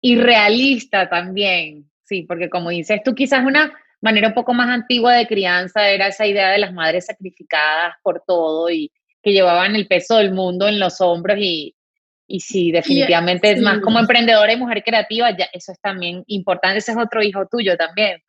y, 0.00 0.12
y, 0.12 0.16
realista 0.16 1.10
también, 1.10 1.90
sí, 2.04 2.22
porque 2.22 2.48
como 2.48 2.70
dices 2.70 3.00
tú, 3.04 3.14
quizás 3.14 3.44
una 3.44 3.74
manera 4.00 4.28
un 4.28 4.34
poco 4.34 4.54
más 4.54 4.68
antigua 4.68 5.14
de 5.14 5.26
crianza 5.26 5.88
era 5.88 6.06
esa 6.06 6.26
idea 6.26 6.50
de 6.50 6.58
las 6.58 6.72
madres 6.72 7.06
sacrificadas 7.06 7.96
por 8.02 8.22
todo 8.26 8.70
y 8.70 8.92
que 9.22 9.32
llevaban 9.32 9.74
el 9.74 9.88
peso 9.88 10.18
del 10.18 10.32
mundo 10.32 10.68
en 10.68 10.78
los 10.78 11.00
hombros 11.00 11.36
y, 11.40 11.74
y 12.28 12.40
sí, 12.40 12.70
definitivamente 12.70 13.50
es 13.50 13.60
más 13.60 13.80
como 13.80 13.98
emprendedora 13.98 14.52
y 14.52 14.56
mujer 14.56 14.84
creativa, 14.84 15.36
ya, 15.36 15.46
eso 15.52 15.72
es 15.72 15.80
también 15.80 16.22
importante, 16.28 16.78
ese 16.78 16.92
es 16.92 16.98
otro 16.98 17.22
hijo 17.22 17.44
tuyo 17.50 17.76
también, 17.76 18.22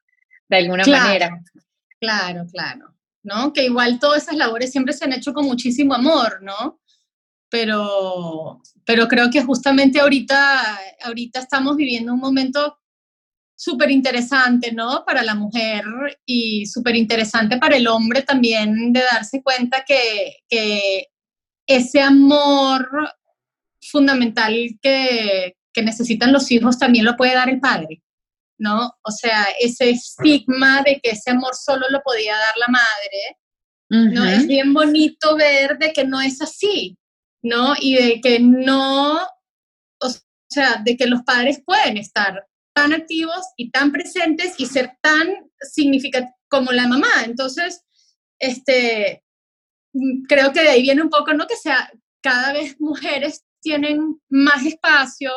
de 0.49 0.57
alguna 0.57 0.83
manera. 0.87 1.39
Claro, 1.99 2.45
claro, 2.51 2.95
¿no? 3.21 3.53
Que 3.53 3.65
igual 3.65 3.99
todas 3.99 4.23
esas 4.23 4.35
labores 4.35 4.71
siempre 4.71 4.93
se 4.93 5.05
han 5.05 5.13
hecho 5.13 5.33
con 5.33 5.45
muchísimo 5.45 5.93
amor, 5.93 6.41
¿no? 6.41 6.79
Pero, 7.49 8.61
pero 8.85 9.07
creo 9.07 9.29
que 9.29 9.41
justamente 9.41 9.99
ahorita, 9.99 10.79
ahorita 11.03 11.39
estamos 11.39 11.75
viviendo 11.75 12.13
un 12.13 12.19
momento 12.19 12.79
súper 13.55 13.89
interesante, 13.89 14.71
¿no? 14.71 15.03
Para 15.05 15.23
la 15.23 15.33
mujer 15.33 15.83
y 16.25 16.65
súper 16.67 16.95
interesante 16.95 17.57
para 17.57 17.75
el 17.75 17.87
hombre 17.87 18.21
también 18.21 18.93
de 18.93 19.01
darse 19.01 19.41
cuenta 19.41 19.83
que, 19.85 20.37
que 20.47 21.07
ese 21.65 22.01
amor 22.01 22.87
fundamental 23.81 24.53
que, 24.81 25.55
que, 25.73 25.81
necesitan 25.81 26.31
los 26.31 26.51
hijos 26.51 26.77
también 26.77 27.05
lo 27.05 27.15
puede 27.15 27.33
dar 27.33 27.49
el 27.49 27.59
padre, 27.59 28.03
¿no? 28.59 28.91
O 29.01 29.11
sea, 29.11 29.47
ese 29.59 29.89
estigma 29.89 30.83
de 30.83 30.99
que 31.01 31.11
ese 31.11 31.31
amor 31.31 31.55
solo 31.55 31.87
lo 31.89 32.01
podía 32.03 32.35
dar 32.35 32.57
la 32.57 32.67
madre, 32.67 34.13
¿no? 34.13 34.25
Es 34.25 34.45
bien 34.47 34.73
bonito 34.73 35.35
ver 35.35 35.77
de 35.77 35.93
que 35.93 36.03
no 36.03 36.21
es 36.21 36.41
así, 36.41 36.97
¿no? 37.47 37.73
Y 37.79 37.95
de 37.95 38.21
que 38.21 38.39
no, 38.39 39.15
o 39.15 40.09
sea, 40.49 40.81
de 40.83 40.95
que 40.95 41.07
los 41.07 41.23
padres 41.23 41.61
pueden 41.65 41.97
estar 41.97 42.47
tan 42.73 42.93
activos 42.93 43.43
y 43.55 43.71
tan 43.71 43.91
presentes 43.91 44.53
y 44.57 44.65
ser 44.67 44.97
tan 45.01 45.27
significativos 45.59 46.35
como 46.49 46.71
la 46.71 46.87
mamá. 46.87 47.23
Entonces, 47.25 47.83
este, 48.39 49.23
mm, 49.93 50.23
creo 50.27 50.53
que 50.53 50.61
de 50.61 50.69
ahí 50.69 50.81
viene 50.81 51.01
un 51.01 51.09
poco, 51.09 51.33
¿no? 51.33 51.47
Que 51.47 51.55
sea, 51.55 51.91
cada 52.21 52.53
vez 52.53 52.79
mujeres 52.79 53.43
tienen 53.61 54.21
más 54.29 54.65
espacio 54.65 55.31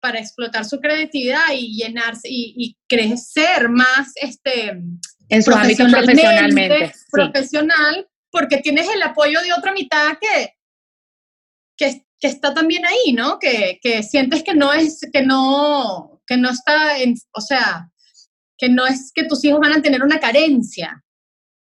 para 0.00 0.20
explotar 0.20 0.64
su 0.64 0.78
creatividad 0.80 1.52
y 1.52 1.76
llenarse 1.76 2.28
y, 2.30 2.76
crecer 2.88 3.68
más 3.68 4.12
este, 4.16 4.80
en 5.28 5.42
su 5.42 5.50
profesionalmente, 5.50 6.92
profesional, 7.10 8.06
porque 8.30 8.58
tienes 8.58 8.88
el 8.88 9.02
apoyo 9.02 9.40
de 9.40 9.52
otra 9.52 9.72
mitad 9.72 10.16
que, 10.20 10.55
que, 11.76 12.02
está 12.20 12.52
también 12.54 12.84
ahí, 12.84 13.12
¿no? 13.12 13.38
Que, 13.38 13.78
sientes 14.02 14.42
que 14.42 14.54
no 14.54 14.72
es, 14.72 15.00
que 15.12 15.22
no, 15.22 16.20
que 16.26 16.36
no 16.36 16.50
está, 16.50 16.98
en, 16.98 17.14
o 17.32 17.40
sea, 17.40 17.88
que 18.58 18.68
no 18.68 18.86
es 18.86 19.12
que 19.14 19.24
tus 19.24 19.44
hijos 19.44 19.60
van 19.60 19.74
a 19.74 19.82
tener 19.82 20.02
una 20.02 20.18
carencia, 20.18 21.04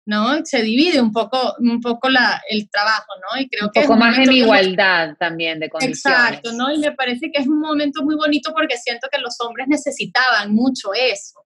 ¿no? 0.07 0.45
Se 0.45 0.63
divide 0.63 1.01
un 1.01 1.13
poco, 1.13 1.55
un 1.61 1.81
poco 1.81 2.11
la, 2.11 2.43
el 2.49 2.69
trabajo, 2.69 3.13
¿no? 3.23 3.41
Y 3.41 3.49
creo 3.49 3.71
que 3.73 3.81
un 3.81 3.87
poco 3.87 3.99
más 3.99 4.19
en 4.19 4.33
igualdad 4.33 5.15
también 5.19 5.61
de 5.61 5.71
condiciones. 5.71 6.19
Exacto, 6.19 6.53
¿no? 6.53 6.73
Y 6.73 6.79
me 6.79 6.93
parece 6.93 7.31
que 7.33 7.41
es 7.41 7.47
un 7.47 7.61
momento 7.61 8.03
muy 8.03 8.17
bonito 8.17 8.53
porque 8.53 8.77
siento 8.77 9.09
que 9.11 9.21
los 9.21 9.41
hombres 9.41 9.69
necesitaban 9.69 10.53
mucho 10.53 10.93
eso, 10.95 11.41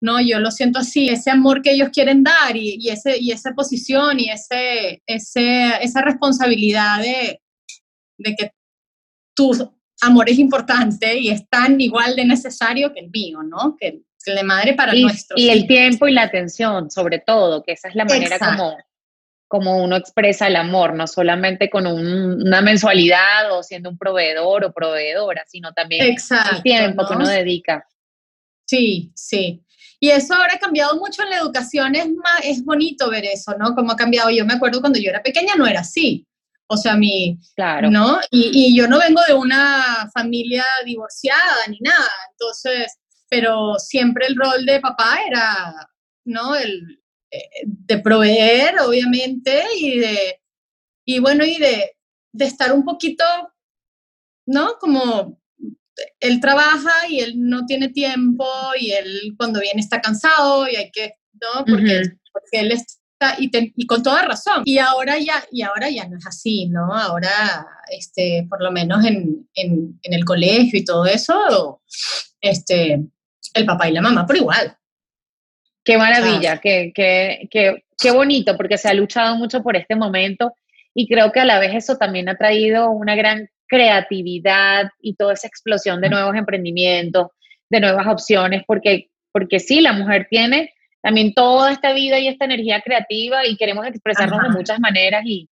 ¿no? 0.00 0.20
Yo 0.20 0.40
lo 0.40 0.50
siento 0.50 0.78
así, 0.78 1.08
ese 1.08 1.30
amor 1.30 1.62
que 1.62 1.72
ellos 1.72 1.90
quieren 1.92 2.24
dar 2.24 2.56
y, 2.56 2.78
y 2.80 2.88
ese, 2.88 3.18
y 3.18 3.32
esa 3.32 3.52
posición 3.52 4.18
y 4.18 4.30
ese, 4.30 5.02
ese, 5.06 5.76
esa 5.82 6.00
responsabilidad 6.00 7.00
de, 7.00 7.40
de 8.18 8.34
que 8.34 8.52
tu 9.34 9.52
amor 10.00 10.28
es 10.28 10.38
importante 10.38 11.18
y 11.18 11.30
es 11.30 11.48
tan 11.48 11.80
igual 11.80 12.16
de 12.16 12.24
necesario 12.24 12.92
que 12.92 13.00
el 13.00 13.10
mío, 13.10 13.42
¿no? 13.42 13.76
Que, 13.78 14.02
el 14.26 14.34
de 14.34 14.42
madre 14.42 14.74
para 14.74 14.92
y, 14.92 15.02
nuestros 15.04 15.38
Y 15.38 15.50
el 15.50 15.68
tiempo 15.68 16.08
y 16.08 16.12
la 16.12 16.22
atención, 16.22 16.90
sobre 16.90 17.20
todo, 17.20 17.62
que 17.62 17.72
esa 17.72 17.88
es 17.88 17.94
la 17.94 18.04
manera 18.04 18.40
como, 18.40 18.76
como 19.46 19.82
uno 19.82 19.94
expresa 19.94 20.48
el 20.48 20.56
amor, 20.56 20.94
no 20.94 21.06
solamente 21.06 21.70
con 21.70 21.86
una 21.86 22.60
mensualidad 22.60 23.56
o 23.56 23.62
siendo 23.62 23.88
un 23.88 23.96
proveedor 23.96 24.64
o 24.64 24.72
proveedora, 24.72 25.44
sino 25.46 25.72
también 25.72 26.04
el 26.06 26.62
tiempo 26.62 27.06
que 27.06 27.14
uno 27.14 27.28
dedica. 27.28 27.86
Sí, 28.66 29.12
sí. 29.14 29.62
Y 30.00 30.10
eso 30.10 30.34
ahora 30.34 30.54
ha 30.54 30.58
cambiado 30.58 30.96
mucho 30.98 31.22
en 31.22 31.30
la 31.30 31.38
educación, 31.38 31.94
es, 31.94 32.08
más, 32.10 32.40
es 32.42 32.64
bonito 32.64 33.08
ver 33.08 33.24
eso, 33.24 33.56
¿no? 33.56 33.74
Como 33.74 33.92
ha 33.92 33.96
cambiado. 33.96 34.30
Yo 34.30 34.44
me 34.44 34.54
acuerdo 34.54 34.80
cuando 34.80 34.98
yo 34.98 35.08
era 35.08 35.22
pequeña 35.22 35.54
no 35.56 35.66
era 35.66 35.80
así. 35.80 36.26
O 36.68 36.76
sea, 36.76 36.96
mi, 36.96 37.38
claro. 37.54 37.90
¿no? 37.90 38.18
Y, 38.30 38.50
y, 38.52 38.76
yo 38.76 38.88
no 38.88 38.98
vengo 38.98 39.20
de 39.28 39.34
una 39.34 40.10
familia 40.12 40.64
divorciada 40.84 41.66
ni 41.68 41.78
nada, 41.80 42.08
entonces, 42.32 42.98
pero 43.28 43.74
siempre 43.78 44.26
el 44.26 44.36
rol 44.36 44.66
de 44.66 44.80
papá 44.80 45.18
era, 45.28 45.88
¿no? 46.24 46.56
El, 46.56 47.00
eh, 47.30 47.40
de 47.64 47.98
proveer, 47.98 48.80
obviamente, 48.80 49.64
y 49.78 49.98
de, 49.98 50.40
y 51.04 51.18
bueno, 51.20 51.44
y 51.44 51.56
de, 51.58 51.96
de 52.32 52.44
estar 52.44 52.72
un 52.72 52.84
poquito, 52.84 53.24
¿no? 54.46 54.74
Como 54.78 55.40
él 56.20 56.40
trabaja 56.40 57.08
y 57.08 57.20
él 57.20 57.34
no 57.36 57.64
tiene 57.66 57.88
tiempo 57.88 58.46
y 58.78 58.92
él 58.92 59.34
cuando 59.36 59.60
viene 59.60 59.80
está 59.80 60.00
cansado 60.00 60.68
y 60.68 60.76
hay 60.76 60.90
que, 60.90 61.14
¿no? 61.34 61.64
Porque, 61.64 62.02
porque 62.32 62.60
él 62.60 62.72
es 62.72 63.00
y, 63.38 63.86
con 63.86 64.02
toda 64.02 64.22
razón. 64.22 64.62
Y 64.64 64.78
ahora 64.78 65.18
ya, 65.18 65.44
y 65.50 65.62
ahora 65.62 65.88
ya 65.90 66.06
no 66.08 66.18
es 66.18 66.26
así, 66.26 66.66
¿no? 66.66 66.94
Ahora, 66.94 67.66
este, 67.90 68.46
por 68.48 68.62
lo 68.62 68.70
menos 68.70 69.04
en, 69.04 69.48
en, 69.54 69.98
el 70.02 70.24
colegio 70.24 70.78
y 70.78 70.84
todo 70.84 71.06
eso, 71.06 71.80
este, 72.40 73.02
el 73.54 73.66
papá 73.66 73.88
y 73.88 73.92
la 73.92 74.02
mamá 74.02 74.26
por 74.26 74.36
igual. 74.36 74.76
Qué 75.84 75.96
maravilla, 75.96 76.58
qué, 76.58 76.92
qué, 76.94 77.48
qué, 77.50 77.84
qué 77.98 78.10
bonito, 78.10 78.56
porque 78.56 78.76
se 78.76 78.88
ha 78.88 78.94
luchado 78.94 79.36
mucho 79.36 79.62
por 79.62 79.76
este 79.76 79.94
momento 79.94 80.52
y 80.94 81.06
creo 81.06 81.30
que 81.30 81.40
a 81.40 81.44
la 81.44 81.58
vez 81.58 81.74
eso 81.74 81.96
también 81.96 82.28
ha 82.28 82.36
traído 82.36 82.90
una 82.90 83.14
gran 83.14 83.48
creatividad 83.68 84.90
y 85.00 85.14
toda 85.14 85.34
esa 85.34 85.46
explosión 85.46 86.00
de 86.00 86.10
nuevos 86.10 86.34
emprendimientos, 86.34 87.28
de 87.70 87.80
nuevas 87.80 88.06
opciones, 88.06 88.62
porque, 88.66 89.10
porque 89.32 89.60
sí, 89.60 89.80
la 89.80 89.92
mujer 89.92 90.26
tiene 90.30 90.72
también 91.06 91.34
toda 91.34 91.70
esta 91.70 91.92
vida 91.92 92.18
y 92.18 92.26
esta 92.26 92.46
energía 92.46 92.80
creativa 92.80 93.46
y 93.46 93.56
queremos 93.56 93.86
expresarnos 93.86 94.42
de 94.42 94.48
muchas 94.48 94.80
maneras 94.80 95.22
y, 95.24 95.48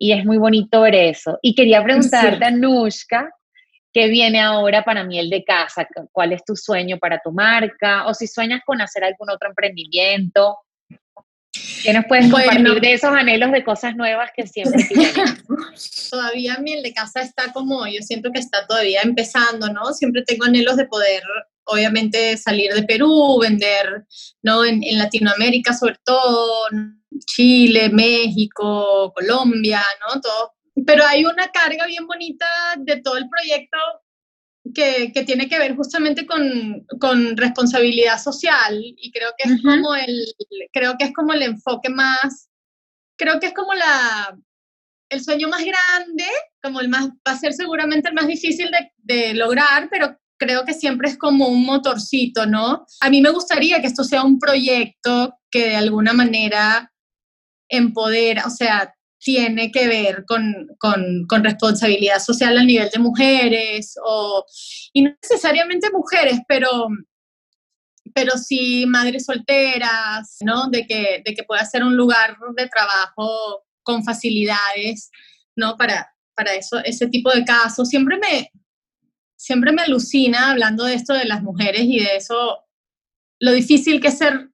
y, 0.00 0.10
es 0.10 0.24
muy 0.24 0.36
bonito 0.36 0.80
ver 0.80 0.96
eso. 0.96 1.38
Y 1.42 1.54
quería 1.54 1.80
preguntarte, 1.84 2.44
Anushka, 2.44 3.30
¿Qué 3.92 4.08
viene 4.08 4.40
ahora 4.40 4.84
para 4.84 5.04
miel 5.04 5.30
de 5.30 5.44
casa? 5.44 5.86
¿Cuál 6.10 6.32
es 6.32 6.44
tu 6.44 6.56
sueño 6.56 6.98
para 6.98 7.20
tu 7.20 7.30
marca? 7.30 8.08
O 8.08 8.14
si 8.14 8.26
sueñas 8.26 8.62
con 8.66 8.80
hacer 8.82 9.04
algún 9.04 9.30
otro 9.30 9.48
emprendimiento. 9.48 10.58
¿Qué 11.84 11.92
nos 11.92 12.04
puedes 12.06 12.28
compartir 12.28 12.80
de 12.80 12.92
esos 12.92 13.10
anhelos 13.10 13.52
de 13.52 13.62
cosas 13.62 13.94
nuevas 13.94 14.32
que 14.34 14.44
siempre 14.48 14.82
todavía 16.10 16.58
miel 16.58 16.82
de 16.82 16.92
casa 16.92 17.20
está 17.20 17.52
como, 17.52 17.86
yo 17.86 18.02
siento 18.02 18.32
que 18.32 18.40
está 18.40 18.66
todavía 18.66 19.02
empezando, 19.02 19.72
¿no? 19.72 19.92
Siempre 19.92 20.24
tengo 20.24 20.46
anhelos 20.46 20.76
de 20.76 20.86
poder, 20.86 21.22
obviamente, 21.66 22.36
salir 22.36 22.72
de 22.72 22.82
Perú, 22.84 23.38
vender, 23.40 24.06
¿no? 24.42 24.64
En, 24.64 24.82
en 24.82 24.98
Latinoamérica 24.98 25.72
sobre 25.74 25.98
todo, 26.04 26.68
Chile, 27.26 27.90
México, 27.90 29.12
Colombia, 29.14 29.82
¿no? 30.00 30.20
Todo 30.20 30.56
pero 30.84 31.04
hay 31.06 31.24
una 31.24 31.48
carga 31.48 31.86
bien 31.86 32.06
bonita 32.06 32.46
de 32.78 33.00
todo 33.00 33.16
el 33.16 33.28
proyecto 33.28 33.78
que, 34.74 35.12
que 35.12 35.22
tiene 35.24 35.48
que 35.48 35.58
ver 35.58 35.76
justamente 35.76 36.26
con, 36.26 36.84
con, 37.00 37.36
responsabilidad 37.36 38.20
social 38.20 38.78
y 38.82 39.12
creo 39.12 39.30
que 39.38 39.48
es 39.48 39.62
como 39.62 39.94
el 39.94 40.26
creo 40.72 40.96
que 40.98 41.04
es 41.04 41.12
como 41.14 41.32
el 41.32 41.42
enfoque 41.42 41.88
más 41.88 42.50
creo 43.16 43.38
que 43.38 43.46
es 43.46 43.54
como 43.54 43.72
la 43.74 44.36
el 45.08 45.22
sueño 45.22 45.48
más 45.48 45.64
grande 45.64 46.24
como 46.60 46.80
el 46.80 46.88
más 46.88 47.08
va 47.08 47.32
a 47.32 47.38
ser 47.38 47.52
seguramente 47.52 48.08
el 48.08 48.14
más 48.14 48.26
difícil 48.26 48.70
de, 48.70 48.92
de 48.98 49.34
lograr 49.34 49.88
pero 49.88 50.18
creo 50.38 50.64
que 50.64 50.74
siempre 50.74 51.08
es 51.08 51.18
como 51.18 51.48
un 51.48 51.64
motorcito 51.64 52.46
no 52.46 52.86
a 53.00 53.10
mí 53.10 53.20
me 53.20 53.30
gustaría 53.30 53.80
que 53.80 53.86
esto 53.86 54.04
sea 54.04 54.22
un 54.22 54.38
proyecto 54.38 55.34
que 55.50 55.68
de 55.68 55.76
alguna 55.76 56.12
manera 56.12 56.92
empodera 57.68 58.44
o 58.46 58.50
sea 58.50 58.92
tiene 59.26 59.72
que 59.72 59.88
ver 59.88 60.24
con, 60.24 60.68
con, 60.78 61.42
responsabilidad 61.42 62.20
social 62.20 62.56
a 62.56 62.62
nivel 62.62 62.88
de 62.90 63.00
mujeres, 63.00 63.96
o, 64.04 64.44
y 64.92 65.02
no 65.02 65.10
necesariamente 65.20 65.90
mujeres, 65.90 66.38
pero, 66.46 66.86
pero 68.14 68.38
sí 68.38 68.84
madres 68.86 69.24
solteras, 69.24 70.36
¿no? 70.42 70.68
De 70.68 70.86
que, 70.86 71.22
de 71.24 71.34
que 71.34 71.42
pueda 71.42 71.64
ser 71.64 71.82
un 71.82 71.96
lugar 71.96 72.36
de 72.56 72.68
trabajo 72.68 73.64
con 73.82 74.04
facilidades, 74.04 75.10
¿no? 75.56 75.76
Para, 75.76 76.08
para 76.36 76.54
eso, 76.54 76.78
ese 76.84 77.08
tipo 77.08 77.30
de 77.32 77.44
casos. 77.44 77.88
Siempre 77.88 78.18
me, 78.18 78.52
siempre 79.36 79.72
me 79.72 79.82
alucina 79.82 80.50
hablando 80.50 80.84
de 80.84 80.94
esto 80.94 81.14
de 81.14 81.24
las 81.24 81.42
mujeres 81.42 81.82
y 81.82 82.00
de 82.00 82.16
eso, 82.16 82.64
lo 83.38 83.52
difícil 83.52 84.00
que 84.00 84.08
es 84.08 84.18
ser 84.18 84.50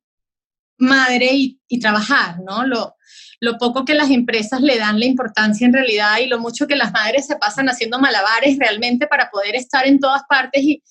madre 0.78 1.30
y, 1.33 1.80
trabajar, 1.80 2.41
¿no? 2.45 2.66
Lo, 2.66 2.97
lo 3.41 3.57
poco 3.57 3.85
que 3.85 3.95
las 3.95 4.11
empresas 4.11 4.61
le 4.61 4.78
dan 4.78 5.01
la 5.01 5.07
importancia 5.07 5.66
en 5.66 5.72
realidad 5.72 6.18
y 6.18 6.26
lo 6.26 6.39
mucho 6.39 6.66
que 6.66 6.76
las 6.76 6.93
madres 6.93 7.26
se 7.26 7.37
pasan 7.37 7.68
haciendo 7.68 7.99
malabares 7.99 8.59
realmente 8.59 9.07
para 9.07 9.30
poder 9.30 9.55
estar 9.55 9.87
en 9.87 9.99
todas 10.01 10.22
partes 10.28 10.62
y, 10.62 10.83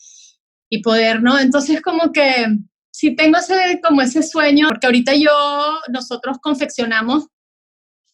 y 0.69 0.81
poder, 0.81 1.21
¿no? 1.21 1.37
Entonces 1.37 1.81
como 1.81 2.11
que 2.11 2.47
sí 2.91 3.15
tengo 3.15 3.37
ese, 3.37 3.79
como 3.83 4.01
ese 4.01 4.23
sueño, 4.23 4.67
porque 4.69 4.87
ahorita 4.87 5.13
yo, 5.13 5.31
nosotros 5.89 6.37
confeccionamos, 6.41 7.27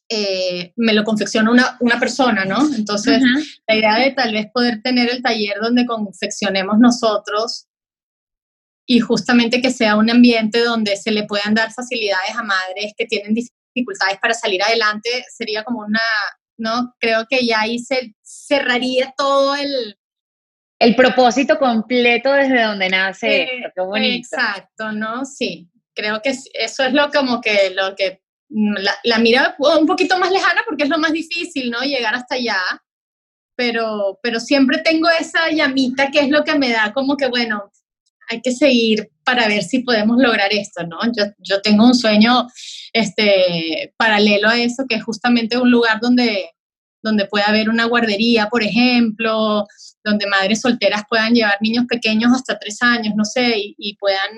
eh, 0.10 0.72
me 0.78 0.94
lo 0.94 1.04
confecciona 1.04 1.52
una, 1.52 1.78
una 1.82 2.00
persona, 2.00 2.46
¿no? 2.46 2.60
Entonces 2.76 3.22
la 3.68 3.76
idea 3.76 3.98
de 3.98 4.12
tal 4.12 4.32
vez 4.32 4.48
poder 4.54 4.82
tener 4.82 5.10
el 5.10 5.22
taller 5.22 5.58
donde 5.62 5.86
confeccionemos 5.86 6.80
nosotros 6.80 7.68
y 8.86 9.02
justamente 9.02 9.62
que 9.62 9.70
sea 9.70 9.98
un 9.98 10.10
ambiente 10.10 10.64
donde 10.64 10.96
se 10.96 11.12
le 11.12 11.24
puedan 11.24 11.54
dar 11.54 11.74
facilidades 11.74 12.36
a 12.36 12.44
madres 12.44 12.94
que 12.98 13.06
tienen 13.06 13.34
dificultades 13.34 14.18
para 14.22 14.34
salir 14.34 14.64
adelante, 14.64 15.26
sería 15.30 15.64
como 15.66 15.80
una, 15.80 16.00
¿no? 16.58 16.96
Creo 17.00 17.26
que 17.30 17.46
ya 17.46 17.62
ahí 17.62 17.80
se 17.80 18.16
cerraría 18.24 19.14
todo 19.18 19.56
el... 19.56 19.98
El 20.80 20.96
propósito 20.96 21.60
completo 21.60 22.32
desde 22.32 22.64
donde 22.64 22.88
nace 22.88 23.44
eh, 23.44 23.72
qué 23.76 23.82
bonito. 23.82 24.28
Exacto, 24.38 24.92
¿no? 24.94 25.26
Sí, 25.26 25.70
creo 25.94 26.22
que 26.22 26.30
eso 26.30 26.84
es 26.84 26.94
lo 26.94 27.10
como 27.12 27.42
que, 27.42 27.72
lo 27.72 27.94
que 27.96 28.22
la, 28.50 28.96
la 29.04 29.20
mira 29.20 29.56
un 29.60 29.86
poquito 29.86 30.18
más 30.18 30.32
lejana 30.32 30.62
porque 30.66 30.84
es 30.84 30.90
lo 30.90 30.98
más 30.98 31.12
difícil, 31.12 31.70
¿no? 31.70 31.82
Llegar 31.82 32.16
hasta 32.16 32.36
allá, 32.36 32.60
pero, 33.56 34.20
pero 34.22 34.40
siempre 34.40 34.80
tengo 34.80 35.10
esa 35.10 35.50
llamita 35.52 36.12
que 36.12 36.20
es 36.20 36.30
lo 36.30 36.44
que 36.44 36.58
me 36.58 36.72
da 36.72 36.94
como 36.94 37.18
que, 37.18 37.28
bueno, 37.28 37.72
hay 38.30 38.42
que 38.42 38.52
seguir 38.52 39.10
para 39.24 39.48
ver 39.48 39.64
si 39.64 39.80
podemos 39.80 40.18
lograr 40.18 40.52
esto, 40.52 40.86
¿no? 40.86 41.00
Yo, 41.16 41.26
yo 41.40 41.62
tengo 41.62 41.86
un 41.86 41.96
sueño 41.96 42.48
este, 42.94 43.94
paralelo 43.98 44.50
a 44.50 44.60
eso, 44.60 44.86
que 44.88 44.96
es 44.96 45.04
justamente 45.04 45.58
un 45.58 45.72
lugar 45.72 46.00
donde, 46.02 46.52
donde 47.02 47.26
pueda 47.26 47.46
haber 47.46 47.70
una 47.70 47.86
guardería, 47.86 48.48
por 48.50 48.64
ejemplo, 48.64 49.66
donde 50.04 50.28
madres 50.28 50.62
solteras 50.62 51.04
puedan 51.10 51.34
llevar 51.34 51.58
niños 51.62 51.86
pequeños 51.88 52.32
hasta 52.34 52.60
tres 52.60 52.82
años, 52.82 53.14
no 53.16 53.26
sé, 53.26 53.54
y, 53.56 53.96
puedan 53.98 54.30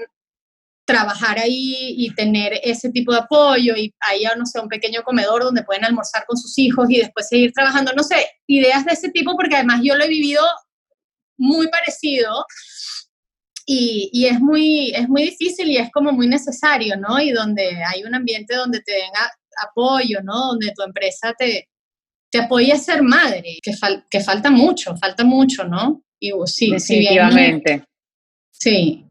trabajar 0.90 1.38
ahí 1.38 1.94
y 1.98 2.12
tener 2.16 2.60
ese 2.64 2.90
tipo 2.90 3.12
de 3.12 3.20
apoyo 3.20 3.76
y 3.78 3.94
haya, 4.00 4.34
no 4.36 4.48
sé, 4.48 4.60
un 4.60 4.68
pequeño 4.68 5.04
comedor 5.04 5.44
donde 5.44 5.62
pueden 5.62 5.86
almorzar 5.86 6.26
con 6.26 6.36
sus 6.36 6.58
hijos 6.58 6.90
y 6.90 6.98
después 6.98 7.28
seguir 7.28 7.52
trabajando, 7.54 7.92
no 7.96 8.02
sé, 8.02 8.26
ideas 8.48 8.84
de 8.86 8.94
ese 8.94 9.10
tipo, 9.12 9.36
porque 9.36 9.56
además 9.56 9.82
yo 9.84 9.96
lo 9.96 10.04
he 10.04 10.08
vivido 10.08 10.44
muy 11.38 11.68
parecido 11.68 12.44
y, 13.68 14.26
es, 14.26 14.40
muy, 14.40 14.90
es 14.96 15.08
muy 15.08 15.22
difícil 15.26 15.70
y 15.70 15.78
es 15.78 15.92
como 15.92 16.12
muy 16.12 16.28
necesario, 16.28 16.98
¿no? 16.98 17.22
Y 17.22 17.30
donde 17.30 17.84
hay 17.84 18.04
un 18.04 18.16
ambiente 18.16 18.56
donde 18.56 18.80
te 18.82 18.94
den 18.94 19.12
apoyo, 19.64 20.22
¿no? 20.24 20.48
Donde 20.48 20.74
tu 20.76 20.82
empresa 20.82 21.36
te, 21.38 21.70
te 22.32 22.40
apoye 22.40 22.74
a 22.74 22.78
ser 22.78 23.04
madre, 23.04 23.60
que, 23.62 23.72
que 24.10 24.22
falta 24.22 24.50
mucho, 24.50 24.98
falta 24.98 25.24
mucho, 25.24 25.66
¿no? 25.66 26.02
Y 26.20 26.32
sí, 26.48 26.72
Definitivamente. 26.72 27.84
sí. 28.50 29.06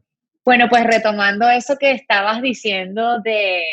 Bueno, 0.45 0.67
pues 0.69 0.83
retomando 0.83 1.49
eso 1.49 1.77
que 1.77 1.91
estabas 1.91 2.41
diciendo 2.41 3.19
de, 3.23 3.63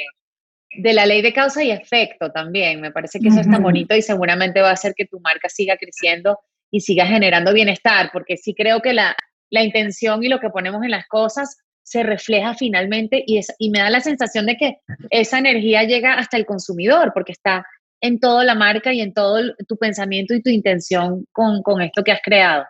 de 0.77 0.93
la 0.93 1.07
ley 1.07 1.23
de 1.23 1.33
causa 1.33 1.63
y 1.63 1.71
efecto 1.71 2.31
también, 2.31 2.81
me 2.81 2.91
parece 2.91 3.21
que 3.21 3.29
eso 3.29 3.41
está 3.41 3.59
bonito 3.59 3.95
y 3.95 4.03
seguramente 4.03 4.61
va 4.61 4.71
a 4.71 4.75
hacer 4.75 4.95
que 4.95 5.07
tu 5.07 5.21
marca 5.21 5.49
siga 5.49 5.77
creciendo 5.77 6.39
y 6.71 6.81
siga 6.81 7.07
generando 7.07 7.53
bienestar, 7.53 8.11
porque 8.13 8.37
sí 8.37 8.55
creo 8.55 8.81
que 8.81 8.93
la, 8.93 9.17
la 9.51 9.63
intención 9.63 10.23
y 10.23 10.29
lo 10.29 10.41
que 10.41 10.51
ponemos 10.51 10.83
en 10.85 10.91
las 10.91 11.07
cosas 11.07 11.57
se 11.83 12.03
refleja 12.03 12.55
finalmente 12.55 13.23
y, 13.27 13.39
es, 13.39 13.55
y 13.59 13.71
me 13.71 13.79
da 13.79 13.91
la 13.91 14.01
sensación 14.01 14.47
de 14.47 14.57
que 14.57 14.79
esa 15.11 15.39
energía 15.39 15.85
llega 15.85 16.15
hasta 16.15 16.37
el 16.37 16.45
consumidor 16.45 17.13
porque 17.15 17.33
está 17.33 17.65
en 18.01 18.19
toda 18.19 18.45
la 18.45 18.55
marca 18.55 18.93
y 18.93 19.01
en 19.01 19.15
todo 19.15 19.41
tu 19.69 19.77
pensamiento 19.77 20.35
y 20.35 20.43
tu 20.43 20.51
intención 20.51 21.25
con, 21.33 21.63
con 21.63 21.81
esto 21.81 22.03
que 22.03 22.13
has 22.13 22.21
creado. 22.23 22.65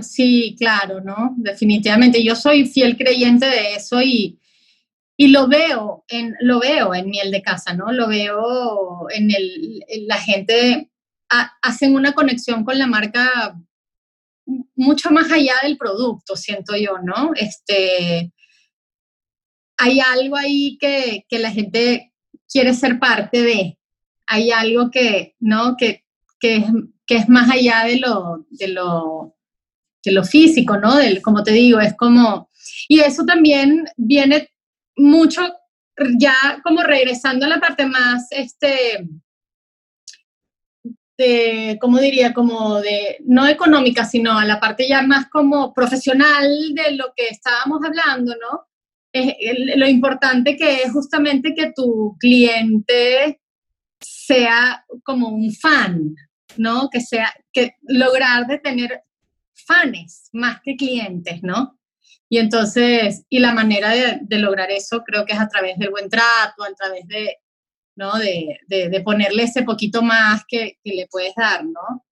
Sí, 0.00 0.56
claro, 0.58 1.00
¿no? 1.00 1.34
Definitivamente. 1.36 2.22
Yo 2.22 2.34
soy 2.34 2.66
fiel 2.66 2.96
creyente 2.96 3.46
de 3.46 3.74
eso 3.74 4.00
y, 4.00 4.38
y 5.16 5.28
lo 5.28 5.48
veo 5.48 6.04
en, 6.08 6.34
lo 6.40 6.60
veo 6.60 6.94
en 6.94 7.10
miel 7.10 7.30
de 7.30 7.42
casa, 7.42 7.74
¿no? 7.74 7.92
Lo 7.92 8.08
veo 8.08 9.06
en, 9.10 9.30
el, 9.30 9.84
la 10.06 10.16
gente, 10.16 10.90
hacen 11.62 11.94
una 11.94 12.12
conexión 12.12 12.64
con 12.64 12.78
la 12.78 12.86
marca 12.86 13.54
mucho 14.74 15.10
más 15.10 15.30
allá 15.30 15.54
del 15.62 15.76
producto, 15.76 16.36
siento 16.36 16.74
yo, 16.76 16.98
¿no? 17.02 17.32
Este, 17.36 18.32
hay 19.76 20.00
algo 20.00 20.36
ahí 20.36 20.78
que, 20.78 21.26
que 21.28 21.38
la 21.38 21.50
gente 21.50 22.12
quiere 22.50 22.74
ser 22.74 22.98
parte 22.98 23.42
de, 23.42 23.78
hay 24.26 24.50
algo 24.50 24.90
que, 24.90 25.36
¿no? 25.38 25.76
Que, 25.76 26.04
que, 26.40 26.56
es, 26.56 26.64
que 27.06 27.16
es 27.16 27.28
más 27.28 27.50
allá 27.50 27.84
de 27.84 27.98
lo, 27.98 28.46
de 28.48 28.68
lo, 28.68 29.36
de 30.04 30.12
lo 30.12 30.24
físico, 30.24 30.76
¿no? 30.76 30.96
Del, 30.96 31.22
como 31.22 31.42
te 31.42 31.52
digo, 31.52 31.80
es 31.80 31.94
como, 31.96 32.50
y 32.88 33.00
eso 33.00 33.24
también 33.24 33.84
viene 33.96 34.50
mucho 34.96 35.42
ya 36.18 36.34
como 36.62 36.82
regresando 36.82 37.46
a 37.46 37.48
la 37.48 37.60
parte 37.60 37.86
más, 37.86 38.28
este, 38.30 39.06
de, 41.18 41.78
¿cómo 41.80 41.98
diría? 41.98 42.32
Como 42.32 42.80
de, 42.80 43.18
no 43.26 43.46
económica, 43.46 44.04
sino 44.04 44.38
a 44.38 44.44
la 44.44 44.58
parte 44.58 44.88
ya 44.88 45.02
más 45.02 45.28
como 45.28 45.74
profesional 45.74 46.74
de 46.74 46.92
lo 46.92 47.12
que 47.14 47.28
estábamos 47.28 47.80
hablando, 47.84 48.34
¿no? 48.36 48.66
Es, 49.12 49.34
lo 49.76 49.86
importante 49.88 50.56
que 50.56 50.82
es 50.82 50.92
justamente 50.92 51.54
que 51.54 51.72
tu 51.74 52.16
cliente 52.18 53.40
sea 54.00 54.84
como 55.04 55.28
un 55.28 55.52
fan, 55.52 56.14
¿no? 56.56 56.88
Que 56.90 57.00
sea, 57.00 57.32
que 57.52 57.74
lograr 57.82 58.46
de 58.46 58.58
tener 58.58 59.02
fans 59.64 60.28
más 60.32 60.60
que 60.62 60.76
clientes, 60.76 61.42
¿no? 61.42 61.78
Y 62.28 62.38
entonces, 62.38 63.24
y 63.28 63.40
la 63.40 63.52
manera 63.52 63.90
de, 63.90 64.38
lograr 64.38 64.70
eso 64.70 65.02
creo 65.04 65.24
que 65.24 65.32
es 65.32 65.40
a 65.40 65.48
través 65.48 65.76
del 65.78 65.90
buen 65.90 66.08
trato, 66.08 66.62
a 66.62 66.74
través 66.74 67.06
de, 67.08 67.36
¿no? 67.96 68.12
De, 68.18 69.02
ponerle 69.04 69.44
ese 69.44 69.62
poquito 69.62 70.02
más 70.02 70.44
que, 70.46 70.78
le 70.84 71.08
puedes 71.10 71.34
dar, 71.34 71.64
¿no? 71.64 72.04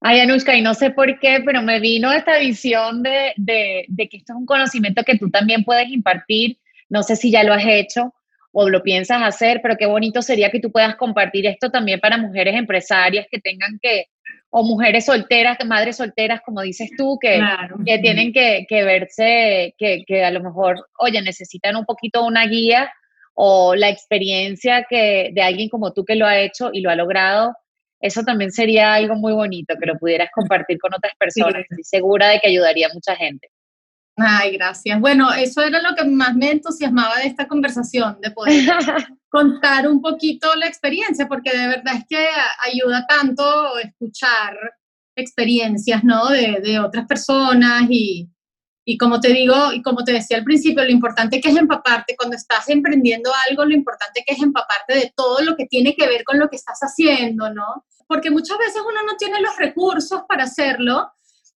Ay, 0.00 0.20
Anushka, 0.20 0.54
y 0.54 0.62
no 0.62 0.74
sé 0.74 0.90
por 0.90 1.18
qué, 1.18 1.42
pero 1.44 1.62
me 1.62 1.80
vino 1.80 2.12
esta 2.12 2.38
visión 2.38 3.02
de, 3.02 3.32
de 3.36 4.08
que 4.08 4.18
esto 4.18 4.34
es 4.34 4.38
un 4.38 4.46
conocimiento 4.46 5.02
que 5.02 5.18
tú 5.18 5.30
también 5.30 5.64
puedes 5.64 5.88
impartir. 5.88 6.58
No 6.88 7.02
sé 7.02 7.16
si 7.16 7.32
ya 7.32 7.42
lo 7.42 7.52
has 7.52 7.64
hecho 7.66 8.14
o 8.52 8.70
lo 8.70 8.82
piensas 8.82 9.22
hacer, 9.22 9.60
pero 9.60 9.76
qué 9.76 9.86
bonito 9.86 10.22
sería 10.22 10.50
que 10.50 10.60
tú 10.60 10.70
puedas 10.72 10.96
compartir 10.96 11.46
esto 11.46 11.70
también 11.70 12.00
para 12.00 12.16
mujeres 12.16 12.54
empresarias 12.54 13.26
que 13.30 13.38
tengan 13.38 13.78
que 13.82 14.06
o 14.50 14.62
mujeres 14.62 15.06
solteras, 15.06 15.58
madres 15.66 15.96
solteras, 15.96 16.40
como 16.44 16.62
dices 16.62 16.90
tú, 16.96 17.18
que, 17.20 17.40
que 17.84 17.98
tienen 17.98 18.32
que, 18.32 18.64
que 18.68 18.84
verse, 18.84 19.74
que, 19.76 20.04
que, 20.06 20.24
a 20.24 20.30
lo 20.30 20.40
mejor, 20.40 20.86
oye, 20.98 21.20
necesitan 21.20 21.76
un 21.76 21.84
poquito 21.84 22.24
una 22.24 22.46
guía 22.46 22.90
o 23.34 23.74
la 23.74 23.90
experiencia 23.90 24.86
que, 24.88 25.30
de 25.32 25.42
alguien 25.42 25.68
como 25.68 25.92
tú 25.92 26.04
que 26.04 26.16
lo 26.16 26.26
ha 26.26 26.38
hecho 26.38 26.70
y 26.72 26.80
lo 26.80 26.90
ha 26.90 26.96
logrado. 26.96 27.54
Eso 28.00 28.22
también 28.22 28.50
sería 28.50 28.94
algo 28.94 29.14
muy 29.16 29.32
bonito, 29.32 29.74
que 29.78 29.86
lo 29.86 29.98
pudieras 29.98 30.30
compartir 30.32 30.78
con 30.78 30.94
otras 30.94 31.12
personas. 31.18 31.62
Estoy 31.68 31.84
segura 31.84 32.28
de 32.28 32.40
que 32.40 32.48
ayudaría 32.48 32.86
a 32.86 32.94
mucha 32.94 33.16
gente. 33.16 33.48
Ay, 34.16 34.52
gracias. 34.52 34.98
Bueno, 34.98 35.30
eso 35.32 35.60
era 35.60 35.80
lo 35.82 35.94
que 35.94 36.04
más 36.04 36.34
me 36.34 36.50
entusiasmaba 36.50 37.18
de 37.18 37.26
esta 37.26 37.46
conversación, 37.46 38.18
de 38.22 38.30
poder 38.30 38.64
contar 39.28 39.86
un 39.86 40.00
poquito 40.00 40.54
la 40.56 40.66
experiencia, 40.66 41.28
porque 41.28 41.56
de 41.56 41.68
verdad 41.68 41.96
es 41.96 42.04
que 42.08 42.26
ayuda 42.66 43.06
tanto 43.06 43.76
escuchar 43.78 44.56
experiencias, 45.14 46.02
¿no? 46.02 46.28
De, 46.28 46.60
de 46.62 46.78
otras 46.78 47.06
personas 47.06 47.84
y, 47.90 48.30
y 48.86 48.96
como 48.96 49.20
te 49.20 49.32
digo, 49.32 49.72
y 49.74 49.82
como 49.82 50.02
te 50.02 50.12
decía 50.12 50.38
al 50.38 50.44
principio, 50.44 50.82
lo 50.84 50.90
importante 50.90 51.40
que 51.40 51.50
es 51.50 51.56
empaparte, 51.56 52.16
cuando 52.16 52.36
estás 52.36 52.68
emprendiendo 52.70 53.30
algo, 53.50 53.66
lo 53.66 53.74
importante 53.74 54.22
que 54.26 54.32
es 54.32 54.40
empaparte 54.40 54.94
de 54.94 55.12
todo 55.14 55.42
lo 55.42 55.56
que 55.56 55.66
tiene 55.66 55.94
que 55.94 56.06
ver 56.06 56.24
con 56.24 56.38
lo 56.38 56.48
que 56.48 56.56
estás 56.56 56.78
haciendo, 56.80 57.52
¿no? 57.52 57.84
Porque 58.06 58.30
muchas 58.30 58.56
veces 58.56 58.80
uno 58.80 59.02
no 59.04 59.16
tiene 59.16 59.40
los 59.40 59.56
recursos 59.56 60.22
para 60.26 60.44
hacerlo 60.44 61.10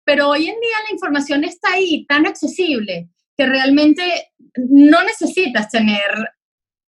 pero 0.04 0.28
hoy 0.28 0.48
en 0.48 0.60
día 0.60 0.76
la 0.88 0.92
información 0.92 1.44
está 1.44 1.72
ahí, 1.72 2.06
tan 2.06 2.26
accesible, 2.26 3.08
que 3.36 3.46
realmente 3.46 4.32
no 4.56 5.02
necesitas 5.04 5.70
tener 5.70 6.30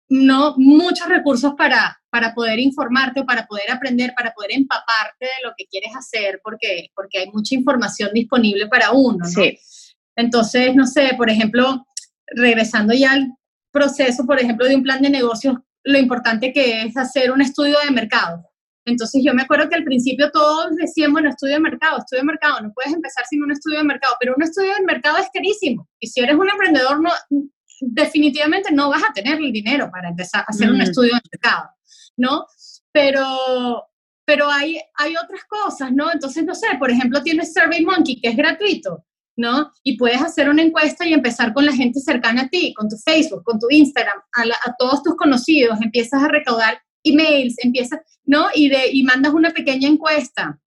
no 0.09 0.55
muchos 0.57 1.09
recursos 1.09 1.53
para, 1.57 2.01
para 2.11 2.35
poder 2.35 2.59
informarte 2.59 3.21
o 3.21 3.27
para 3.27 3.47
poder 3.47 3.71
aprender, 3.71 4.15
para 4.17 4.33
poder 4.33 4.53
empaparte 4.53 5.27
de 5.27 5.45
lo 5.45 5.53
que 5.57 5.67
quieres 5.67 5.95
hacer, 5.95 6.41
porque, 6.43 6.91
porque 6.95 7.19
hay 7.19 7.31
mucha 7.31 7.55
información 7.55 8.11
disponible 8.15 8.67
para 8.69 8.93
uno. 8.93 9.19
¿no? 9.19 9.27
Sí. 9.27 9.59
Entonces, 10.17 10.75
no 10.75 10.87
sé, 10.87 11.13
por 11.17 11.31
ejemplo, 11.31 11.87
regresando 12.27 12.95
ya 12.95 13.13
al 13.13 13.35
proceso, 13.71 14.25
por 14.25 14.41
ejemplo, 14.41 14.67
de 14.67 14.77
un 14.77 14.83
plan 14.83 15.03
de 15.03 15.11
negocios, 15.11 15.57
lo 15.85 15.99
importante 15.99 16.53
que 16.53 16.83
es 16.83 16.97
hacer 16.97 17.31
un 17.31 17.41
estudio 17.41 17.77
de 17.85 17.91
mercado. 17.91 18.48
Entonces 18.89 19.23
yo 19.25 19.35
me 19.35 19.43
acuerdo 19.43 19.69
que 19.69 19.77
al 19.77 19.85
principio 19.85 20.31
todos 20.31 20.75
decían, 20.77 21.13
bueno, 21.13 21.31
estudio 21.31 21.55
de 21.55 21.61
mercado, 21.61 21.99
estudio 21.99 22.23
de 22.23 22.27
mercado, 22.27 22.61
no 22.61 22.73
puedes 22.73 22.93
empezar 22.93 23.25
sin 23.27 23.43
un 23.43 23.53
estudio 23.53 23.79
de 23.79 23.85
mercado, 23.85 24.15
pero 24.21 24.35
un 24.37 24.43
estudio 24.43 24.75
de 24.75 24.85
mercado 24.85 25.19
es 25.19 25.29
carísimo. 25.33 25.89
Y 26.01 26.09
si 26.09 26.21
eres 26.21 26.37
un 26.37 26.49
emprendedor, 26.49 27.01
no, 27.01 27.11
definitivamente 27.81 28.73
no 28.73 28.91
vas 28.91 29.03
a 29.05 29.13
tener 29.13 29.39
el 29.39 29.53
dinero 29.53 29.91
para 29.91 30.09
empezar 30.09 30.43
a 30.43 30.47
hacer 30.49 30.71
un 30.71 30.79
mm. 30.79 30.83
estudio 30.83 31.15
de 31.15 31.21
mercado, 31.33 31.71
¿no? 32.17 32.47
Pero, 32.93 33.85
pero 34.25 34.51
hay, 34.51 34.81
hay 34.97 35.15
otras 35.17 35.45
cosas, 35.45 35.93
¿no? 35.93 36.13
Entonces, 36.13 36.45
no 36.45 36.55
sé, 36.55 36.67
por 36.79 36.91
ejemplo, 36.91 37.23
tienes 37.23 37.53
SurveyMonkey, 37.53 38.21
que 38.21 38.29
es 38.29 38.37
gratuito, 38.37 39.05
¿no? 39.37 39.71
Y 39.83 39.97
puedes 39.97 40.21
hacer 40.21 40.49
una 40.49 40.63
encuesta 40.63 41.07
y 41.07 41.13
empezar 41.13 41.53
con 41.55 41.65
la 41.65 41.73
gente 41.73 42.01
cercana 42.01 42.43
a 42.43 42.49
ti, 42.49 42.75
con 42.75 42.89
tu 42.89 42.97
Facebook, 42.97 43.45
con 43.45 43.59
tu 43.59 43.67
Instagram, 43.71 44.19
a, 44.37 44.43
a 44.43 44.75
todos 44.79 45.03
tus 45.03 45.17
conocidos, 45.17 45.81
empiezas 45.81 46.23
a 46.23 46.29
recaudar 46.29 46.81
emails, 47.03 47.57
empiezas, 47.63 48.01
¿no? 48.25 48.49
Y, 48.55 48.69
de, 48.69 48.91
y 48.93 49.03
mandas 49.03 49.33
una 49.33 49.51
pequeña 49.51 49.89
encuesta, 49.89 50.61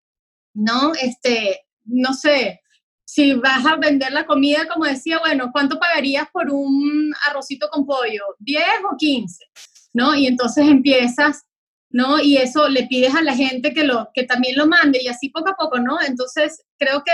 ¿no? 0.53 0.93
Este, 0.93 1.61
no 1.85 2.13
sé, 2.13 2.61
si 3.05 3.33
vas 3.33 3.65
a 3.65 3.75
vender 3.75 4.13
la 4.13 4.25
comida, 4.25 4.67
como 4.67 4.85
decía, 4.85 5.19
bueno, 5.19 5.49
¿cuánto 5.51 5.77
pagarías 5.77 6.27
por 6.31 6.49
un 6.49 7.13
arrocito 7.27 7.67
con 7.69 7.85
pollo? 7.85 8.23
¿10 8.39 8.61
o 8.89 8.95
15? 8.97 9.45
¿No? 9.93 10.15
Y 10.15 10.27
entonces 10.27 10.65
empiezas, 10.65 11.43
¿no? 11.89 12.21
Y 12.21 12.37
eso 12.37 12.69
le 12.69 12.87
pides 12.87 13.13
a 13.13 13.21
la 13.21 13.35
gente 13.35 13.73
que, 13.73 13.83
lo, 13.83 14.09
que 14.13 14.23
también 14.23 14.55
lo 14.57 14.65
mande 14.65 15.01
y 15.01 15.09
así 15.09 15.27
poco 15.27 15.49
a 15.49 15.57
poco, 15.57 15.79
¿no? 15.79 15.99
Entonces 16.01 16.63
creo 16.77 17.03
que 17.03 17.11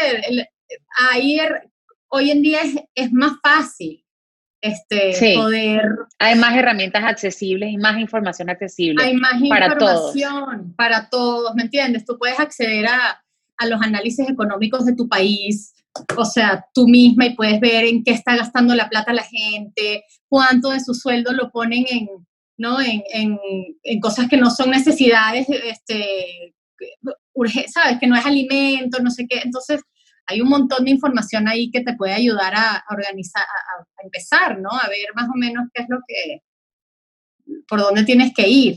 ahí 1.09 1.39
er, 1.39 1.71
hoy 2.09 2.29
en 2.29 2.43
día 2.43 2.61
es 2.93 3.11
más 3.11 3.33
fácil, 3.41 4.05
este, 4.61 5.13
poder... 5.35 5.83
Hay 6.19 6.35
más 6.35 6.55
herramientas 6.55 7.03
accesibles 7.03 7.71
y 7.71 7.77
más 7.77 7.99
información 7.99 8.49
accesible. 8.49 9.03
Hay 9.03 9.13
más 9.13 9.41
para 9.49 9.67
información 9.67 10.43
todos. 10.45 10.75
para 10.75 11.09
todos, 11.09 11.55
¿me 11.55 11.63
entiendes? 11.63 12.05
Tú 12.05 12.17
puedes 12.17 12.39
acceder 12.39 12.87
a, 12.87 13.23
a 13.57 13.65
los 13.65 13.81
análisis 13.81 14.27
económicos 14.29 14.85
de 14.85 14.95
tu 14.95 15.07
país, 15.07 15.73
o 16.15 16.25
sea, 16.25 16.65
tú 16.73 16.87
misma 16.87 17.25
y 17.25 17.35
puedes 17.35 17.59
ver 17.59 17.85
en 17.85 18.03
qué 18.03 18.11
está 18.11 18.35
gastando 18.35 18.75
la 18.75 18.89
plata 18.89 19.13
la 19.13 19.23
gente, 19.23 20.03
cuánto 20.27 20.69
de 20.69 20.79
su 20.79 20.93
sueldo 20.93 21.33
lo 21.33 21.49
ponen 21.49 21.85
en, 21.89 22.07
¿no? 22.57 22.81
en, 22.81 23.03
en, 23.13 23.39
en 23.83 23.99
cosas 23.99 24.27
que 24.27 24.37
no 24.37 24.49
son 24.49 24.71
necesidades, 24.71 25.47
este, 25.49 26.53
¿sabes? 27.67 27.99
Que 27.99 28.07
no 28.07 28.15
es 28.15 28.25
alimento, 28.25 29.01
no 29.01 29.09
sé 29.09 29.27
qué. 29.27 29.41
Entonces, 29.43 29.81
hay 30.27 30.41
un 30.41 30.49
montón 30.49 30.83
de 30.85 30.91
información 30.91 31.47
ahí 31.47 31.71
que 31.71 31.81
te 31.81 31.93
puede 31.93 32.13
ayudar 32.13 32.53
a, 32.55 32.83
organizar, 32.89 33.43
a, 33.43 34.03
empezar, 34.03 34.59
¿no? 34.59 34.69
A 34.71 34.87
ver 34.89 35.07
más 35.15 35.29
o 35.29 35.37
menos 35.37 35.67
qué 35.73 35.83
es 35.83 35.89
lo 35.89 35.99
que, 36.05 36.41
por 37.67 37.79
dónde 37.79 38.03
tienes 38.03 38.33
que 38.33 38.47
ir. 38.47 38.75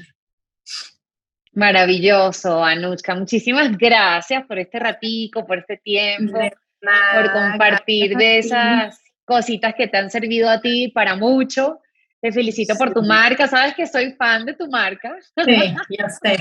Maravilloso, 1.53 2.65
Anushka. 2.65 3.15
Muchísimas 3.17 3.77
gracias 3.77 4.47
por 4.47 4.59
este 4.59 4.79
ratico, 4.79 5.45
por 5.45 5.59
este 5.59 5.79
tiempo, 5.79 6.39
por 6.39 7.33
compartir 7.33 8.17
de 8.17 8.39
esas 8.39 9.01
cositas 9.25 9.75
que 9.77 9.89
te 9.89 9.99
han 9.99 10.11
servido 10.11 10.49
a 10.49 10.61
ti 10.61 10.89
para 10.89 11.17
mucho. 11.17 11.81
Te 12.21 12.33
felicito 12.33 12.75
por 12.77 12.93
tu 12.93 13.03
marca. 13.03 13.49
Sabes 13.49 13.75
que 13.75 13.87
soy 13.87 14.13
fan 14.13 14.45
de 14.45 14.53
tu 14.55 14.69
marca. 14.69 15.17
Sí, 15.43 15.75
yo 15.99 16.07
sé. 16.23 16.37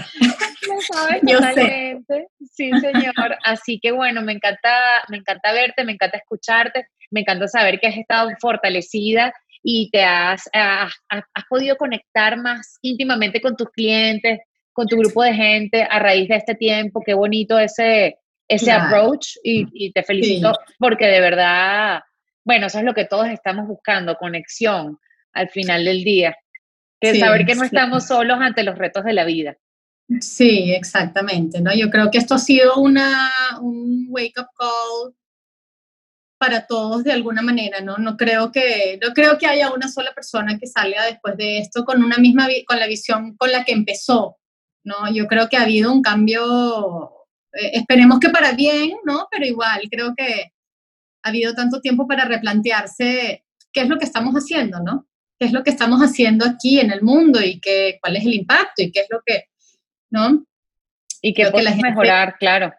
Lo 0.67 0.81
sabes 0.81 1.21
yo 1.23 1.37
totalmente. 1.37 2.27
Sí, 2.51 2.69
señor. 2.81 3.37
Así 3.45 3.79
que 3.79 3.91
bueno, 3.91 4.21
me 4.21 4.33
encanta, 4.33 4.69
me 5.07 5.17
encanta 5.17 5.53
verte, 5.53 5.85
me 5.85 5.93
encanta 5.93 6.17
escucharte, 6.17 6.87
me 7.11 7.21
encanta 7.21 7.47
saber 7.47 7.79
que 7.79 7.87
has 7.87 7.97
estado 7.97 8.29
fortalecida 8.41 9.33
y 9.63 9.89
te 9.89 10.03
has, 10.03 10.49
has, 10.53 10.93
podido 11.49 11.75
conectar 11.77 12.37
más 12.37 12.77
íntimamente 12.81 13.41
con 13.41 13.55
tus 13.55 13.69
clientes, 13.69 14.39
con 14.73 14.87
tu 14.87 14.97
grupo 14.97 15.23
de 15.23 15.33
gente 15.33 15.87
a 15.89 15.99
raíz 15.99 16.27
de 16.27 16.35
este 16.35 16.55
tiempo. 16.55 17.01
Qué 17.05 17.13
bonito 17.13 17.57
ese, 17.57 18.17
ese 18.49 18.71
approach 18.71 19.37
y, 19.43 19.65
y, 19.73 19.91
te 19.91 20.03
felicito 20.03 20.53
porque 20.77 21.07
de 21.07 21.21
verdad, 21.21 22.01
bueno, 22.43 22.67
eso 22.67 22.79
es 22.79 22.85
lo 22.85 22.93
que 22.93 23.05
todos 23.05 23.27
estamos 23.27 23.67
buscando, 23.67 24.15
conexión 24.15 24.99
al 25.33 25.49
final 25.49 25.85
del 25.85 26.03
día. 26.03 26.35
Que 27.01 27.17
saber 27.17 27.45
que 27.45 27.55
no 27.55 27.63
estamos 27.63 28.07
solos 28.07 28.37
ante 28.41 28.63
los 28.63 28.77
retos 28.77 29.05
de 29.05 29.13
la 29.13 29.23
vida. 29.23 29.57
Sí, 30.19 30.73
exactamente, 30.73 31.61
¿no? 31.61 31.73
Yo 31.73 31.89
creo 31.89 32.09
que 32.09 32.17
esto 32.17 32.35
ha 32.35 32.39
sido 32.39 32.77
una, 32.77 33.29
un 33.61 34.07
wake-up 34.09 34.47
call 34.57 35.15
para 36.39 36.65
todos 36.65 37.03
de 37.03 37.11
alguna 37.11 37.41
manera, 37.41 37.81
¿no? 37.81 37.97
No 37.97 38.17
creo 38.17 38.51
que, 38.51 38.97
no 39.05 39.13
creo 39.13 39.37
que 39.37 39.45
haya 39.45 39.71
una 39.71 39.89
sola 39.89 40.13
persona 40.13 40.57
que 40.57 40.67
salga 40.67 41.05
después 41.05 41.35
de 41.37 41.59
esto 41.59 41.83
con 41.83 42.01
una 42.03 42.17
misma, 42.17 42.47
con 42.65 42.79
la 42.79 42.87
visión 42.87 43.35
con 43.35 43.51
la 43.51 43.65
que 43.65 43.73
empezó, 43.73 44.37
¿no? 44.83 45.13
Yo 45.13 45.27
creo 45.27 45.49
que 45.49 45.57
ha 45.57 45.63
habido 45.63 45.91
un 45.91 46.01
cambio, 46.01 47.11
eh, 47.53 47.71
esperemos 47.73 48.19
que 48.19 48.29
para 48.29 48.53
bien, 48.53 48.93
¿no? 49.03 49.27
Pero 49.29 49.45
igual, 49.45 49.81
creo 49.91 50.15
que 50.15 50.53
ha 51.23 51.29
habido 51.29 51.53
tanto 51.53 51.81
tiempo 51.81 52.07
para 52.07 52.23
replantearse 52.25 53.45
qué 53.73 53.81
es 53.81 53.89
lo 53.89 53.97
que 53.97 54.05
estamos 54.05 54.33
haciendo, 54.33 54.79
¿no? 54.79 55.08
Qué 55.39 55.45
es 55.45 55.53
lo 55.53 55.63
que 55.63 55.69
estamos 55.69 56.01
haciendo 56.01 56.45
aquí 56.45 56.79
en 56.79 56.91
el 56.91 57.01
mundo 57.01 57.41
y 57.41 57.59
qué, 57.59 57.97
cuál 58.01 58.17
es 58.17 58.25
el 58.25 58.33
impacto 58.33 58.81
y 58.81 58.91
qué 58.91 59.01
es 59.01 59.07
lo 59.09 59.21
que, 59.25 59.45
¿no? 60.11 60.45
Y 61.21 61.33
qué 61.33 61.49
podemos 61.49 61.81
mejorar, 61.81 62.37
claro. 62.37 62.73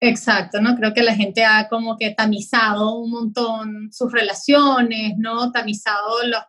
Exacto, 0.00 0.60
¿no? 0.60 0.76
Creo 0.76 0.94
que 0.94 1.02
la 1.02 1.14
gente 1.14 1.44
ha 1.44 1.68
como 1.68 1.96
que 1.98 2.10
tamizado 2.10 2.94
un 2.98 3.10
montón 3.10 3.92
sus 3.92 4.10
relaciones, 4.12 5.14
¿no? 5.18 5.50
Tamizado 5.52 6.24
los, 6.24 6.40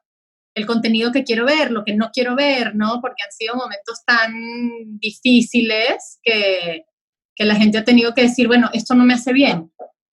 el 0.55 0.65
contenido 0.65 1.11
que 1.11 1.23
quiero 1.23 1.45
ver, 1.45 1.71
lo 1.71 1.83
que 1.83 1.95
no 1.95 2.09
quiero 2.13 2.35
ver, 2.35 2.75
¿no? 2.75 3.01
Porque 3.01 3.23
han 3.23 3.31
sido 3.31 3.55
momentos 3.55 4.03
tan 4.05 4.33
difíciles 4.99 6.19
que, 6.21 6.85
que 7.35 7.45
la 7.45 7.55
gente 7.55 7.79
ha 7.79 7.83
tenido 7.83 8.13
que 8.13 8.23
decir, 8.23 8.47
bueno, 8.47 8.69
esto 8.73 8.93
no 8.93 9.03
me 9.03 9.15
hace 9.15 9.33
bien, 9.33 9.71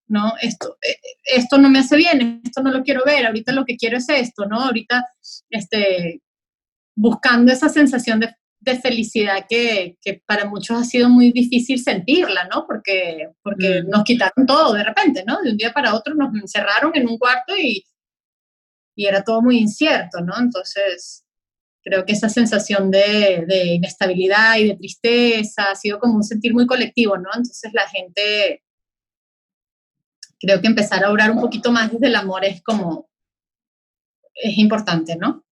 ¿no? 0.08 0.34
Esto, 0.40 0.76
eh, 0.82 0.96
esto 1.24 1.58
no 1.58 1.68
me 1.68 1.80
hace 1.80 1.96
bien, 1.96 2.40
esto 2.44 2.62
no 2.62 2.70
lo 2.70 2.82
quiero 2.82 3.02
ver, 3.04 3.26
ahorita 3.26 3.52
lo 3.52 3.64
que 3.64 3.76
quiero 3.76 3.96
es 3.98 4.08
esto, 4.08 4.46
¿no? 4.46 4.60
Ahorita, 4.60 5.04
este, 5.50 6.22
buscando 6.94 7.52
esa 7.52 7.68
sensación 7.68 8.20
de, 8.20 8.34
felicidad 8.82 9.46
que, 9.48 9.96
para 10.26 10.44
muchos 10.44 10.76
ha 10.76 10.82
sido 10.82 11.08
muy 11.08 11.30
difícil 11.30 11.80
sentirla, 11.80 12.48
¿no? 12.52 12.66
Porque, 12.66 13.28
porque 13.40 13.82
mm. 13.82 13.90
nos 13.90 14.02
quitaron 14.02 14.44
todo 14.44 14.72
de 14.72 14.82
repente, 14.82 15.22
¿no? 15.24 15.40
De 15.40 15.52
un 15.52 15.56
día 15.56 15.72
para 15.72 15.94
otro 15.94 16.16
nos 16.16 16.34
encerraron 16.34 16.90
en 16.96 17.08
un 17.08 17.16
cuarto 17.16 17.56
y, 17.56 17.84
y 18.96 19.06
era 19.06 19.22
todo 19.22 19.40
muy 19.40 19.58
incierto, 19.58 20.20
¿no? 20.20 20.34
Entonces, 20.36 21.24
creo 21.80 22.04
que 22.04 22.14
esa 22.14 22.28
sensación 22.28 22.90
de, 22.90 23.44
de 23.46 23.66
inestabilidad 23.74 24.56
y 24.56 24.66
de 24.68 24.76
tristeza 24.76 25.70
ha 25.70 25.76
sido 25.76 26.00
como 26.00 26.16
un 26.16 26.24
sentir 26.24 26.52
muy 26.52 26.66
colectivo, 26.66 27.16
¿no? 27.16 27.30
Entonces 27.36 27.72
la 27.72 27.86
gente 27.88 28.64
creo 30.40 30.60
que 30.60 30.66
empezar 30.66 31.04
a 31.04 31.10
orar 31.10 31.30
un 31.30 31.40
poquito 31.40 31.72
más 31.72 31.92
desde 31.92 32.06
el 32.06 32.16
amor 32.16 32.44
es 32.44 32.62
como, 32.62 33.08
es 34.34 34.58
importante, 34.58 35.16
¿no? 35.16 35.44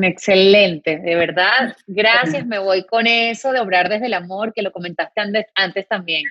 Excelente, 0.00 0.98
de 0.98 1.14
verdad. 1.16 1.76
Gracias, 1.86 2.46
me 2.46 2.58
voy 2.58 2.86
con 2.86 3.06
eso 3.06 3.52
de 3.52 3.60
obrar 3.60 3.88
desde 3.90 4.06
el 4.06 4.14
amor, 4.14 4.52
que 4.54 4.62
lo 4.62 4.72
comentaste 4.72 5.20
antes, 5.20 5.46
antes 5.54 5.86
también. 5.86 6.24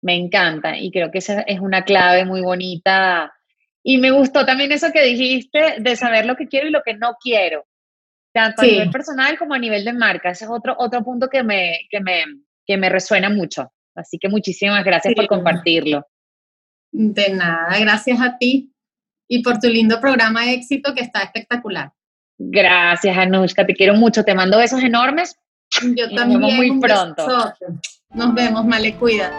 Me 0.00 0.14
encanta 0.14 0.76
y 0.78 0.90
creo 0.90 1.10
que 1.10 1.18
esa 1.18 1.42
es 1.42 1.60
una 1.60 1.84
clave 1.84 2.24
muy 2.24 2.40
bonita. 2.40 3.32
Y 3.82 3.98
me 3.98 4.10
gustó 4.10 4.46
también 4.46 4.72
eso 4.72 4.90
que 4.90 5.02
dijiste 5.02 5.76
de 5.80 5.96
saber 5.96 6.24
lo 6.24 6.36
que 6.36 6.48
quiero 6.48 6.68
y 6.68 6.70
lo 6.70 6.82
que 6.82 6.94
no 6.94 7.16
quiero, 7.20 7.66
tanto 8.32 8.62
a 8.62 8.64
nivel 8.64 8.90
personal 8.90 9.38
como 9.38 9.52
a 9.52 9.58
nivel 9.58 9.84
de 9.84 9.92
marca. 9.92 10.30
Ese 10.30 10.44
es 10.44 10.50
otro, 10.50 10.74
otro 10.78 11.02
punto 11.04 11.28
que 11.28 11.42
me, 11.42 11.80
que, 11.90 12.00
me, 12.00 12.24
que 12.66 12.78
me 12.78 12.88
resuena 12.88 13.28
mucho. 13.28 13.70
Así 13.94 14.18
que 14.18 14.28
muchísimas 14.28 14.82
gracias 14.82 15.14
por 15.14 15.26
compartirlo. 15.26 16.06
De 16.96 17.28
nada, 17.30 17.76
gracias 17.80 18.20
a 18.20 18.38
ti 18.38 18.72
y 19.28 19.42
por 19.42 19.58
tu 19.58 19.66
lindo 19.66 20.00
programa 20.00 20.42
de 20.42 20.52
éxito 20.52 20.94
que 20.94 21.00
está 21.00 21.22
espectacular. 21.22 21.92
Gracias, 22.38 23.18
Anushka, 23.18 23.66
te 23.66 23.74
quiero 23.74 23.94
mucho, 23.94 24.24
te 24.24 24.32
mando 24.32 24.58
besos 24.58 24.80
enormes. 24.80 25.36
Yo 25.82 26.08
también. 26.14 26.40
Nos 26.40 26.52
vemos 26.52 26.54
muy 26.54 26.80
pronto. 26.80 27.52
Nos 28.10 28.34
vemos, 28.34 28.64
Male, 28.64 28.94
cuida. 28.94 29.32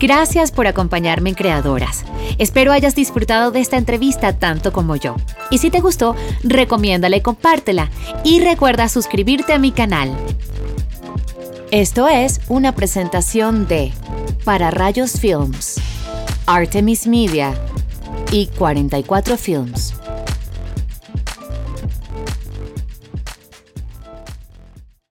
Gracias 0.00 0.50
por 0.50 0.66
acompañarme 0.66 1.28
en 1.28 1.34
Creadoras. 1.34 2.02
Espero 2.38 2.72
hayas 2.72 2.94
disfrutado 2.94 3.50
de 3.50 3.60
esta 3.60 3.76
entrevista 3.76 4.38
tanto 4.38 4.72
como 4.72 4.96
yo. 4.96 5.16
Y 5.50 5.58
si 5.58 5.70
te 5.70 5.80
gustó, 5.80 6.16
recomiéndala 6.42 7.16
y 7.16 7.20
compártela. 7.20 7.90
Y 8.24 8.40
recuerda 8.40 8.88
suscribirte 8.88 9.52
a 9.52 9.58
mi 9.58 9.72
canal. 9.72 10.16
Esto 11.70 12.08
es 12.08 12.40
una 12.48 12.74
presentación 12.74 13.66
de 13.66 13.92
Para 14.44 14.70
Rayos 14.70 15.18
Films, 15.18 15.80
Artemis 16.46 17.06
Media 17.06 17.54
y 18.30 18.46
44 18.46 19.36
Films. 19.36 19.94